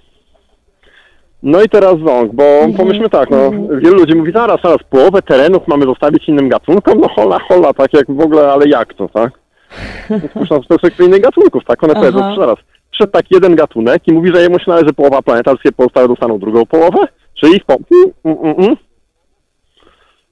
[1.44, 2.44] No i teraz ząg, bo
[2.76, 7.08] pomyślmy tak, no, wielu ludzi mówi, zaraz, zaraz, połowę terenów mamy zostawić innym gatunkom, no
[7.08, 9.32] hola, hola, tak jak w ogóle, ale jak to, tak?
[10.30, 11.84] Spójrzmy z perspektywy innych gatunków, tak?
[11.84, 12.56] One powiedzą, zaraz,
[12.90, 16.08] przyszedł tak jeden gatunek i mówi, że jemu się należy połowa planety, a wszystkie pozostałe
[16.08, 16.98] dostaną drugą połowę?
[17.34, 17.74] Czyli w po...
[18.24, 18.76] Mm, mm, mm.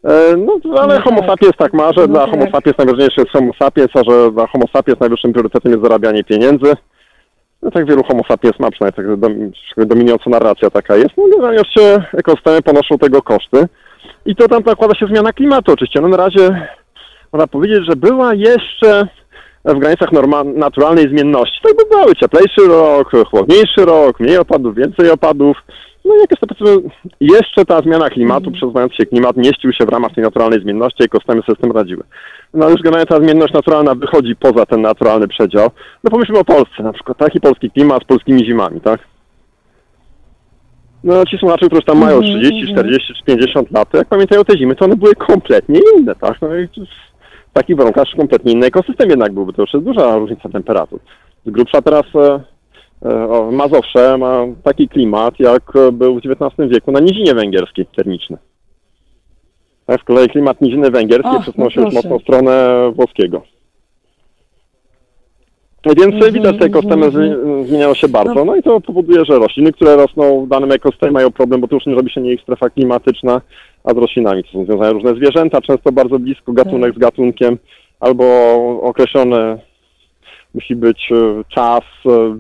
[0.05, 1.31] E, No, ale No homo tak.
[1.31, 2.31] sapiens tak ma, że No dla tak.
[2.31, 6.25] homo sapiens najważniejszy jest homo sapiens, a że dla homo sapiens najwyższym priorytetem jest zarabianie
[6.25, 6.73] pieniędzy.
[7.63, 11.11] No tak wielu homo sapiens ma, przynajmniej tak dom, dominująca narracja taka jest.
[11.17, 13.69] No generalnie oczywiście ekosystemy ponoszą tego koszty.
[14.27, 16.01] I to tam nakłada się zmiana klimatu oczywiście.
[16.01, 16.69] No na razie
[17.33, 19.07] można powiedzieć, że była jeszcze
[19.65, 21.59] w granicach norma- naturalnej zmienności.
[21.63, 25.57] Tak by były cieplejszy rok, chłodniejszy rok, mniej opadów, więcej opadów.
[26.05, 26.91] No i jakieś to powiedzmy,
[27.21, 31.43] jeszcze ta zmiana klimatu, przesuwający się klimat mieścił się w ramach tej naturalnej zmienności, ekosystemy
[31.43, 32.03] sobie z tym radziły.
[32.55, 35.71] No ale już generalnie ta zmienność naturalna wychodzi poza ten naturalny przedział.
[36.05, 39.01] No pomyślmy o Polsce na przykład, taki polski klimat z polskimi zimami, tak?
[41.05, 44.59] No ci słuchacze, którzy tam mają 30, 40 czy 50 lat, to jak pamiętają te
[44.59, 46.43] zimy, to one były kompletnie inne, tak?
[46.43, 46.69] No i
[47.51, 51.01] w takich warunkach kompletnie inny ekosystem jednak byłby, to już jest duża różnica temperatur.
[51.47, 52.41] Z grubsza teraz e,
[53.53, 58.37] Mazowsze ma taki klimat, jak e, był w XIX wieku na nizinie węgierskiej termiczny.
[59.87, 62.09] A z kolei klimat niziny węgierskiej przesunął no się już proszę.
[62.09, 63.43] mocno w stronę włoskiego.
[65.87, 67.25] No Więc Mhm, widać, że te ekosystemy mhm.
[67.25, 71.13] zmi- zmieniają się bardzo, no i to powoduje, że rośliny, które rosną w danym ekosystemie
[71.13, 73.41] mają problem, bo to już nie robi się nie ich strefa klimatyczna,
[73.85, 77.59] a z roślinami to są związane różne zwierzęta, często bardzo blisko gatunek z gatunkiem,
[78.01, 78.25] albo
[78.83, 79.59] określony
[80.55, 82.37] musi być e, czas, e,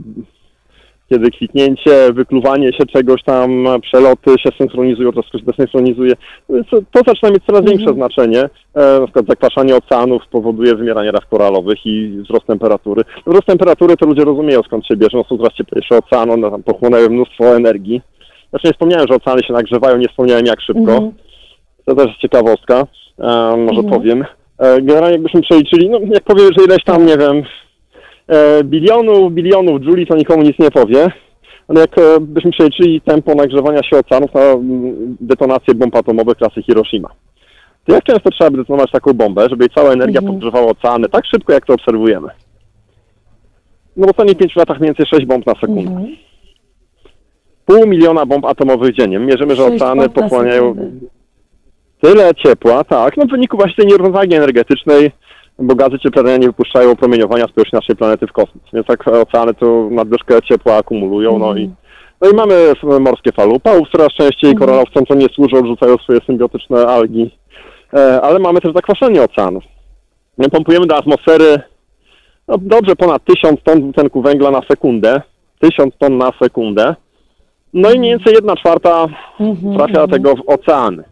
[1.13, 6.13] kiedy kwitnięcie, wykluwanie się czegoś tam, przeloty się synchronizują, to wszystko się desynchronizuje.
[6.93, 8.41] To zaczyna mieć coraz większe znaczenie.
[8.75, 13.03] E, na przykład zakwaszanie oceanów spowoduje wymieranie raf koralowych i wzrost temperatury.
[13.27, 16.63] Wzrost temperatury to ludzie rozumieją skąd się bierze, no są coraz cieplejsze oceany, one tam
[16.63, 18.03] pochłonęły mnóstwo energii.
[18.51, 20.93] Znaczy nie wspomniałem, że oceany się nagrzewają, nie wspomniałem jak szybko.
[20.93, 21.13] Mhm.
[21.85, 22.87] To też jest ciekawostka,
[23.19, 24.25] e, może powiem.
[24.59, 27.43] E, generalnie jakbyśmy przeliczyli, no jak powiem, że ileś tam, nie wiem,
[28.65, 31.09] bilionów, bilionów Juli, to nikomu nic nie powie.
[31.69, 36.63] Ale jak e, byśmy przeliczyli tempo nagrzewania się oceanów na mm, detonację bomb atomowych klasy
[36.63, 37.09] Hiroshima.
[37.85, 41.27] To jak często trzeba by detonować taką bombę, żeby jej cała energia podgrzewała oceany tak
[41.27, 42.29] szybko, jak to obserwujemy?
[43.97, 45.91] No w ostatnich pięciu latach mniej więcej 6 bomb na sekundę.
[45.91, 46.17] Mhm.
[47.67, 49.19] Pół miliona bomb atomowych dziennie.
[49.19, 50.75] Mierzymy, że oceany pochłaniają
[52.01, 55.13] tyle ciepła, tak, no w wyniku właśnie tej nierównowagi energetycznej,
[55.59, 58.65] bo gazy cieplarniane nie wypuszczają promieniowania z powierzchni naszej planety w kosmos.
[58.73, 61.71] Więc tak oceany tu nadwyżkę ciepła akumulują, no i
[62.23, 62.55] no i mamy
[63.01, 63.55] morskie fale.
[63.55, 67.31] Upałów coraz częściej, koralowcom to nie służą, rzucają swoje symbiotyczne algi,
[67.95, 69.65] e, ale mamy też zakwaszenie oceanów.
[70.39, 71.61] My pompujemy do atmosfery
[72.49, 75.23] no, dobrze ponad 1000 ton dwutlenku węgla na sekundę,
[75.61, 76.95] 1000 ton na sekundę,
[77.73, 79.07] no i mniej więcej 1 czwarta
[79.77, 81.05] trafia tego w oceany.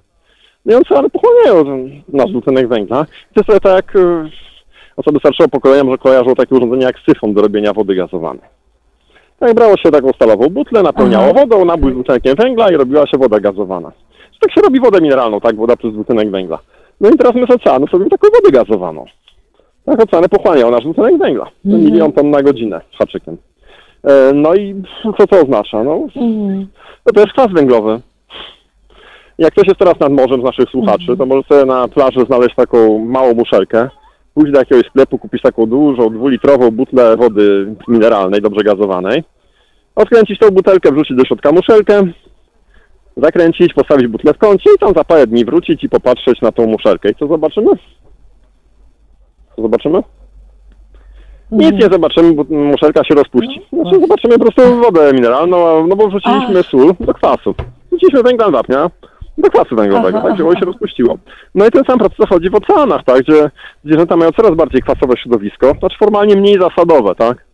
[0.67, 3.07] No i oceany pochłaniają nasz dwutlenek węgla.
[3.35, 4.29] To jest tak, e,
[4.97, 8.43] osoby starszego pokolenia może kojarzą takie urządzenie jak syfon do robienia wody gazowanej.
[9.39, 11.41] Tak brało się taką stalową butlę, napełniało Aha.
[11.41, 13.93] wodą, nabój z dwutlenkiem węgla i robiła się woda gazowana.
[14.41, 16.59] Tak się robi wodę mineralną, tak, woda plus dwutlenek węgla.
[17.01, 19.05] No i teraz my z oceanu sobie taką wodę gazowaną.
[19.85, 21.45] Tak, oceany pochłaniają nasz dwutlenek węgla.
[21.45, 23.37] To Milion ton na godzinę z haczykiem.
[24.05, 24.83] E, No i
[25.19, 25.85] co to oznacza?
[25.85, 26.67] No, Mhm.
[27.07, 28.01] no to jest kwas węglowy.
[29.41, 32.55] Jak ktoś jest teraz nad morzem z naszych słuchaczy, to może sobie na plaży znaleźć
[32.55, 33.88] taką małą muszelkę,
[34.34, 39.24] pójść do jakiegoś sklepu, kupić taką dużą, dwulitrową butlę wody mineralnej, dobrze gazowanej,
[39.97, 42.03] odkręcić tą butelkę, wrzucić do środka muszelkę,
[43.16, 46.66] zakręcić, postawić butlę w kącie i tam za parę dni wrócić i popatrzeć na tą
[46.66, 47.11] muszelkę.
[47.11, 47.70] I co zobaczymy?
[49.57, 50.03] Co zobaczymy?
[51.53, 53.62] Nic nie zobaczymy, bo muszelka się rozpuści.
[53.72, 57.55] Znaczy zobaczymy po prostu wodę mineralną, no bo wrzuciliśmy sól do kwasu.
[57.91, 58.91] Wrzuciliśmy węgla wapnia
[59.41, 61.18] do kwasu węglowego, Aha, tak, się rozpuściło.
[61.55, 63.51] No i ten sam proces zachodzi w oceanach, tak, gdzie
[63.84, 67.45] zwierzęta mają coraz bardziej kwasowe środowisko, znaczy formalnie mniej zasadowe, tak.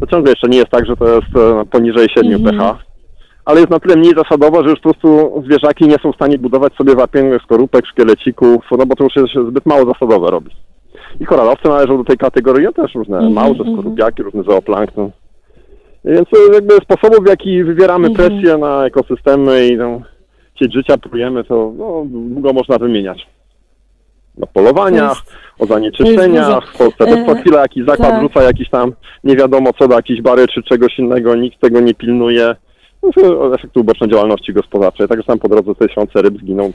[0.00, 2.56] To ciągle jeszcze nie jest tak, że to jest e, poniżej 7 Mhm.
[2.58, 2.78] pH,
[3.44, 6.38] ale jest na tyle mniej zasadowe, że już po prostu zwierzaki nie są w stanie
[6.38, 10.50] budować sobie wapiennych skorupek, szkielecików, no bo to już jest zbyt mało zasadowe robi.
[11.20, 13.76] I koralowce należą do tej kategorii, a też różne Mhm, małże, mhm.
[13.76, 15.10] skorupiaki, różny zooplankton.
[16.04, 18.30] Więc jakby sposobów, w jaki wywieramy Mhm.
[18.30, 20.02] presję na ekosystemy i tą
[20.58, 23.26] sieć życia prujemy, to no, długo można wymieniać.
[24.38, 25.22] Na polowaniach,
[25.58, 28.22] To o zanieczyszczeniach, jest w Polsce też co chwilę jakiś zakład tak.
[28.22, 28.92] rzuca jakiś tam
[29.24, 32.56] nie wiadomo co do jakiejś bary czy czegoś innego, nikt tego nie pilnuje.
[33.02, 35.08] No, efekty uboczne działalności gospodarczej.
[35.08, 36.72] Także tam po drodze tysiące ryb zginą,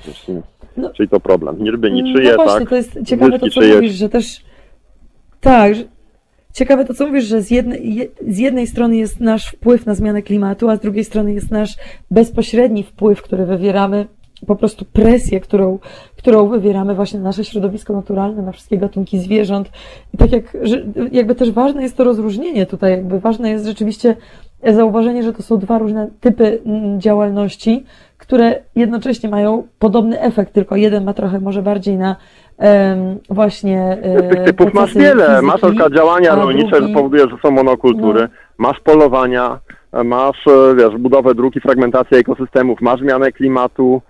[0.77, 0.89] No.
[0.89, 1.63] czyli to problem.
[1.63, 2.69] Nie ryby niczyje, no właśnie, tak?
[2.69, 3.75] to jest ciekawe to, co czyjeś.
[3.75, 4.41] mówisz, że też
[5.41, 5.73] tak.
[6.53, 9.95] Ciekawe to, co mówisz, że z jednej, je- z jednej strony jest nasz wpływ na
[9.95, 11.77] zmianę klimatu, a z drugiej strony jest nasz
[12.11, 14.07] bezpośredni wpływ, który wywieramy,
[14.47, 15.79] po prostu presję, którą,
[16.17, 19.69] którą wywieramy właśnie na nasze środowisko naturalne, na wszystkie gatunki zwierząt.
[20.13, 20.57] I tak jak,
[21.11, 24.15] jakby też ważne jest to rozróżnienie tutaj, jakby ważne jest rzeczywiście
[24.67, 27.83] zauważenie, że to są dwa różne typy mm, działalności,
[28.19, 32.15] które jednocześnie mają podobny efekt, tylko jeden ma trochę może bardziej na
[32.57, 35.25] em, właśnie e, Tych typów masz wiele.
[35.25, 38.21] fizyki, Masz na działania rolnicze, drugi- że powoduje, że są monokultury.
[38.21, 38.27] No.
[38.57, 39.59] Masz polowania,
[39.93, 44.01] e, masz e, wiesz, budowę dróg i fragmentację ekosystemów, masz zmianę klimatu.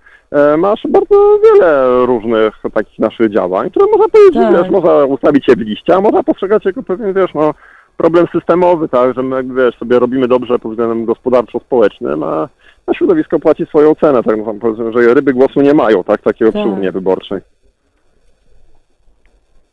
[0.58, 4.56] Masz bardzo wiele różnych takich naszych działań, które można powiedzieć, Tak.
[4.62, 7.54] wiesz, można ustawić je w liście, a można postrzegać jako pewien, wiesz, no,
[7.96, 12.48] problem systemowy, tak, że my, wiesz, sobie robimy dobrze pod względem gospodarczo-społecznym, a,
[12.90, 16.66] a środowisko płaci swoją cenę, tak, no, że ryby głosu nie mają, tak, takiego Tak.
[16.66, 17.40] urnie wyborczej.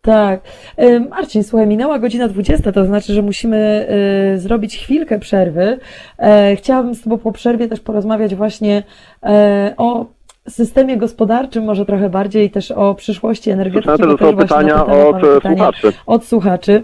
[0.02, 0.40] Tak.
[1.10, 5.80] Marcin, słuchaj, minęła godzina 20, to znaczy, że musimy e, zrobić chwilkę przerwy.
[6.20, 8.84] E, Chciałabym z Tobą po przerwie też porozmawiać właśnie
[9.24, 10.06] e, o
[10.50, 13.90] systemie gospodarczym, może trochę bardziej też o przyszłości energetyki.
[13.90, 15.94] Słyszałem też, też pytania temat od e, pytania słuchaczy.
[16.06, 16.84] Od słuchaczy.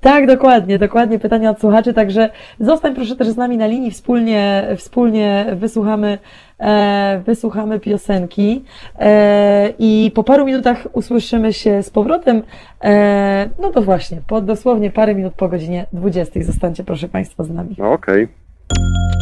[0.00, 2.30] Tak, dokładnie, dokładnie pytania od słuchaczy, także
[2.60, 6.18] zostań proszę też z nami na linii, wspólnie, wspólnie wysłuchamy,
[6.58, 8.64] e, wysłuchamy piosenki
[8.98, 12.42] e, i po paru minutach usłyszymy się z powrotem,
[12.84, 16.42] e, no to właśnie, po dosłownie parę minut po godzinie 20.
[16.42, 17.74] Zostańcie proszę Państwa z nami.
[17.78, 18.28] No, Okej.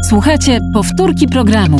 [0.08, 1.76] Słuchajcie powtórki programu.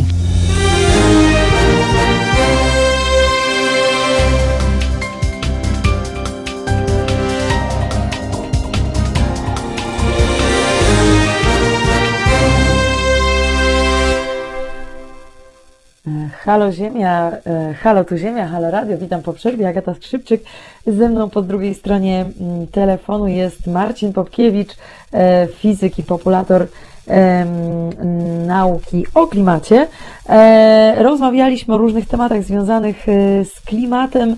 [16.48, 20.42] Halo Ziemia, e, halo tu Ziemia, halo Radio, witam po przerwie, Agata Skrzypczyk.
[20.86, 24.76] Ze mną po drugiej stronie mm, telefonu jest Marcin Popkiewicz,
[25.12, 26.66] e, fizyk i populator
[28.46, 29.86] nauki o klimacie.
[30.28, 33.06] E, Rozmawialiśmy o różnych tematach związanych
[33.44, 34.36] z klimatem.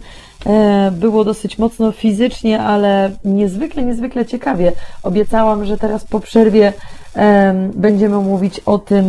[0.93, 4.73] Było dosyć mocno fizycznie, ale niezwykle, niezwykle ciekawie.
[5.03, 6.73] Obiecałam, że teraz po przerwie
[7.75, 9.07] będziemy mówić o tym,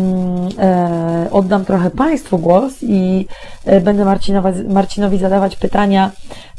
[0.59, 3.27] e, oddam trochę Państwu głos i
[3.65, 4.05] e, będę
[4.67, 6.11] Marcinowi zadawać pytania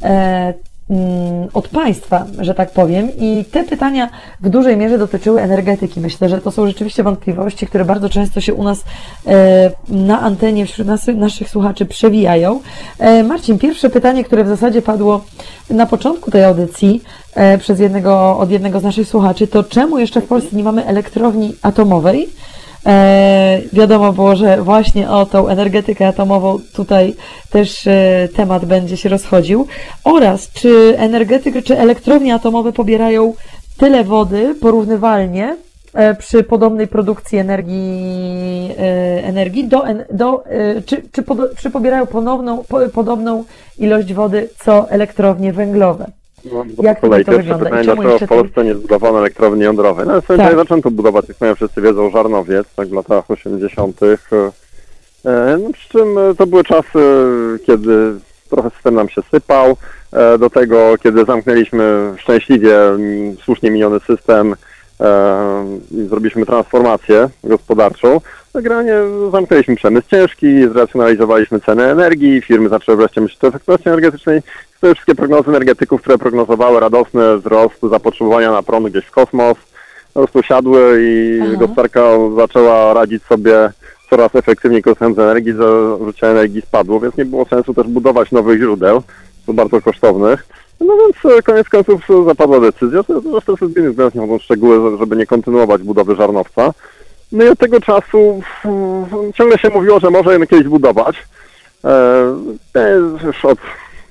[0.03, 0.55] e,
[1.55, 3.09] od Państwa, że tak powiem.
[3.19, 4.09] I te pytania
[4.41, 6.01] w dużej mierze dotyczyły energetyki.
[6.01, 8.85] Myślę, że to są rzeczywiście wątpliwości, które bardzo często się u nas
[9.27, 12.61] e, na antenie wśród nas, naszych słuchaczy przewijają.
[12.99, 15.25] E, Marcin, pierwsze pytanie, które w zasadzie padło
[15.71, 17.03] na początku tej audycji
[17.35, 20.87] e, przez jednego, od jednego z naszych słuchaczy, to czemu jeszcze w Polsce nie mamy
[20.87, 22.29] elektrowni atomowej?
[22.87, 27.15] E, wiadomo było, że właśnie o tą energetykę atomową tutaj
[27.51, 29.67] też e, temat będzie się rozchodził.
[30.05, 33.35] Oraz czy energetyk, czy elektrownie atomowe pobierają
[33.77, 35.57] tyle wody porównywalnie
[35.95, 42.07] e, przy podobnej produkcji energii, e, energii do, do, e, czy, czy, podo, czy pobierają
[42.07, 43.45] ponowną, po, podobną
[43.79, 46.22] ilość wody co elektrownie węglowe?
[46.45, 47.81] No, bo Jak po kolei tutaj to pierwsze wygląda?
[47.81, 50.07] I pytanie, czemu dlaczego jeszcze w Polsce nie zbudowano elektrowni jądrowej?
[50.07, 50.37] No, w Tak.
[50.37, 50.57] tak.
[50.57, 54.01] zaczęto budować, jak mają wszyscy wiedzą, Żarnowiec, tak w latach 80.
[54.03, 56.99] E, No, przy czym e, to były czasy,
[57.67, 58.15] kiedy
[58.51, 59.77] trochę system nam się sypał,
[60.13, 64.55] e, do tego, kiedy zamknęliśmy szczęśliwie mm, słusznie miniony system
[65.01, 68.21] e, i zrobiliśmy transformację gospodarczą,
[68.55, 68.95] generalnie
[69.33, 74.43] zamknęliśmy przemysł ciężki, zracjonalizowaliśmy cenę energii, firmy zaczęły wreszcie myśleć o efektywności energetycznej,
[74.83, 79.59] te wszystkie prognozy energetyków, które prognozowały radosny wzrost zapotrzebowania na prąd gdzieś w kosmos,
[80.15, 81.57] po prostu siadły i Aha.
[81.59, 82.01] gospodarka
[82.37, 83.71] zaczęła radzić sobie
[84.11, 88.33] coraz efektywniej korzystając z energii, że zużycie energii spadło, więc nie było sensu też budować
[88.33, 89.03] nowych źródeł,
[89.49, 90.47] bardzo kosztownych.
[90.81, 94.99] No więc e, koniec końców zapadła decyzja, że zresztą ze zbiegłych względów nie mogą szczegóły,
[94.99, 96.73] żeby nie kontynuować budowy żarnowca.
[97.33, 101.17] No i od tego czasu mm, ciągle się mówiło, że może ją kiedyś budować.
[102.75, 103.59] E, już od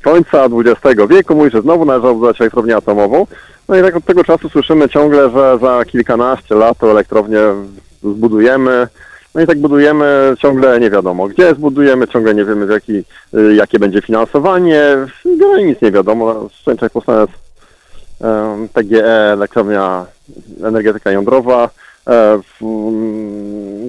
[0.01, 3.27] końca XX wieku mówi, że znowu należało budować elektrownię atomową.
[3.69, 7.39] No i tak od tego czasu słyszymy ciągle, że za kilkanaście lat to elektrownię
[8.03, 8.87] zbudujemy.
[9.35, 13.79] No i tak budujemy ciągle nie wiadomo gdzie zbudujemy, ciągle nie wiemy jaki, y, jakie
[13.79, 14.83] będzie finansowanie.
[15.25, 16.49] Generalnie nic nie wiadomo.
[16.53, 17.25] Szczęście powstanie
[18.73, 20.05] PGE, elektrownia
[20.63, 21.69] energetyka jądrowa.
[22.07, 22.39] E,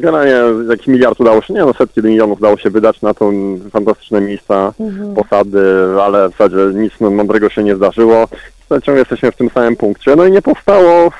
[0.02, 0.34] Generalnie
[0.70, 3.30] jakiś miliard udało się, nie no setki milionów udało się wydać na to
[3.70, 4.72] fantastyczne miejsca,
[5.16, 5.60] posady,
[6.02, 8.28] ale w zasadzie nic mądrego się nie zdarzyło.
[8.68, 10.16] Ciągle jesteśmy w tym samym punkcie.
[10.16, 11.12] No i nie powstało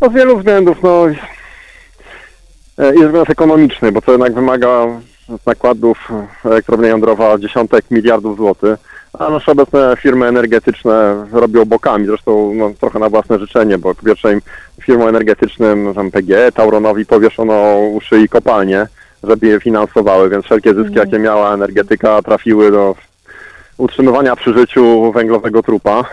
[0.00, 0.82] no, z wielu względów.
[0.82, 1.06] No,
[2.78, 4.86] e, jest względ ekonomiczny, bo to jednak wymaga
[5.46, 6.12] nakładów
[6.44, 8.78] elektrownia jądrowa dziesiątek miliardów złotych,
[9.18, 14.02] a nasze obecne firmy energetyczne robią bokami, zresztą no, trochę na własne życzenie, bo po
[14.02, 14.40] pierwsze im
[14.82, 18.86] firmom energetycznym, tam PGE, Tauronowi powieszono uszy i kopalnie,
[19.22, 22.94] żeby je finansowały, więc wszelkie zyski, jakie miała energetyka, trafiły do
[23.78, 26.04] utrzymywania przy życiu węglowego trupa.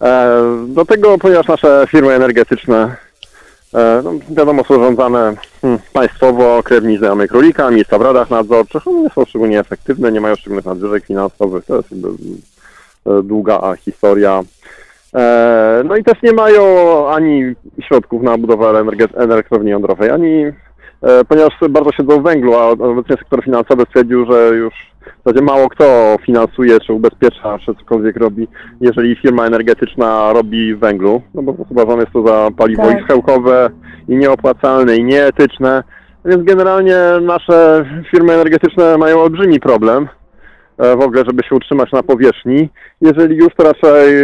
[0.00, 2.96] E, Do tego, ponieważ nasze firmy energetyczne,
[4.04, 9.10] no, wiadomo, są rządzane hmm, państwowo, krewni znajomych królika, miejsca w radach nadzorczych, one nie
[9.10, 14.42] są szczególnie efektywne, nie mają szczególnych nadwyżek finansowych, to jest jakby e, długa historia.
[15.14, 16.62] E, No i też nie mają
[17.08, 18.84] ani środków na budowę
[19.16, 20.44] elektrowni jądrowej, ani
[21.02, 24.74] e, ponieważ bardzo siedzą w węglu, a obecnie sektor finansowy stwierdził, że już
[25.20, 28.48] w zasadzie mało kto finansuje czy ubezpiecza, czy cokolwiek robi,
[28.80, 33.00] jeżeli firma energetyczna robi węglu, no bo uważane jest to za paliwo Tak.
[33.00, 33.70] i schyłkowe,
[34.08, 35.82] i nieopłacalne, i nieetyczne,
[36.24, 40.08] więc generalnie nasze firmy energetyczne mają olbrzymi problem
[40.78, 42.68] e, w ogóle, żeby się utrzymać na powierzchni.
[43.00, 44.14] Jeżeli już, to raczej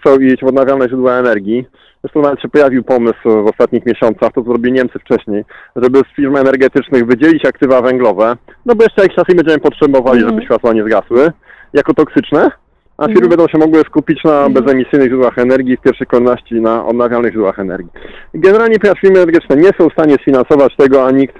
[0.00, 1.66] chcą iść w odnawialne źródła energii.
[2.02, 5.44] Zresztą nawet się pojawił pomysł w ostatnich miesiącach, to zrobili Niemcy wcześniej,
[5.76, 8.36] żeby z firm energetycznych wydzielić aktywa węglowe,
[8.66, 11.32] no bo jeszcze jakiś czas i będziemy potrzebowali, żeby światła nie zgasły,
[11.72, 12.50] jako toksyczne,
[12.98, 17.32] a firmy będą się mogły skupić na bezemisyjnych źródłach energii, w pierwszej kolejności na odnawialnych
[17.32, 17.90] źródłach energii.
[18.34, 21.36] Generalnie ponieważ firmy energetyczne nie są w stanie sfinansować tego, a nikt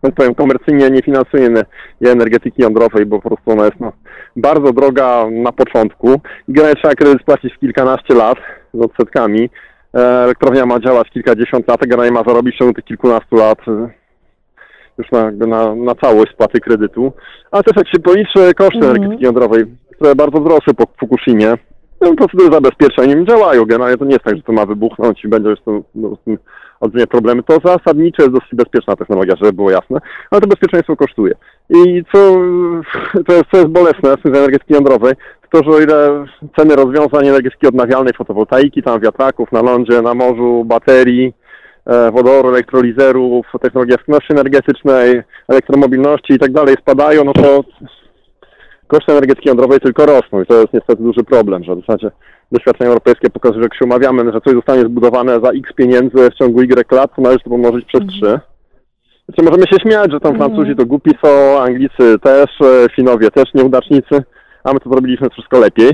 [0.00, 1.64] tak powiem, komercyjnie nie finansuje ener-
[2.06, 3.92] energetyki jądrowej, bo po prostu ona jest no,
[4.36, 6.20] bardzo droga na początku.
[6.48, 8.38] I generalnie trzeba kredyt spłacić w kilkanaście lat
[8.74, 9.50] z odsetkami.
[9.94, 13.90] E, Elektrownia ma działać kilkadziesiąt lat, a generalnie ma zarobić ciągu tych kilkunastu lat e,
[14.98, 17.12] już na, na, na całość spłaty kredytu.
[17.50, 19.64] A też jak się policzy koszty energetyki jądrowej,
[19.94, 21.54] które bardzo wzrosły po Fukushimie,
[22.00, 23.64] no, procedury zabezpieczeń działają.
[23.64, 26.16] Generalnie to nie jest tak, że to ma wybuchnąć i będzie już to, no,
[26.80, 27.42] olbrzymie problemy.
[27.42, 29.98] To zasadnicze jest dosyć bezpieczna technologia, żeby było jasne,
[30.30, 31.34] ale to bezpieczeństwo kosztuje.
[31.70, 32.18] I co,
[33.26, 35.14] to jest, co jest bolesne kwestii energetyki jądrowej,
[35.52, 36.24] to, że o ile
[36.56, 41.34] ceny rozwiązań energetyki odnawialnej, fotowoltaiki, tam wiatraków na lądzie, na morzu, baterii,
[41.86, 47.64] e, wodoru, elektrolizerów, technologii efektywności energetycznej, elektromobilności i tak dalej spadają, no to
[48.86, 52.10] koszty energetyki jądrowej tylko rosną i to jest niestety duży problem, że w zasadzie
[52.52, 56.34] doświadczenia europejskie pokazują, że jak się umawiamy, że coś zostanie zbudowane za x pieniędzy w
[56.34, 58.40] ciągu y lat, to należy to pomnożyć przez 3.
[59.28, 63.54] Znaczy możemy się śmiać, że tam Francuzi to głupi są, Anglicy też, e, Finowie też
[63.54, 64.22] nieudacznicy,
[64.64, 65.88] a my to zrobiliśmy wszystko lepiej.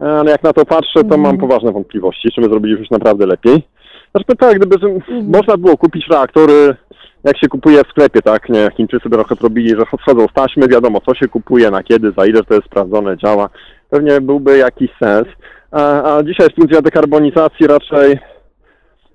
[0.00, 3.26] E, Ale jak na to patrzę, to mam poważne wątpliwości, czy my zrobiliśmy coś naprawdę
[3.26, 3.62] lepiej.
[4.10, 6.76] Znaczy tak, gdyby z- można było kupić reaktory,
[7.24, 10.68] jak się kupuje w sklepie, tak, nie, Chińczycy by trochę robili, że schodzą z taśmy,
[10.68, 13.48] wiadomo co się kupuje, na kiedy, za ile to jest sprawdzone, działa.
[13.90, 15.26] Pewnie byłby jakiś sens.
[15.70, 18.18] A, a dzisiaj widzenia dekarbonizacji raczej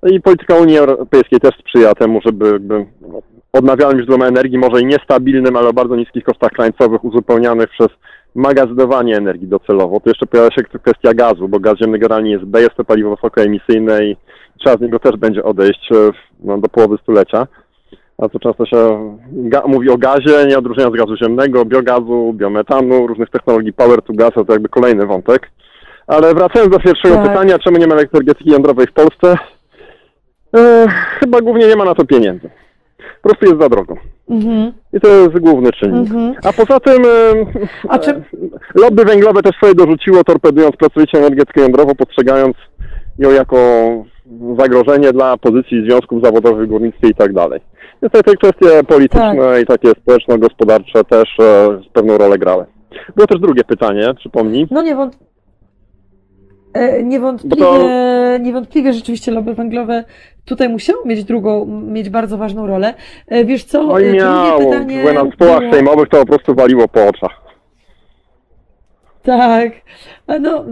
[0.02, 2.86] no i polityka Unii Europejskiej też sprzyja temu, żeby jakby
[3.52, 7.88] odnawialnym źródłem energii, może i niestabilnym, ale o bardzo niskich kosztach krańcowych, uzupełnianych przez
[8.34, 10.00] magazynowanie energii docelowo.
[10.00, 13.16] Tu jeszcze pojawia się kwestia gazu, bo gaz ziemny generalnie jest B, jest to paliwo
[13.16, 14.16] wysokoemisyjne i
[14.58, 17.46] trzeba z niego też będzie odejść e, w- no, do połowy stulecia.
[18.18, 19.10] A to często się
[19.66, 24.52] mówi o gazie, nie odróżniając gazu ziemnego, biogazu, biometanu, różnych technologii power to gas, to
[24.52, 25.50] jakby kolejny wątek.
[26.06, 27.28] Ale wracając do pierwszego Tak.
[27.28, 29.36] pytania, czemu nie ma energetyki jądrowej w Polsce?
[30.56, 30.86] E,
[31.20, 32.50] chyba głównie nie ma na to pieniędzy.
[33.22, 33.96] Po prostu jest za drogo.
[34.30, 34.72] Mhm.
[34.92, 36.10] I to jest główny czynnik.
[36.10, 36.34] Mhm.
[36.44, 37.08] A poza tym e,
[37.88, 38.22] A czy-
[38.74, 42.56] lobby węglowe też swoje dorzuciło, torpedując pracowicie energetykę jądrową, postrzegając
[43.18, 43.56] ją jako
[44.58, 47.60] zagrożenie dla pozycji związków zawodowych w górnictwie i tak dalej.
[48.02, 52.64] Niestety te kwestie polityczne i takie społeczno-gospodarcze też e, pewną rolę grały.
[53.16, 54.66] Było też drugie pytanie, przypomnij.
[54.70, 55.18] No niewąt...
[56.74, 60.04] e, niewątpliwie, to- niewątpliwie rzeczywiście lobby węglowe
[60.44, 62.94] tutaj musiało mieć drugą, mieć bardzo ważną rolę.
[63.28, 66.18] E, Wiesz co, No e, i drugie miało, pytanie były na stołach było- sejmowych, to
[66.18, 67.41] po prostu waliło po oczach.
[69.22, 69.72] Tak,
[70.40, 70.64] no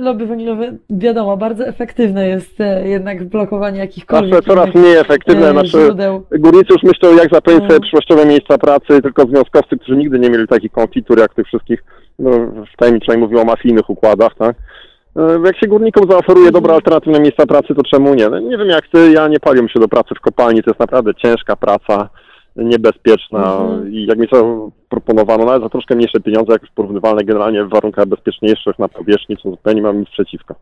[0.00, 5.52] lobby węglowe wiadomo, bardzo efektywne jest e, jednak blokowanie jakichkolwiek Zawsze coraz mniej efektywne, e,
[5.52, 6.24] znaczy źródeł.
[6.38, 7.68] górnicy już myślą, jak zapewnić No.
[7.68, 11.84] sobie przyszłościowe miejsca pracy, tylko związkowcy, którzy nigdy nie mieli takich konfitur, jak tych wszystkich,
[12.18, 12.30] no,
[12.74, 14.56] w tajemniczej mówił o mafijnych układach, tak?
[15.16, 16.52] E, Jak się górnikom zaoferuje Mhm.
[16.62, 18.28] dobre alternatywne miejsca pracy, to czemu nie?
[18.28, 20.80] No, nie wiem jak ty, ja nie paliłem się do pracy w kopalni, to jest
[20.80, 22.08] naprawdę ciężka praca,
[22.56, 23.92] niebezpieczna Mhm.
[23.92, 27.70] i jak mi to proponowano, nawet za troszkę mniejsze pieniądze, jak już porównywalne generalnie w
[27.70, 30.54] warunkach bezpieczniejszych na powierzchni, to zupełnie mam nic przeciwko.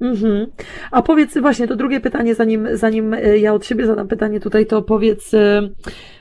[0.00, 0.46] Mhm.
[0.90, 4.66] A powiedz właśnie, to drugie pytanie, zanim, zanim e, ja od siebie zadam pytanie tutaj,
[4.66, 5.68] to powiedz, e,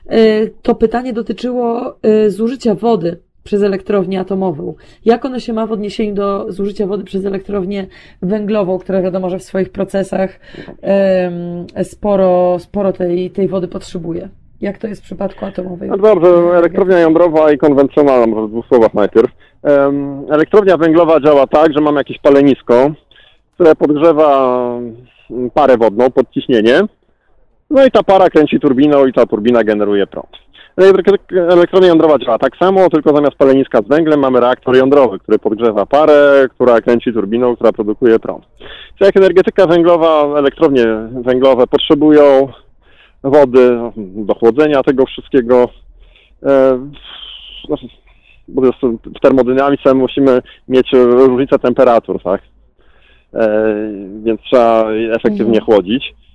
[0.10, 4.76] e, to pytanie dotyczyło zużycia wody przez elektrownię atomową.
[5.06, 7.88] Jak ono się ma w odniesieniu do zużycia wody przez elektrownię
[8.22, 10.40] węglową, która wiadomo, że w swoich procesach
[11.84, 14.30] sporo, sporo tej, tej wody potrzebuje?
[14.62, 15.90] Jak to jest w przypadku atomowej?
[15.90, 16.28] No dobrze,
[16.58, 19.32] elektrownia jądrowa i konwencjonalna, może w dwóch słowach najpierw.
[20.30, 22.92] Elektrownia węglowa działa tak, że mamy jakieś palenisko,
[23.54, 24.58] które podgrzewa
[25.30, 26.82] mm, parę wodną pod ciśnienie,
[27.70, 30.30] no i ta para kręci turbiną i ta turbina generuje prąd.
[30.80, 35.40] Elektry- Elektrownia jądrowa działa tak samo, tylko zamiast paleniska z węglem mamy reaktor jądrowy, który
[35.40, 38.46] podgrzewa parę, która kręci turbiną, która produkuje prąd.
[38.98, 42.48] Czyli jak energetyka węglowa, elektrownie węglowe potrzebują
[43.24, 45.70] wody do chłodzenia tego wszystkiego.
[46.44, 46.80] E,
[48.48, 48.78] bo jest
[49.18, 52.42] w termodynamice musimy mieć różnicę temperatur, tak?
[53.34, 53.48] E,
[54.24, 55.66] więc trzeba efektywnie Mhm.
[55.66, 56.29] chłodzić, e,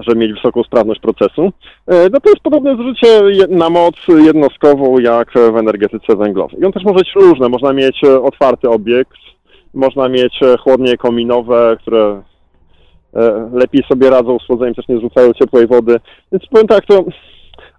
[0.00, 1.52] żeby mieć wysoką sprawność procesu.
[1.86, 6.60] E, no to jest podobne zużycie na moc jednostkową jak w energetyce węglowej.
[6.60, 7.48] I on też może być różne.
[7.48, 9.12] Można mieć e, otwarty obiekt,
[9.74, 12.22] można mieć e, chłodnie kominowe, które
[13.16, 16.00] e, lepiej sobie radzą z chłodzeniem, też nie zrzucają ciepłej wody.
[16.32, 17.04] Więc powiem tak, to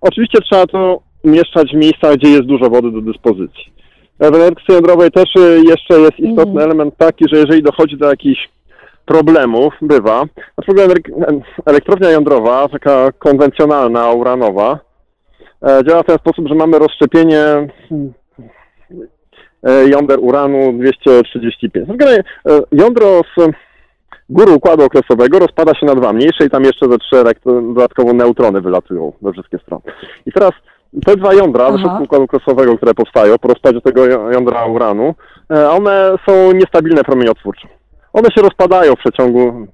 [0.02, 3.74] oczywiście trzeba to umieszczać w miejscach, gdzie jest dużo wody do dyspozycji.
[4.20, 5.40] E, W energetyce jądrowej też e,
[5.70, 6.66] jeszcze jest istotny Mhm.
[6.72, 8.50] element taki, że jeżeli dochodzi do jakichś
[9.14, 10.24] problemów, bywa,
[10.58, 14.80] na przykład ener- elektrownia jądrowa, taka konwencjonalna, uranowa,
[15.68, 17.44] e, działa w ten sposób, że mamy rozszczepienie
[17.90, 18.14] hmm,
[19.64, 21.88] e, jąder uranu 235.
[21.88, 23.50] Generalnie, e, Jądro z
[24.30, 28.62] góry układu okresowego rozpada się na dwa mniejsze i tam jeszcze ze trzy dodatkowo neutrony
[28.62, 29.84] wylatują we wszystkie strony.
[30.26, 30.52] I teraz
[31.06, 31.74] te dwa jądra Aha.
[31.78, 35.16] ze środku układu okresowego, które powstają po rozpadzie tego ją- jądra uranu,
[35.72, 37.79] one są niestabilne promieniotwórczo.
[38.20, 39.68] One się rozpadają w przeciągu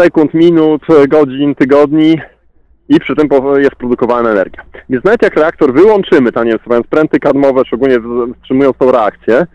[0.00, 2.20] sekund, minut, godzin, tygodni
[2.88, 4.62] i przy tym po- jest produkowana energia.
[4.88, 7.96] Więc nawet jak reaktor wyłączymy, tam nie wiem, stosując pręty kadmowe, szczególnie
[8.36, 9.46] wstrzymując tą reakcję,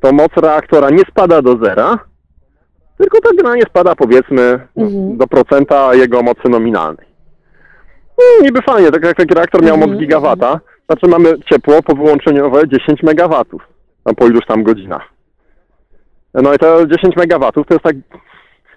[0.00, 1.98] to moc reaktora nie spada do zera,
[2.98, 5.16] tylko tak generalnie spada powiedzmy Mhm.
[5.16, 7.06] do procenta jego mocy nominalnej.
[8.18, 12.68] No, niby fajnie, tak jak taki reaktor miał moc Mhm, gigawata, znaczy mamy ciepło powyłączeniowe
[12.68, 13.62] 10 megawatów,
[14.04, 15.02] tam po iluś tam godzinach.
[16.42, 17.96] No i to 10 megawatów to jest tak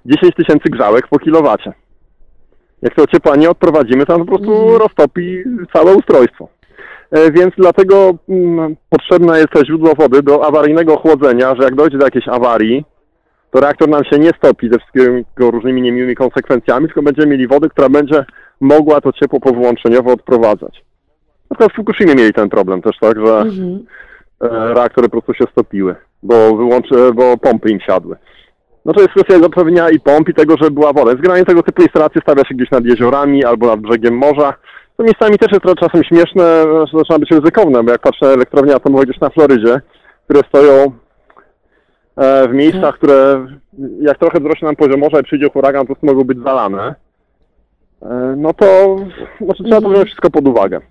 [0.05, 1.74] 10 tysięcy grzałek po kilowacie.
[2.82, 4.78] Jak tego ciepła nie odprowadzimy, to po prostu Mhm.
[4.82, 5.43] roztopi
[5.74, 6.47] całe ustrojstwo.
[7.12, 11.97] E, Więc dlatego mm, potrzebne jest to źródło wody do awaryjnego chłodzenia, że jak dojdzie
[11.97, 12.86] do jakiejś awarii,
[13.51, 17.70] to reaktor nam się nie stopi ze wszystkiego różnymi niemiłymi konsekwencjami, tylko będziemy mieli wodę,
[17.70, 18.26] która będzie
[18.62, 20.84] mogła to ciepło powyłączeniowo odprowadzać.
[21.49, 23.86] Na przykład w Fukushimie mieli ten problem też, tak, że Mhm.
[24.41, 28.15] e, reaktory po prostu się stopiły, bo, wyłączy, bo pompy im siadły.
[28.86, 31.15] No to jest kwestia zapewnienia i pomp i tego, że była woda.
[31.15, 34.53] Generalnie tego typu instalacje stawia się gdzieś nad jeziorami albo nad brzegiem morza.
[34.97, 38.32] To miejscami też jest trochę czasem śmieszne, że zaczyna być ryzykowne, bo jak patrzę na
[38.32, 39.82] elektrownie atomowe gdzieś na Florydzie,
[40.24, 40.91] które stoją
[42.15, 43.47] e, w miejscach, które
[44.01, 46.95] jak trochę wzrośnie nam poziom morza i przyjdzie huragan, prostu mogą być zalane,
[48.01, 48.95] e, no to
[49.41, 49.93] znaczy, trzeba to Mhm.
[49.93, 50.82] wziąć wszystko pod uwagę.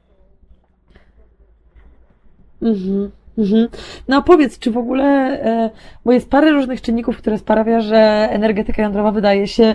[2.63, 3.69] Mhm, mhm.
[4.09, 5.71] No powiedz, czy w ogóle, e,
[6.05, 9.75] bo jest parę różnych czynników, które sprawia, że energetyka jądrowa wydaje się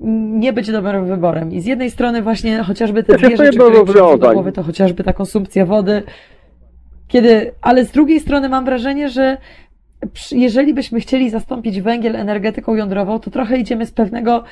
[0.00, 1.52] nie być dobrym wyborem.
[1.52, 5.04] I z jednej strony właśnie chociażby te dwie rzeczy, które przychodzą do głowy, to chociażby
[5.04, 6.02] ta konsumpcja wody,
[7.08, 9.36] kiedy, ale z drugiej strony mam wrażenie, że
[10.32, 14.44] jeżeli byśmy chcieli zastąpić węgiel energetyką jądrową, to trochę idziemy z pewnego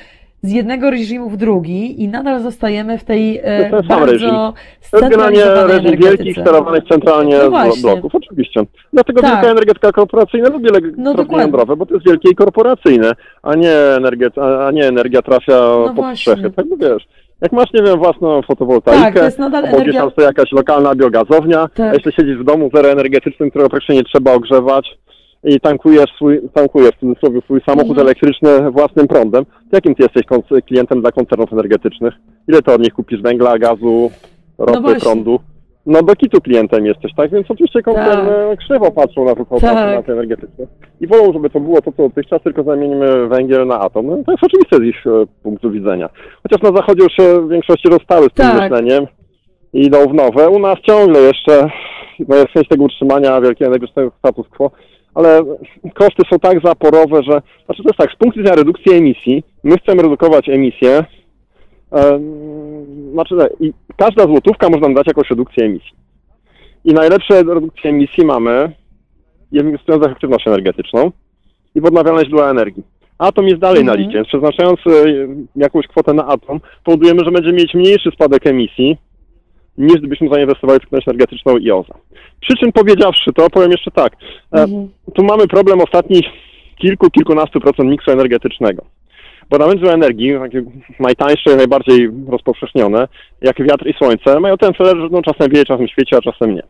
[0.45, 5.97] z jednego reżimu w drugi i nadal zostajemy w tej e, To bardzo scentralizowanej reżim
[6.01, 8.61] wielkich, sterowanych centralnie No z bloków, oczywiście.
[8.93, 9.31] Dlatego Tak.
[9.33, 11.37] wielka energetyka korporacyjna lubi elektrownie dokładnie.
[11.41, 13.11] jądrowe, bo to jest wielkie i korporacyjne,
[13.43, 14.27] a nie, energia,
[14.67, 16.15] a- nie energia trafia No pod właśnie.
[16.33, 16.51] strzechy.
[16.55, 17.03] Tak wiesz,
[17.41, 20.51] jak masz, nie wiem, własną fotowoltaikę, Tak, to jest nadal a gdzieś energia- tam jakaś
[20.51, 21.91] lokalna biogazownia, Tak.
[21.91, 24.97] a jeśli siedzisz w domu zeroenergetycznym, którego praktycznie nie trzeba ogrzewać
[25.45, 28.07] i tankujesz swój, tankujesz w cudzysłowie swój samochód Mhm.
[28.07, 32.13] elektryczny własnym prądem, to jakim ty jesteś konc- klientem dla koncernów energetycznych?
[32.47, 34.11] Ile to od nich kupisz węgla, gazu,
[34.57, 34.99] ropy, No właśnie.
[34.99, 35.39] prądu?
[35.85, 37.31] No do kitu klientem jesteś, tak?
[37.31, 40.09] Więc oczywiście koncerny krzywo patrzą na wypłatę Tak.
[40.09, 40.65] energetyczne
[41.01, 44.05] i wolą, żeby to było to, co dotychczas, tylko zamienimy węgiel na atom.
[44.07, 45.09] No, to jest oczywiste z ich e,
[45.43, 46.09] punktu widzenia.
[46.43, 48.61] Chociaż na zachodzie już się w większości rozstały z tym Tak.
[48.61, 49.05] myśleniem
[49.73, 50.49] i idą w nowe.
[50.49, 51.69] U nas ciągle jeszcze
[52.27, 54.71] no jest chęć tego utrzymania wielkiego energetycznego status quo,
[55.15, 55.41] ale
[55.93, 59.77] koszty są tak zaporowe, że znaczy to jest tak, z punktu widzenia redukcji emisji, my
[59.77, 61.05] chcemy redukować emisję,
[61.91, 62.21] em,
[63.13, 65.91] znaczy i każda złotówka można nam dać jakąś redukcję emisji.
[66.85, 68.71] I najlepsze redukcje emisji mamy
[69.51, 71.11] inwestując w efektywność energetyczną
[71.75, 72.83] i w odnawialne źródła energii.
[73.17, 73.97] Atom jest dalej Mhm.
[73.97, 74.91] na liście, więc przeznaczając e,
[75.55, 78.97] jakąś kwotę na atom, powodujemy, że będziemy mieć mniejszy spadek emisji,
[79.77, 81.93] niż gdybyśmy zainwestowali w efektywność energetyczną i OZA.
[82.41, 84.89] Przy czym powiedziawszy to, powiem jeszcze tak, e, Mhm.
[85.13, 86.25] tu mamy problem ostatnich
[86.81, 88.85] kilku, kilkunastu procent miksu energetycznego.
[89.49, 90.61] Bo na źródła energii, takie
[90.99, 93.07] najtańsze, najbardziej rozpowszechnione,
[93.41, 96.55] jak wiatr i słońce, mają ten cel, że no, czasem wieje, czasem świeci, a czasem
[96.55, 96.63] nie.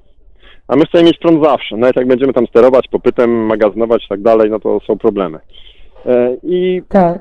[0.68, 1.78] A my chcemy mieć prąd zawsze.
[1.78, 5.39] Nawet jak będziemy tam sterować popytem, magazynować i tak dalej, no to są problemy.
[6.06, 7.20] E, I Tak.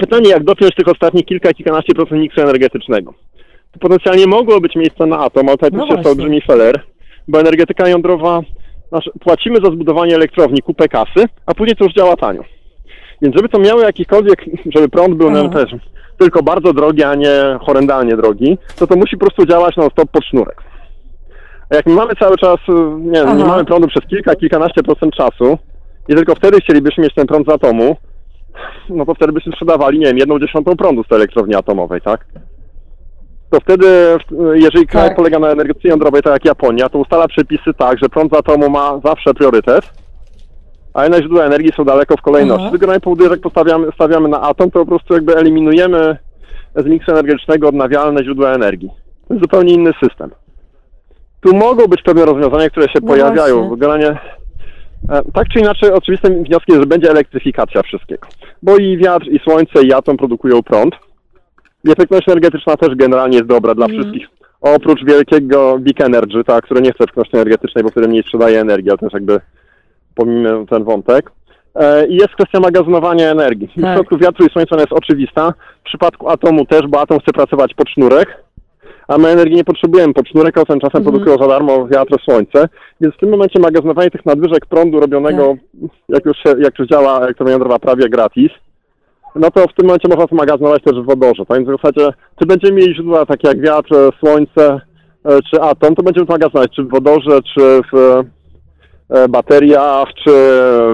[0.00, 3.14] pytanie, jak dopiąć tych ostatnich kilka, kilkanaście procent miksu energetycznego?
[3.72, 6.80] To potencjalnie mogło być miejsce na atom, ale tutaj No też jest olbrzymi feller,
[7.28, 8.40] bo energetyka jądrowa,
[9.20, 12.42] płacimy za zbudowanie elektrowni kupę kasy, a później to już działa tanio.
[13.22, 14.44] Więc żeby to miało jakikolwiek,
[14.74, 15.70] żeby prąd był nam też
[16.18, 20.10] tylko bardzo drogi, a nie horrendalnie drogi, to to musi po prostu działać non stop
[20.10, 20.62] pod sznurek.
[21.70, 24.82] A jak my mamy cały czas, y, nie, wiem, nie mamy prądu przez kilka, kilkanaście
[24.82, 25.58] procent czasu
[26.08, 27.96] i tylko wtedy chcielibyśmy mieć ten prąd z atomu,
[28.88, 32.26] no to wtedy byśmy sprzedawali, nie wiem, jedną dziesiątą prądu z tej elektrowni atomowej, tak?
[33.50, 33.86] To wtedy,
[34.30, 35.16] w- jeżeli kraj Tak.
[35.16, 38.70] polega na energetyce jądrowej, tak jak Japonia, to ustala przepisy tak, że prąd z atomu
[38.70, 39.90] ma zawsze priorytet,
[40.94, 42.70] a inne źródła energii są daleko w kolejności.
[42.72, 46.16] Generalnie powoduje, że jak postawiamy, stawiamy na atom, to po prostu jakby eliminujemy
[46.76, 48.88] z miksu energetycznego odnawialne źródła energii.
[49.28, 50.30] To jest zupełnie inny system.
[51.40, 53.56] Tu mogą być pewne rozwiązania, które się No pojawiają.
[53.56, 53.76] właśnie.
[53.76, 54.18] W generalnie
[55.12, 58.26] E, Tak czy inaczej, oczywistym wnioskiem jest, że będzie elektryfikacja wszystkiego.
[58.62, 60.94] Bo i wiatr, i słońce, i atom produkują prąd.
[61.86, 64.02] I efektywność energetyczna też generalnie jest dobra dla Mhm.
[64.02, 64.28] wszystkich.
[64.60, 68.90] Oprócz wielkiego big energy, tak, które nie chce efektywności energetycznej, bo wtedy mniej sprzedaje energii,
[68.90, 69.40] ale też jakby
[70.14, 71.30] pomijmy ten wątek.
[71.74, 73.66] E, I jest kwestia magazynowania energii.
[73.76, 73.94] W Tak.
[73.94, 75.52] przypadku wiatru i słońca ona jest oczywista.
[75.80, 78.36] W przypadku atomu też, bo atom chce pracować pod sznurek,
[79.08, 81.04] a my energii nie potrzebujemy pod sznurek, a czasem Mhm.
[81.04, 82.68] produkują za darmo wiatr, słońce.
[83.00, 85.46] Więc w tym momencie magazynowanie tych nadwyżek prądu robionego,
[85.82, 85.90] Tak.
[86.08, 88.50] jak, już się, jak już działa elektrownia jądrowa prawie gratis,
[89.38, 91.46] no to w tym momencie można to magazynować też w wodorze.
[91.48, 94.80] Tak więc w zasadzie, czy będziemy mieli źródła takie jak wiatr, słońce
[95.24, 98.22] e, czy atom, to będziemy to magazynować czy w wodorze, czy w
[99.10, 100.30] e, bateriach, czy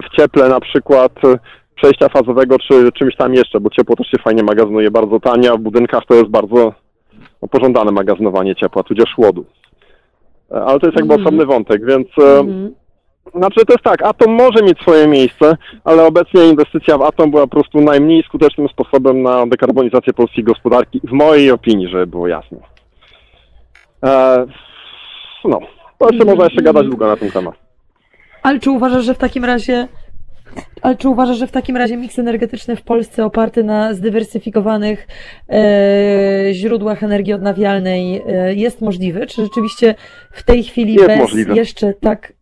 [0.02, 1.38] w cieple na przykład e,
[1.76, 5.56] przejścia fazowego, czy czymś tam jeszcze, bo ciepło też się fajnie magazynuje bardzo tanie, a
[5.56, 6.72] w budynkach to jest bardzo
[7.42, 9.44] no, pożądane magazynowanie ciepła, tudzież chłodu.
[10.50, 11.20] Ale to jest jakby Mhm.
[11.22, 12.74] osobny wątek, więc e, Mhm.
[13.34, 17.42] Znaczy to jest tak, atom może mieć swoje miejsce, ale obecnie inwestycja w atom była
[17.42, 22.58] po prostu najmniej skutecznym sposobem na dekarbonizację polskiej gospodarki, w mojej opinii, żeby było jasne.
[24.04, 24.46] E,
[25.44, 25.60] no,
[25.98, 27.54] to jeszcze można jeszcze gadać długo na ten temat.
[28.42, 29.88] Ale czy uważasz, że w takim razie
[30.82, 35.06] ale czy uważasz, że w takim razie miks energetyczny w Polsce oparty na zdywersyfikowanych
[35.48, 39.26] e, źródłach energii odnawialnej e, jest możliwy?
[39.26, 39.94] Czy rzeczywiście
[40.32, 41.54] w tej chwili Jest bez możliwy.
[41.54, 42.32] jeszcze tak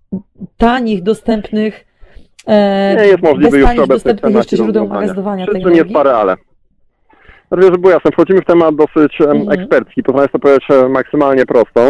[0.59, 1.85] tanich, dostępnych
[2.47, 5.95] e, Nie jest możliwy bez już tanich, dostępnych jeszcze źródeł magazynowania tej czym jest energii?
[5.95, 6.37] parę ale.
[7.49, 9.51] Znaczy, żeby było jasne, wchodzimy w temat dosyć Mhm.
[9.61, 11.89] ekspercki, poznałem to powiedzieć e, maksymalnie prosto,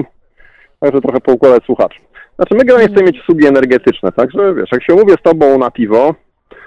[0.80, 2.00] także trochę poukładać słuchaczy.
[2.36, 2.94] Znaczy, my generalnie Mhm.
[2.96, 6.14] chcemy mieć usługi energetyczne, także wiesz, jak się umówię z tobą na piwo,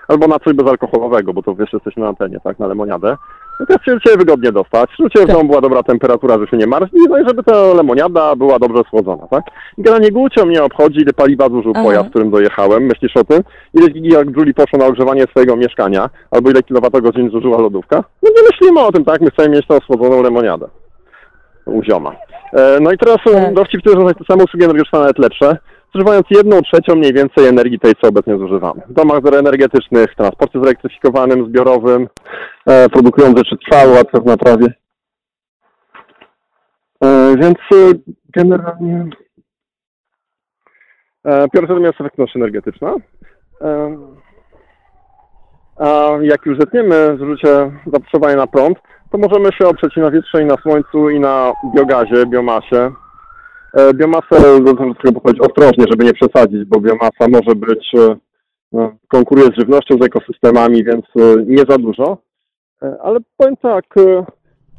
[0.07, 3.15] albo na coś bezalkoholowego, bo to wiesz, jesteśmy na antenie, tak, na lemoniadę,
[3.59, 5.47] no to żeby Cię wygodnie dostać, Cię w Tak.
[5.47, 9.27] była dobra temperatura, żeby się nie marzli, no i żeby ta lemoniada była dobrze schłodzona,
[9.27, 9.43] tak?
[9.77, 11.83] I generalnie Gucio mnie obchodzi, ile paliwa zużył Aha.
[11.83, 13.43] pojazd, którym dojechałem, myślisz o tym?
[13.73, 18.03] Ile gigajuli poszło na ogrzewanie swojego mieszkania, albo ile kilowatogodzin zużyła lodówka?
[18.23, 19.21] No nie myślimy o tym, tak?
[19.21, 20.67] My chcemy mieć tą schłodzoną lemoniadę
[21.65, 22.11] u zioma.
[22.53, 23.33] E, No i teraz Tak.
[23.33, 23.53] tak.
[23.53, 25.57] dowcip, że te same usługi energetyczne nawet lepsze,
[25.93, 28.81] zużywając jedną trzecią mniej więcej energii tej, co obecnie zużywamy.
[28.89, 32.07] W domach zeroenergetycznych, w transporcie zelektryfikowanym, zbiorowym,
[32.65, 34.67] e, produkując rzeczy trwałe, łatwe w naprawie.
[37.03, 37.93] E, więc e,
[38.35, 39.09] generalnie
[41.25, 42.95] e, priorytetem jest efektywność energetyczna.
[43.61, 43.97] E,
[45.77, 48.77] a jak już zetniemy zużycie zapotrzebowania na prąd,
[49.11, 52.91] to możemy się oprzeć i na wietrze, i na słońcu, i na biogazie, biomasie.
[53.73, 54.59] E, Biomasę,
[55.03, 58.15] trzeba powiedzieć ostrożnie, żeby nie przesadzić, bo biomasa może być, e,
[58.71, 62.17] no, konkuruje z żywnością, z ekosystemami, więc e, nie za dużo.
[63.01, 63.85] Ale powiem tak,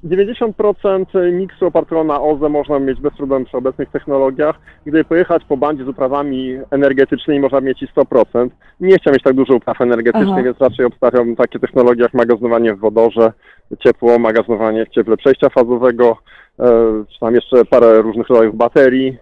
[0.05, 4.57] 90% miksu opartego na OZE można mieć bez problemu przy obecnych technologiach.
[4.83, 8.49] Gdyby pojechać po bandzie z uprawami energetycznymi, można mieć i 100%.
[8.81, 10.43] Nie chciałem mieć tak dużo upraw energetycznych, Aha.
[10.43, 13.33] więc raczej obstawiam takie technologie jak magazynowanie w wodorze,
[13.79, 16.17] ciepło, magazynowanie w cieple przejścia fazowego,
[16.61, 16.65] e,
[17.13, 19.19] czy tam jeszcze parę różnych rodzajów baterii.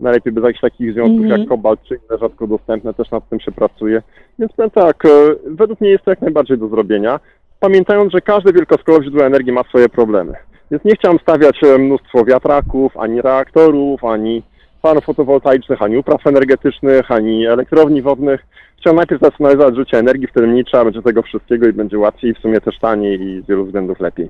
[0.00, 1.40] Najlepiej bez jakichś takich związków Mhm.
[1.40, 4.02] jak kobalt czy inne rzadko dostępne, też nad tym się pracuje.
[4.38, 5.08] Więc powiem tak, e,
[5.46, 7.20] według mnie jest to jak najbardziej do zrobienia
[7.60, 10.32] pamiętając, że każde wielkoskalowe źródło energii ma swoje problemy.
[10.70, 14.42] Więc nie chciałem stawiać e, mnóstwo wiatraków, ani reaktorów, ani
[14.82, 18.40] farm fotowoltaicznych, ani upraw energetycznych, ani elektrowni wodnych.
[18.78, 22.38] Chciałem najpierw zracjonalizować życie energii, wtedy mniej trzeba będzie tego wszystkiego i będzie łatwiej, w
[22.38, 24.28] sumie też taniej i z wielu względów lepiej.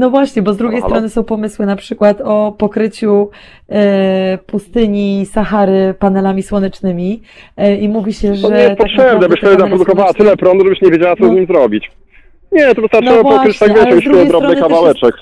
[0.00, 1.00] No właśnie, bo z drugiej Halo, halo.
[1.00, 3.30] strony są pomysły na przykład o pokryciu
[3.68, 7.22] e, pustyni Sahary panelami słonecznymi
[7.56, 10.36] e, i mówi się, że To nie jest tak potrzebne, byś te wtedy słoneczne- tyle
[10.36, 11.28] prądu, żebyś nie wiedziała, co No.
[11.32, 11.90] z nim zrobić.
[12.52, 15.14] Nie, to wystarczy No pokryć tak, wiesz, jakiś drobny kawałeczek.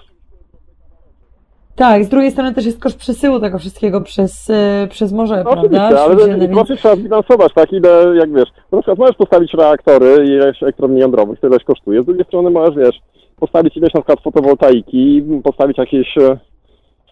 [1.76, 5.42] Tak, z drugiej strony też jest koszt przesyłu tego wszystkiego przez, e, przez morze, No
[5.52, 5.60] prawda?
[5.62, 10.24] oczywiście, ale więc- właśnie trzeba zbilansować, tak, ile, jak wiesz, na przykład możesz postawić reaktory
[10.24, 13.00] i ileś elektrowni jądrowych, to ileś kosztuje, z drugiej strony możesz, wiesz,
[13.40, 16.38] postawić ileś na przykład fotowoltaiki, postawić jakieś, e,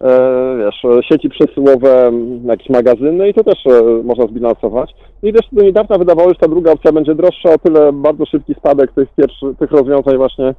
[0.01, 2.12] e, wiesz, e, sieci przesyłowe,
[2.45, 3.59] jakieś magazyny i to też
[4.05, 4.95] można zbilansować.
[5.22, 8.27] I też do niedawna wydawało się, że ta druga opcja będzie droższa, o tyle bardzo
[8.27, 10.55] szybki spadek tych pierwszy, tych rozwiązań właśnie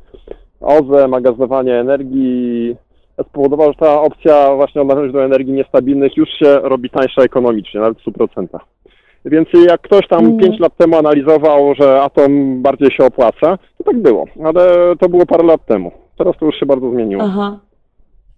[0.61, 2.75] OZE, magazynowanie energii
[3.29, 7.97] spowodował, że ta opcja właśnie odnawialnych źródeł energii niestabilnych już się robi tańsza ekonomicznie, nawet
[7.97, 8.47] w 100%.
[9.31, 10.37] Więc jak ktoś tam Mhm.
[10.39, 14.61] 5 lat temu analizował, że atom bardziej się opłaca, to tak było, ale
[14.99, 15.91] to było parę lat temu.
[16.17, 17.23] Teraz to już się bardzo zmieniło.
[17.25, 17.59] Aha.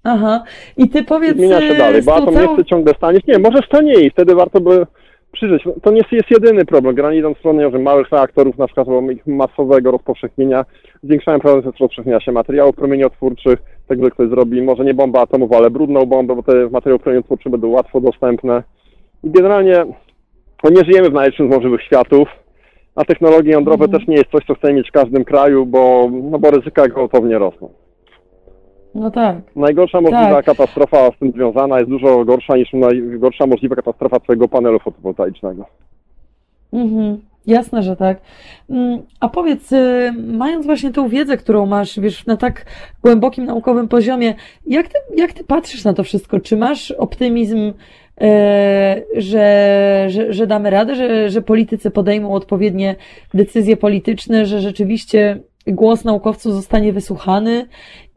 [0.04, 0.44] Aha.
[0.78, 1.38] I ty I powiedz.
[1.38, 3.28] zmienia się e, dalej, bo atom nie całą- chce ciągle stanieć.
[3.28, 4.86] Nie, może stanieje i wtedy warto by
[5.32, 5.64] przyjrzeć.
[5.84, 6.96] To nie jest jedyny problem.
[7.36, 10.66] W stronę że małych reaktorów, na przykład ich masowego rozpowszechnienia,
[11.04, 16.06] zwiększają prawdopodobieństwo rozpowszechnienia się materiałów promieniotwórczych, tego, ktoś zrobi może nie bombę atomową, ale brudną
[16.06, 18.64] bombę, bo te materiały promieniotwórcze będą łatwo dostępne.
[19.24, 19.86] I generalnie
[20.64, 22.28] no nie żyjemy w najlepszym z możliwych światów,
[22.96, 24.00] a technologie jądrowe Mhm.
[24.00, 27.38] też nie jest coś, co chce mieć w każdym kraju, bo, no bo ryzyka gwałtownie
[27.38, 27.70] rosną.
[28.96, 29.36] No tak.
[29.56, 30.46] Najgorsza możliwa Tak.
[30.46, 35.66] katastrofa z tym związana jest dużo gorsza niż najgorsza możliwa katastrofa twojego panelu fotowoltaicznego.
[36.74, 37.18] Mhm.
[37.50, 38.22] Jasne, że tak.
[38.70, 42.66] Mm, A powiedz, y, mając właśnie tą wiedzę, którą masz, wiesz, na tak
[43.04, 44.36] głębokim naukowym poziomie,
[44.68, 46.40] jak ty, jak ty patrzysz na to wszystko?
[46.40, 47.74] Czy masz optymizm,
[48.22, 52.96] e, że, że, że damy radę, że, że politycy podejmą odpowiednie
[53.34, 57.66] decyzje polityczne, że rzeczywiście głos naukowców zostanie wysłuchany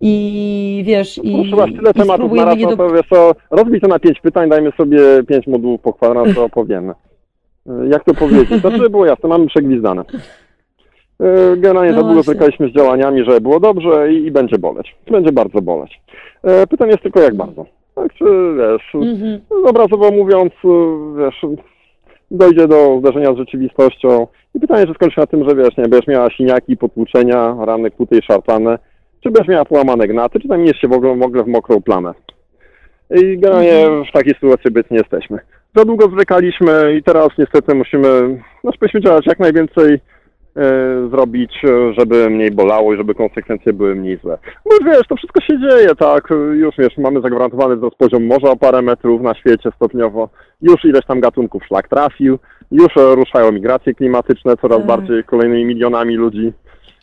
[0.00, 2.76] i wiesz, i, Proszę was, tyle i tematów nie no do...
[2.76, 5.92] to wiesz co, rozbij to na pięć pytań, dajmy sobie pięć modułów po
[6.34, 6.94] to opowiemy.
[7.66, 8.62] Y, Jak to powiedzieć?
[8.62, 10.02] To żeby było jasne, mamy przegwizdane.
[11.22, 12.22] Y, Generalnie No za długo właśnie.
[12.22, 14.96] zwlekaliśmy z działaniami, że było dobrze i, i będzie boleć.
[15.10, 16.00] Będzie bardzo boleć.
[16.62, 17.66] Y, Pytanie jest tylko jak bardzo.
[17.94, 18.24] Tak, czy
[18.56, 19.40] wiesz, Mhm.
[19.66, 20.52] Obrazowo mówiąc,
[21.18, 21.40] wiesz,
[22.30, 26.06] dojdzie do zdarzenia z rzeczywistością i pytanie, czy skończy na tym, że wiesz, nie, będziesz
[26.06, 28.78] miała siniaki, potłuczenia, rany kłute i szarpane,
[29.20, 32.12] czy będziesz miała połamane gnaty, czy zamienisz się w ogóle, w ogóle w mokrą plamę.
[33.10, 35.38] I generalnie w takiej sytuacji obecnie jesteśmy.
[35.76, 38.08] Za długo zwlekaliśmy i teraz niestety musimy,
[38.64, 40.00] no powinniśmy działać jak najwięcej e,
[41.10, 44.38] zrobić, e, żeby mniej bolało i żeby konsekwencje były mniej złe.
[44.66, 48.56] No wiesz, to wszystko się dzieje, tak, już wiesz, mamy zagwarantowany wzrost poziom morza o
[48.56, 50.28] parę metrów na świecie stopniowo,
[50.62, 52.38] już ileś tam gatunków szlak trafił,
[52.70, 54.86] już e, ruszają migracje klimatyczne coraz Tak.
[54.86, 56.52] bardziej kolejnymi milionami ludzi.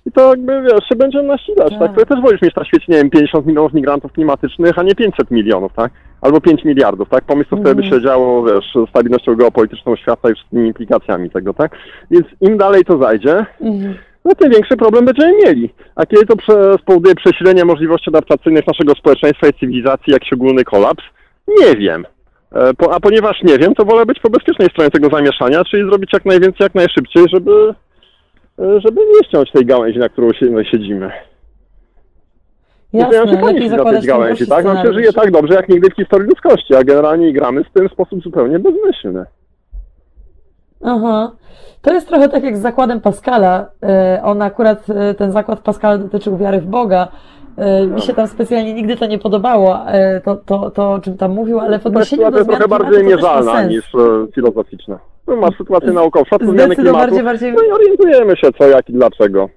[0.06, 1.80] I to jakby, wiesz, się będzie nasilać, tak?
[1.80, 1.96] Tak.
[2.00, 5.32] To też wolisz mieć na świecie, nie wiem, 50 milionów migrantów klimatycznych, a nie 500
[5.32, 5.92] milionów, tak?
[6.22, 7.24] Albo 5 miliardów, tak?
[7.24, 7.94] Pomyśl, co wtedy by Mhm.
[8.02, 11.72] się działo, wiesz, z stabilnością geopolityczną świata i wszystkimi implikacjami tego, tak?
[12.12, 13.94] Więc im dalej to zajdzie, Mhm.
[14.26, 15.70] no tym większy problem będziemy mieli.
[15.96, 21.04] A kiedy to prze, spowoduje przesilenie możliwości adaptacyjnych naszego społeczeństwa i cywilizacji, jakiś ogólny kolaps?
[21.48, 22.06] Nie wiem.
[22.56, 25.84] E, Po, a ponieważ nie wiem, to wolę być po bezpiecznej stronie tego zamieszania, czyli
[25.90, 27.74] zrobić jak najwięcej, jak najszybciej, żeby,
[28.60, 31.12] żeby nie ściąć tej gałęzi, na którą no, siedzimy.
[32.94, 34.66] Jasne, Zaczynają się lepiej tej ten gałęzi, tak?
[34.66, 38.24] On się żyje tak dobrze, jak nigdy w historii ludzkości, a generalnie gramy w sposób
[38.24, 39.26] zupełnie bezmyślny.
[40.84, 41.32] Aha.
[41.82, 43.66] To jest trochę tak jak z zakładem Pascala.
[43.84, 47.08] E, On akurat, e, ten zakład Pascala dotyczył wiary w Boga.
[47.58, 49.80] E, Mi się tam specjalnie nigdy to nie podobało,
[50.24, 52.64] to, to, to o czym tam mówił, ale w To jest odniesieniu do zmian trochę
[52.64, 53.72] klimatu bardziej to też ma mierzalna sens.
[53.72, 53.92] niż
[54.36, 55.00] filozoficzna.
[55.30, 57.54] Tu masz sytuację naukową, zmiany klimatu, Zdecydowanie bardziej...
[57.54, 59.50] no i orientujemy się co, jak i dlaczego.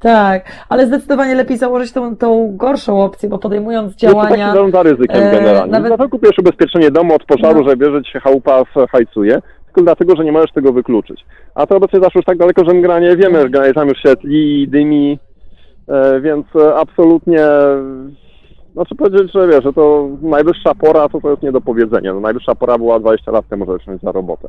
[0.00, 4.52] Tak, ale zdecydowanie lepiej założyć tą, tą gorszą opcję, bo podejmując Jest to działania...
[4.54, 5.72] taki za ryzykiem e, generalnie.
[5.72, 7.68] nawet- Dlatego kupujesz ubezpieczenie domu od pożaru, No.
[7.70, 11.24] że wie, że ci się chałupa w- hajcuje, tylko dlatego, że nie możesz tego wykluczyć.
[11.54, 14.16] A to obecnie zaszło już tak daleko, że mgranie wiemy, że granie tam już się
[14.16, 15.18] tli, dymi,
[15.88, 17.46] e, więc e, absolutnie...
[18.74, 22.14] Znaczy powiedzieć, że wiesz, że to najwyższa pora, to to jest nie do powiedzenia.
[22.14, 24.48] No, najwyższa pora była 20 lat temu, żeby wziąć za robotę.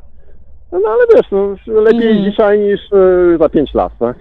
[0.72, 2.32] No ale wiesz, no, lepiej Mhm.
[2.32, 4.18] dzisiaj niż e, za 5 lat, tak?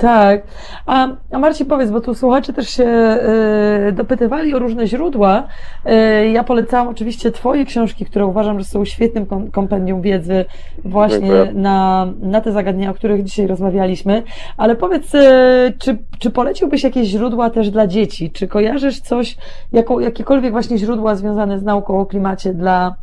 [0.00, 0.42] Tak.
[0.86, 5.46] A, a Marcin, powiedz, bo tu słuchacze też się e, dopytywali o różne źródła.
[5.84, 10.44] E, ja polecałam oczywiście Twoje książki, które uważam, że są świetnym kom- kompendium wiedzy
[10.84, 11.52] właśnie Dziękuję.
[11.54, 14.22] na, na te zagadnienia, o których dzisiaj rozmawialiśmy.
[14.56, 18.30] Ale powiedz, e, czy, czy poleciłbyś jakieś źródła też dla dzieci?
[18.30, 19.36] Czy kojarzysz coś,
[19.72, 22.94] jaką, jakiekolwiek właśnie źródła związane z nauką o klimacie dla,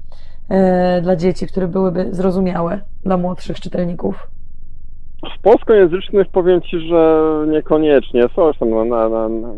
[0.49, 4.28] e, dla dzieci, które byłyby zrozumiałe dla młodszych czytelników?
[5.23, 8.30] W polskojęzycznych powiem Ci, że niekoniecznie.
[8.35, 9.53] Coś tam na, na, na, na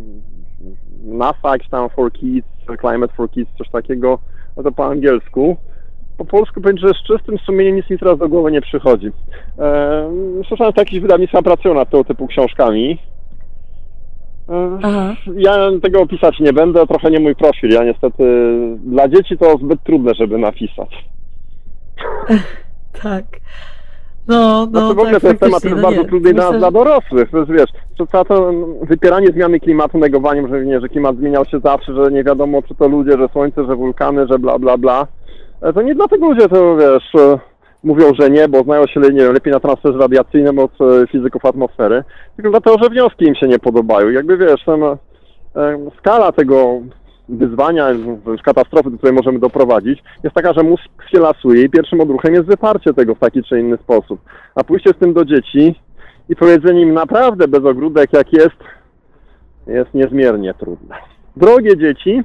[1.03, 2.47] NASA, jakiś tam for kids,
[2.81, 4.19] climate for kids, coś takiego,
[4.57, 5.57] no to po angielsku.
[6.17, 9.07] Po polsku powiem, że z czystym sumieniem nic mi teraz do głowy nie przychodzi.
[9.07, 12.99] Ehm, Słyszałem, że jakieś wydawnictwa pracują nad tego typu książkami.
[14.49, 15.15] Ehm, Aha.
[15.35, 17.69] Ja tego opisać nie będę, trochę nie mój profil.
[17.69, 18.23] Ja niestety,
[18.83, 20.89] dla dzieci to zbyt trudne, żeby napisać.
[23.03, 23.25] Tak.
[24.27, 26.59] No, no, Znaczy w ogóle tak, ten temat jest no bardzo nie, trudny dla, myślę,
[26.59, 27.31] dla że- dorosłych.
[27.31, 31.45] To jest, wiesz, to całe to wypieranie zmiany klimatu, negowaniem, że, nie, że klimat zmieniał
[31.45, 34.77] się zawsze, że nie wiadomo, czy to ludzie, że słońce, że wulkany, że bla, bla,
[34.77, 35.07] bla.
[35.61, 37.39] E, To nie dlatego ludzie to, wiesz, e,
[37.83, 41.45] mówią, że nie, bo znają się, nie wiem, lepiej na transferze radiacyjnym od e, fizyków
[41.45, 42.03] atmosfery,
[42.35, 44.09] tylko dlatego, że wnioski im się nie podobają.
[44.09, 44.79] Jakby, wiesz, ten,
[45.97, 46.79] skala tego
[47.29, 47.87] wyzwania,
[48.43, 52.47] katastrofy, do której możemy doprowadzić, jest taka, że mózg się lasuje i pierwszym odruchem jest
[52.47, 54.19] wyparcie tego w taki czy inny sposób.
[54.55, 55.75] A pójście z tym do dzieci
[56.29, 58.57] i powiedzenie im naprawdę bez ogródek jak jest,
[59.67, 60.95] jest niezmiernie trudne.
[61.37, 62.21] Drogie dzieci,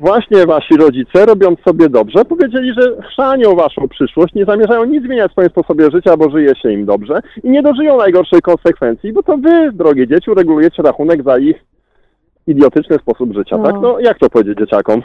[0.00, 5.30] właśnie wasi rodzice, robiąc sobie dobrze, powiedzieli, że chrzanią waszą przyszłość, nie zamierzają nic zmieniać
[5.30, 9.22] w swoim sposobie życia, bo żyje się im dobrze i nie dożyją najgorszej konsekwencji, bo
[9.22, 11.64] to wy, drogie dzieci, uregulujecie rachunek za ich
[12.46, 13.64] idiotyczny sposób życia, No.
[13.64, 13.74] tak?
[13.82, 15.02] No jak to powiedzieć dzieciakom?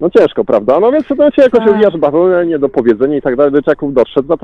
[0.00, 0.80] No ciężko, prawda?
[0.80, 1.68] No więc to się jakoś Tak.
[1.68, 3.52] rozwija, że bardzo nie do powiedzenia i tak dalej.
[3.52, 4.36] Dzieciaków doszedł,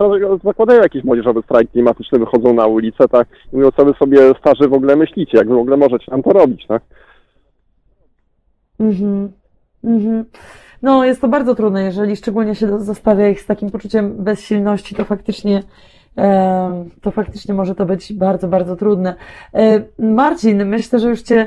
[0.45, 3.29] zakładają jakiś młodzieżowy strajk klimatyczny, wychodzą na ulicę, tak?
[3.53, 6.23] I mówią, co wy sobie starzy w ogóle myślicie, jak wy w ogóle możecie nam
[6.23, 6.83] to robić, tak?
[8.81, 9.33] Mhm.
[9.85, 10.25] Mhm.
[10.83, 15.05] No, jest to bardzo trudne, jeżeli szczególnie się zostawia ich z takim poczuciem bezsilności, to
[15.05, 15.63] faktycznie,
[17.03, 19.15] to faktycznie może to być bardzo, bardzo trudne.
[19.55, 21.47] E, Marcin, myślę, że już Cię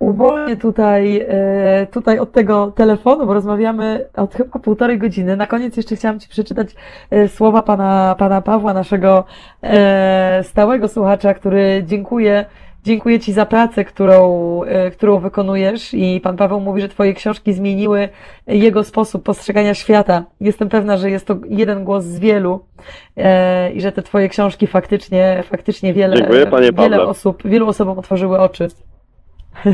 [0.00, 5.36] uwolnię tutaj, e, tutaj od tego telefonu, bo rozmawiamy od chyba półtorej godziny.
[5.36, 6.74] Na koniec jeszcze chciałam Ci przeczytać
[7.10, 9.24] e, słowa pana, pana Pawła, naszego
[9.62, 12.44] e, stałego słuchacza, który dziękuję
[12.84, 17.52] Dziękuję Ci za pracę, którą, e, którą wykonujesz i Pan Paweł mówi, że Twoje książki
[17.52, 18.08] zmieniły
[18.46, 20.24] jego sposób postrzegania świata.
[20.40, 22.64] Jestem pewna, że jest to jeden głos z wielu
[23.16, 27.02] e, i że te Twoje książki faktycznie, faktycznie wiele, Dziękuję, wiele Pawle.
[27.02, 28.68] osób, wielu osobom otworzyły oczy.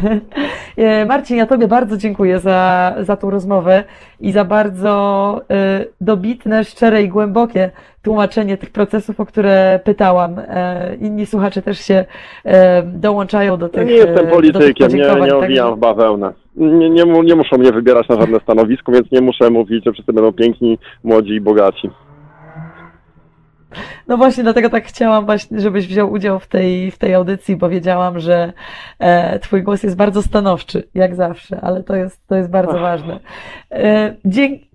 [0.77, 3.85] E, Marcin, ja Tobie bardzo dziękuję za, za tą rozmowę
[4.20, 7.70] i za bardzo e, dobitne, szczere i głębokie
[8.03, 10.39] tłumaczenie tych procesów, o które pytałam.
[10.39, 12.05] E, Inni słuchacze też się
[12.85, 16.32] dołączają do Ja tych nie jestem politykiem, nie, nie owijam w bawełnę.
[16.57, 20.12] Nie, nie, nie muszą mnie wybierać na żadne stanowisko, więc nie muszę mówić, że wszyscy
[20.12, 21.90] będą piękni, młodzi i bogaci.
[24.09, 27.68] No właśnie, dlatego tak chciałam właśnie, żebyś wziął udział w tej, w tej audycji, bo
[27.68, 28.52] wiedziałam, że
[28.98, 32.80] e, Twój głos jest bardzo stanowczy, jak zawsze, ale to jest, to jest bardzo Ach.
[32.80, 33.20] ważne.
[33.70, 34.66] E, dzięki,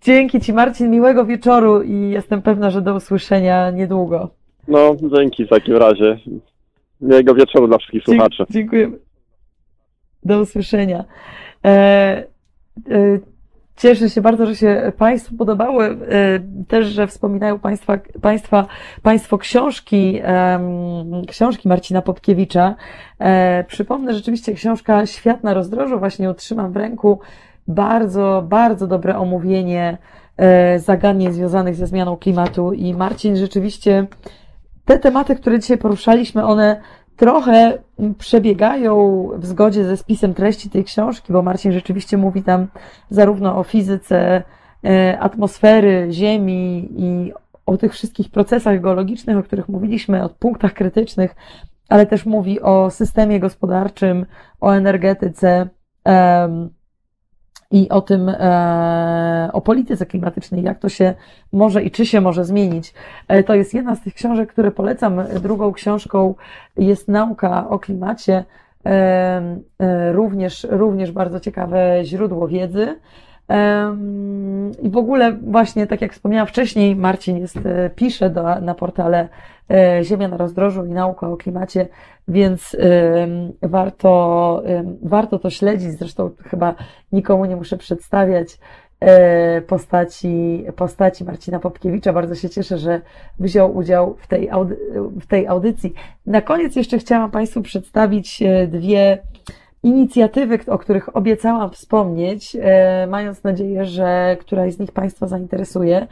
[0.00, 4.30] dzięki Ci Marcin, miłego wieczoru i jestem pewna, że do usłyszenia niedługo.
[4.68, 6.18] No, dzięki w takim razie.
[7.00, 8.44] Miłego wieczoru dla wszystkich słuchaczy.
[8.50, 8.90] Dziękuję.
[10.24, 11.04] Do usłyszenia.
[11.64, 11.68] E,
[12.90, 13.18] e,
[13.76, 15.84] cieszę się bardzo, że się Państwu podobały.
[15.84, 15.96] E,
[16.68, 18.66] też, że wspominają Państwa, państwa,
[19.02, 20.20] Państwo książki,
[21.28, 22.74] książki Marcina Popkiewicza.
[23.18, 27.20] E, przypomnę, rzeczywiście książka Świat na rozdrożu, właśnie ją trzymam w ręku.
[27.68, 29.98] Bardzo, bardzo dobre omówienie
[30.36, 34.06] e, zagadnień związanych ze zmianą klimatu i Marcin rzeczywiście
[34.84, 36.80] te tematy, które dzisiaj poruszaliśmy, one
[37.16, 37.78] trochę
[38.18, 42.66] przebiegają w zgodzie ze spisem treści tej książki, bo Marcin rzeczywiście mówi tam
[43.10, 44.42] zarówno o fizyce
[44.84, 47.32] e, atmosfery, Ziemi i
[47.66, 51.36] o tych wszystkich procesach geologicznych, o których mówiliśmy, o punktach krytycznych,
[51.88, 54.26] ale też mówi o systemie gospodarczym,
[54.60, 55.68] o energetyce
[57.70, 61.14] i o tym, e, o polityce klimatycznej, jak to się
[61.52, 62.94] może i czy się może zmienić.
[63.28, 65.22] E, to jest jedna z tych książek, które polecam.
[65.42, 66.34] Drugą książką
[66.76, 68.44] jest Nauka o klimacie,
[68.86, 72.98] e, również, również bardzo ciekawe źródło wiedzy.
[74.82, 77.58] I w ogóle właśnie, tak jak wspomniałam wcześniej, Marcin jest,
[77.94, 79.28] pisze do, na portale
[80.02, 81.88] Ziemia na rozdrożu i nauka o klimacie,
[82.28, 82.76] więc
[83.62, 84.62] warto,
[85.02, 85.90] warto to śledzić.
[85.92, 86.74] Zresztą chyba
[87.12, 88.58] nikomu nie muszę przedstawiać
[89.00, 92.12] e, postaci, postaci Marcina Popkiewicza.
[92.12, 93.00] Bardzo się cieszę, że
[93.38, 94.50] wziął udział w tej,
[95.20, 95.94] w tej audycji.
[96.26, 99.18] Na koniec jeszcze chciałam Państwu przedstawić e, dwie
[99.82, 106.06] inicjatywy, o których obiecałam wspomnieć, e, mając nadzieję, że któraś z nich Państwa zainteresuje.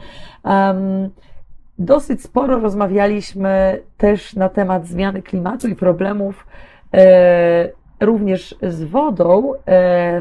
[1.79, 6.47] Dosyć sporo rozmawialiśmy też na temat zmiany klimatu i problemów
[6.93, 7.69] e,
[7.99, 9.57] również z wodą e,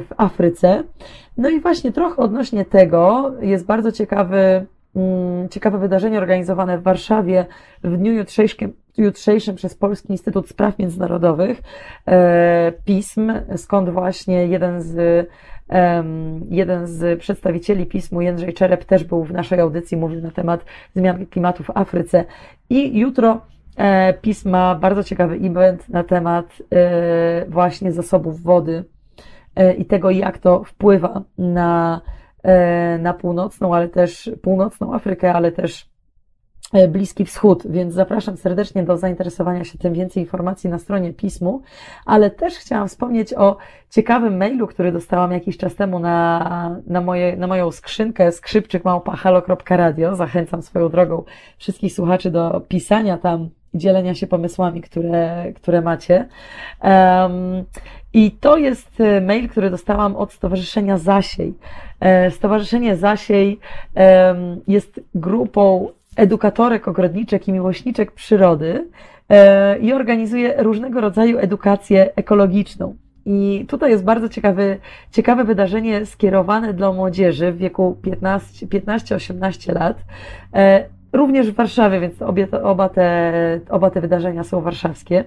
[0.00, 0.82] w Afryce.
[1.36, 4.66] No i właśnie trochę odnośnie tego jest bardzo ciekawy,
[5.50, 7.46] ciekawe wydarzenie organizowane w Warszawie
[7.84, 11.62] w dniu jutrzejszym, jutrzejszym przez Polski Instytut Spraw Międzynarodowych
[12.06, 15.28] e, pism, skąd właśnie jeden z
[16.50, 20.64] Jeden z przedstawicieli pismu, Jędrzej Czerep, też był w naszej audycji, mówił na temat
[20.94, 22.24] zmian klimatu w Afryce.
[22.70, 23.40] I jutro
[23.76, 28.84] e, pism ma bardzo ciekawy event na temat e, właśnie zasobów wody
[29.78, 32.00] i tego, jak to wpływa na,
[32.98, 35.94] na północną, ale też północną Afrykę, ale też
[36.74, 39.94] E, Bliski Wschód, więc zapraszam serdecznie do zainteresowania się tym.
[39.94, 41.62] Więcej informacji na stronie pismu,
[42.06, 43.56] ale też chciałam wspomnieć o
[43.90, 50.16] ciekawym mailu, który dostałam jakiś czas temu na, na, moje, na moją skrzynkę skrzypczykmałpahalo.radio.
[50.16, 51.24] Zachęcam swoją drogą
[51.58, 56.28] wszystkich słuchaczy do pisania tam i dzielenia się pomysłami, które, które macie.
[56.82, 57.64] Um,
[58.12, 61.54] I to jest e, mail, który dostałam od Stowarzyszenia Zasiej.
[62.00, 63.58] E, Stowarzyszenie Zasiej
[63.94, 68.88] um, jest grupą edukatorek, ogrodniczek i miłośniczek przyrody
[69.28, 72.96] e, i organizuje różnego rodzaju edukację ekologiczną.
[73.26, 74.78] I tutaj jest bardzo ciekawy,
[75.10, 79.98] ciekawe wydarzenie skierowane dla młodzieży w wieku 15-18 lat,
[81.14, 85.24] również w Warszawie, więc obie, oba, te, oba te wydarzenia są warszawskie.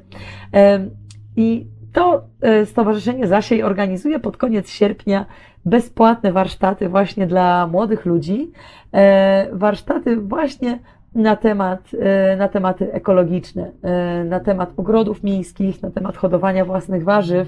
[0.54, 0.90] E,
[1.36, 2.24] I to
[2.66, 5.26] Stowarzyszenie Zasiej organizuje pod koniec sierpnia
[5.66, 8.52] bezpłatne warsztaty właśnie dla młodych ludzi,
[8.94, 10.80] e, warsztaty właśnie
[11.16, 17.04] na, temat, e, na tematy ekologiczne, e, na temat ogrodów miejskich, na temat hodowania własnych
[17.04, 17.48] warzyw,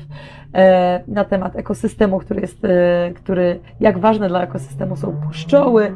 [1.08, 2.62] na temat ekosystemu, który jest,
[3.16, 5.92] który, jak ważne dla ekosystemu są pszczoły,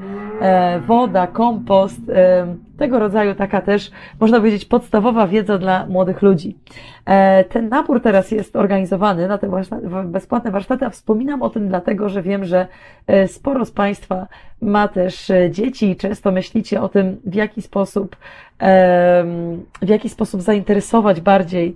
[0.87, 2.01] woda, kompost,
[2.77, 6.57] tego rodzaju taka też, można powiedzieć, podstawowa wiedza dla młodych ludzi.
[7.05, 9.49] E, ten nabór teraz jest organizowany na te
[10.05, 12.67] bezpłatne warsztaty, a wspominam o tym dlatego, że wiem, że
[13.07, 14.27] e, sporo z Państwa
[14.61, 18.15] ma też e, dzieci i często myślicie o tym, w jaki sposób,
[19.81, 21.75] w jaki sposób zainteresować bardziej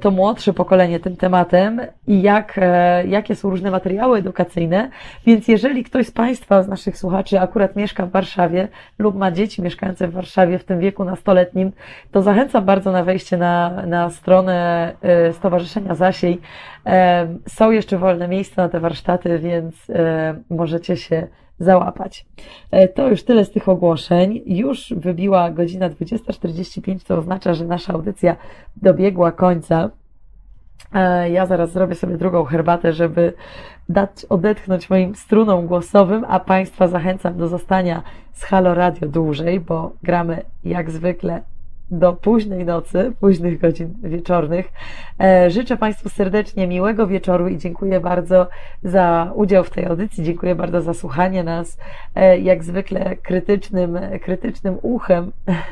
[0.00, 4.90] to młodsze pokolenie tym tematem i jak, e, jakie są różne materiały edukacyjne.
[5.26, 8.68] Więc jeżeli ktoś z Państwa, z naszych słuchaczy, akurat mieszka w Warszawie
[8.98, 11.72] lub ma dzieci mieszkające w Warszawie w tym wieku nastoletnim,
[12.12, 16.40] to zachęcam bardzo na wejście na, na stronę e, Stowarzyszenia Zasiej.
[17.48, 19.86] Są jeszcze wolne miejsca na te warsztaty, więc
[20.50, 21.26] możecie się
[21.62, 22.26] załapać.
[22.70, 24.42] E, to już tyle z tych ogłoszeń.
[24.46, 28.36] Już wybiła godzina 20.45, co oznacza, że nasza audycja
[28.76, 29.90] dobiegła końca.
[30.94, 33.32] E, ja zaraz zrobię sobie drugą herbatę, żeby
[33.88, 38.02] dać odetchnąć moim strunom głosowym, a Państwa zachęcam do zostania
[38.32, 41.42] z Halo Radio dłużej, bo gramy jak zwykle
[41.90, 44.72] do późnej nocy, późnych godzin wieczornych.
[45.20, 48.48] E, życzę Państwu serdecznie miłego wieczoru i dziękuję bardzo
[48.82, 50.24] za udział w tej audycji.
[50.24, 51.78] Dziękuję bardzo za słuchanie nas,
[52.14, 55.32] e, jak zwykle krytycznym, krytycznym uchem.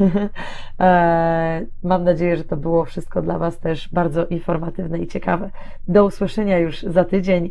[0.81, 5.51] E, mam nadzieję, że to było wszystko dla Was też bardzo informatywne i ciekawe.
[5.89, 7.51] Do usłyszenia już za tydzień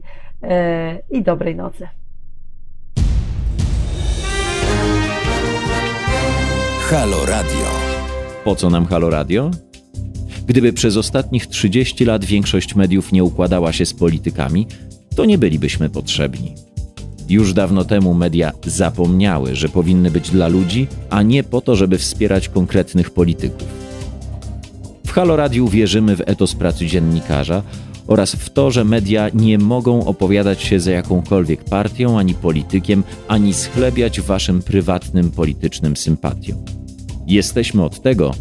[1.09, 1.87] i dobrej nocy.
[6.89, 7.88] Halo Radio.
[8.43, 9.51] Po co nam Halo Radio?
[10.47, 14.67] Gdyby przez ostatnich 30 lat większość mediów nie układała się z politykami,
[15.15, 16.55] to nie bylibyśmy potrzebni.
[17.29, 21.97] Już dawno temu media zapomniały, że powinny być dla ludzi, a nie po to, żeby
[21.97, 23.67] wspierać konkretnych polityków.
[25.05, 27.63] W Halo Radiu wierzymy w etos pracy dziennikarza
[28.07, 33.53] oraz w to, że media nie mogą opowiadać się za jakąkolwiek partią ani politykiem, ani
[33.53, 36.57] schlebiać waszym prywatnym politycznym sympatiom.
[37.29, 38.35] Jesteśmy od tego,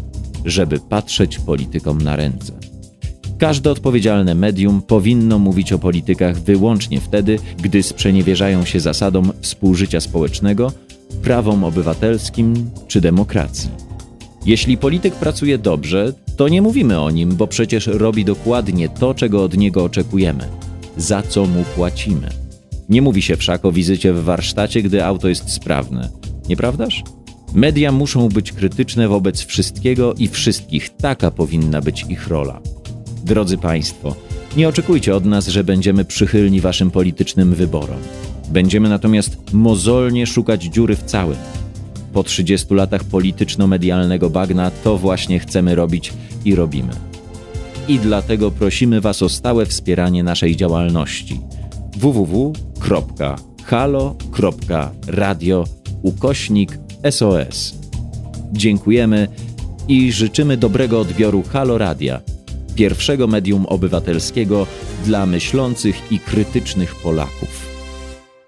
[0.45, 2.53] żeby patrzeć politykom na ręce.
[3.37, 10.71] Każde odpowiedzialne medium powinno mówić o politykach wyłącznie wtedy, gdy sprzeniewierzają się zasadom współżycia społecznego,
[11.23, 13.69] prawom obywatelskim czy demokracji.
[14.45, 19.43] Jeśli polityk pracuje dobrze, to nie mówimy o nim, bo przecież robi dokładnie to, czego
[19.43, 20.47] od niego oczekujemy,
[20.97, 22.29] za co mu płacimy.
[22.89, 26.09] Nie mówi się wszak o wizycie w warsztacie, gdy auto jest sprawne.
[26.49, 27.03] Nieprawdaż?
[27.53, 30.89] Media muszą być krytyczne wobec wszystkiego i wszystkich.
[30.97, 32.59] Taka powinna być ich rola.
[33.23, 34.15] Drodzy Państwo,
[34.57, 37.99] nie oczekujcie od nas, że będziemy przychylni Waszym politycznym wyborom.
[38.49, 41.37] Będziemy natomiast mozolnie szukać dziury w całym.
[42.13, 46.13] Po 30 latach polityczno-medialnego bagna to właśnie chcemy robić
[46.45, 46.93] i robimy.
[47.87, 51.41] I dlatego prosimy Was o stałe wspieranie naszej działalności
[51.97, 52.59] www.halo.radio
[56.01, 57.73] ukośnik SOS.
[58.51, 59.27] Dziękujemy
[59.87, 62.21] i życzymy dobrego odbioru Halo Radia,
[62.75, 64.67] pierwszego medium obywatelskiego
[65.05, 67.68] dla myślących i krytycznych Polaków.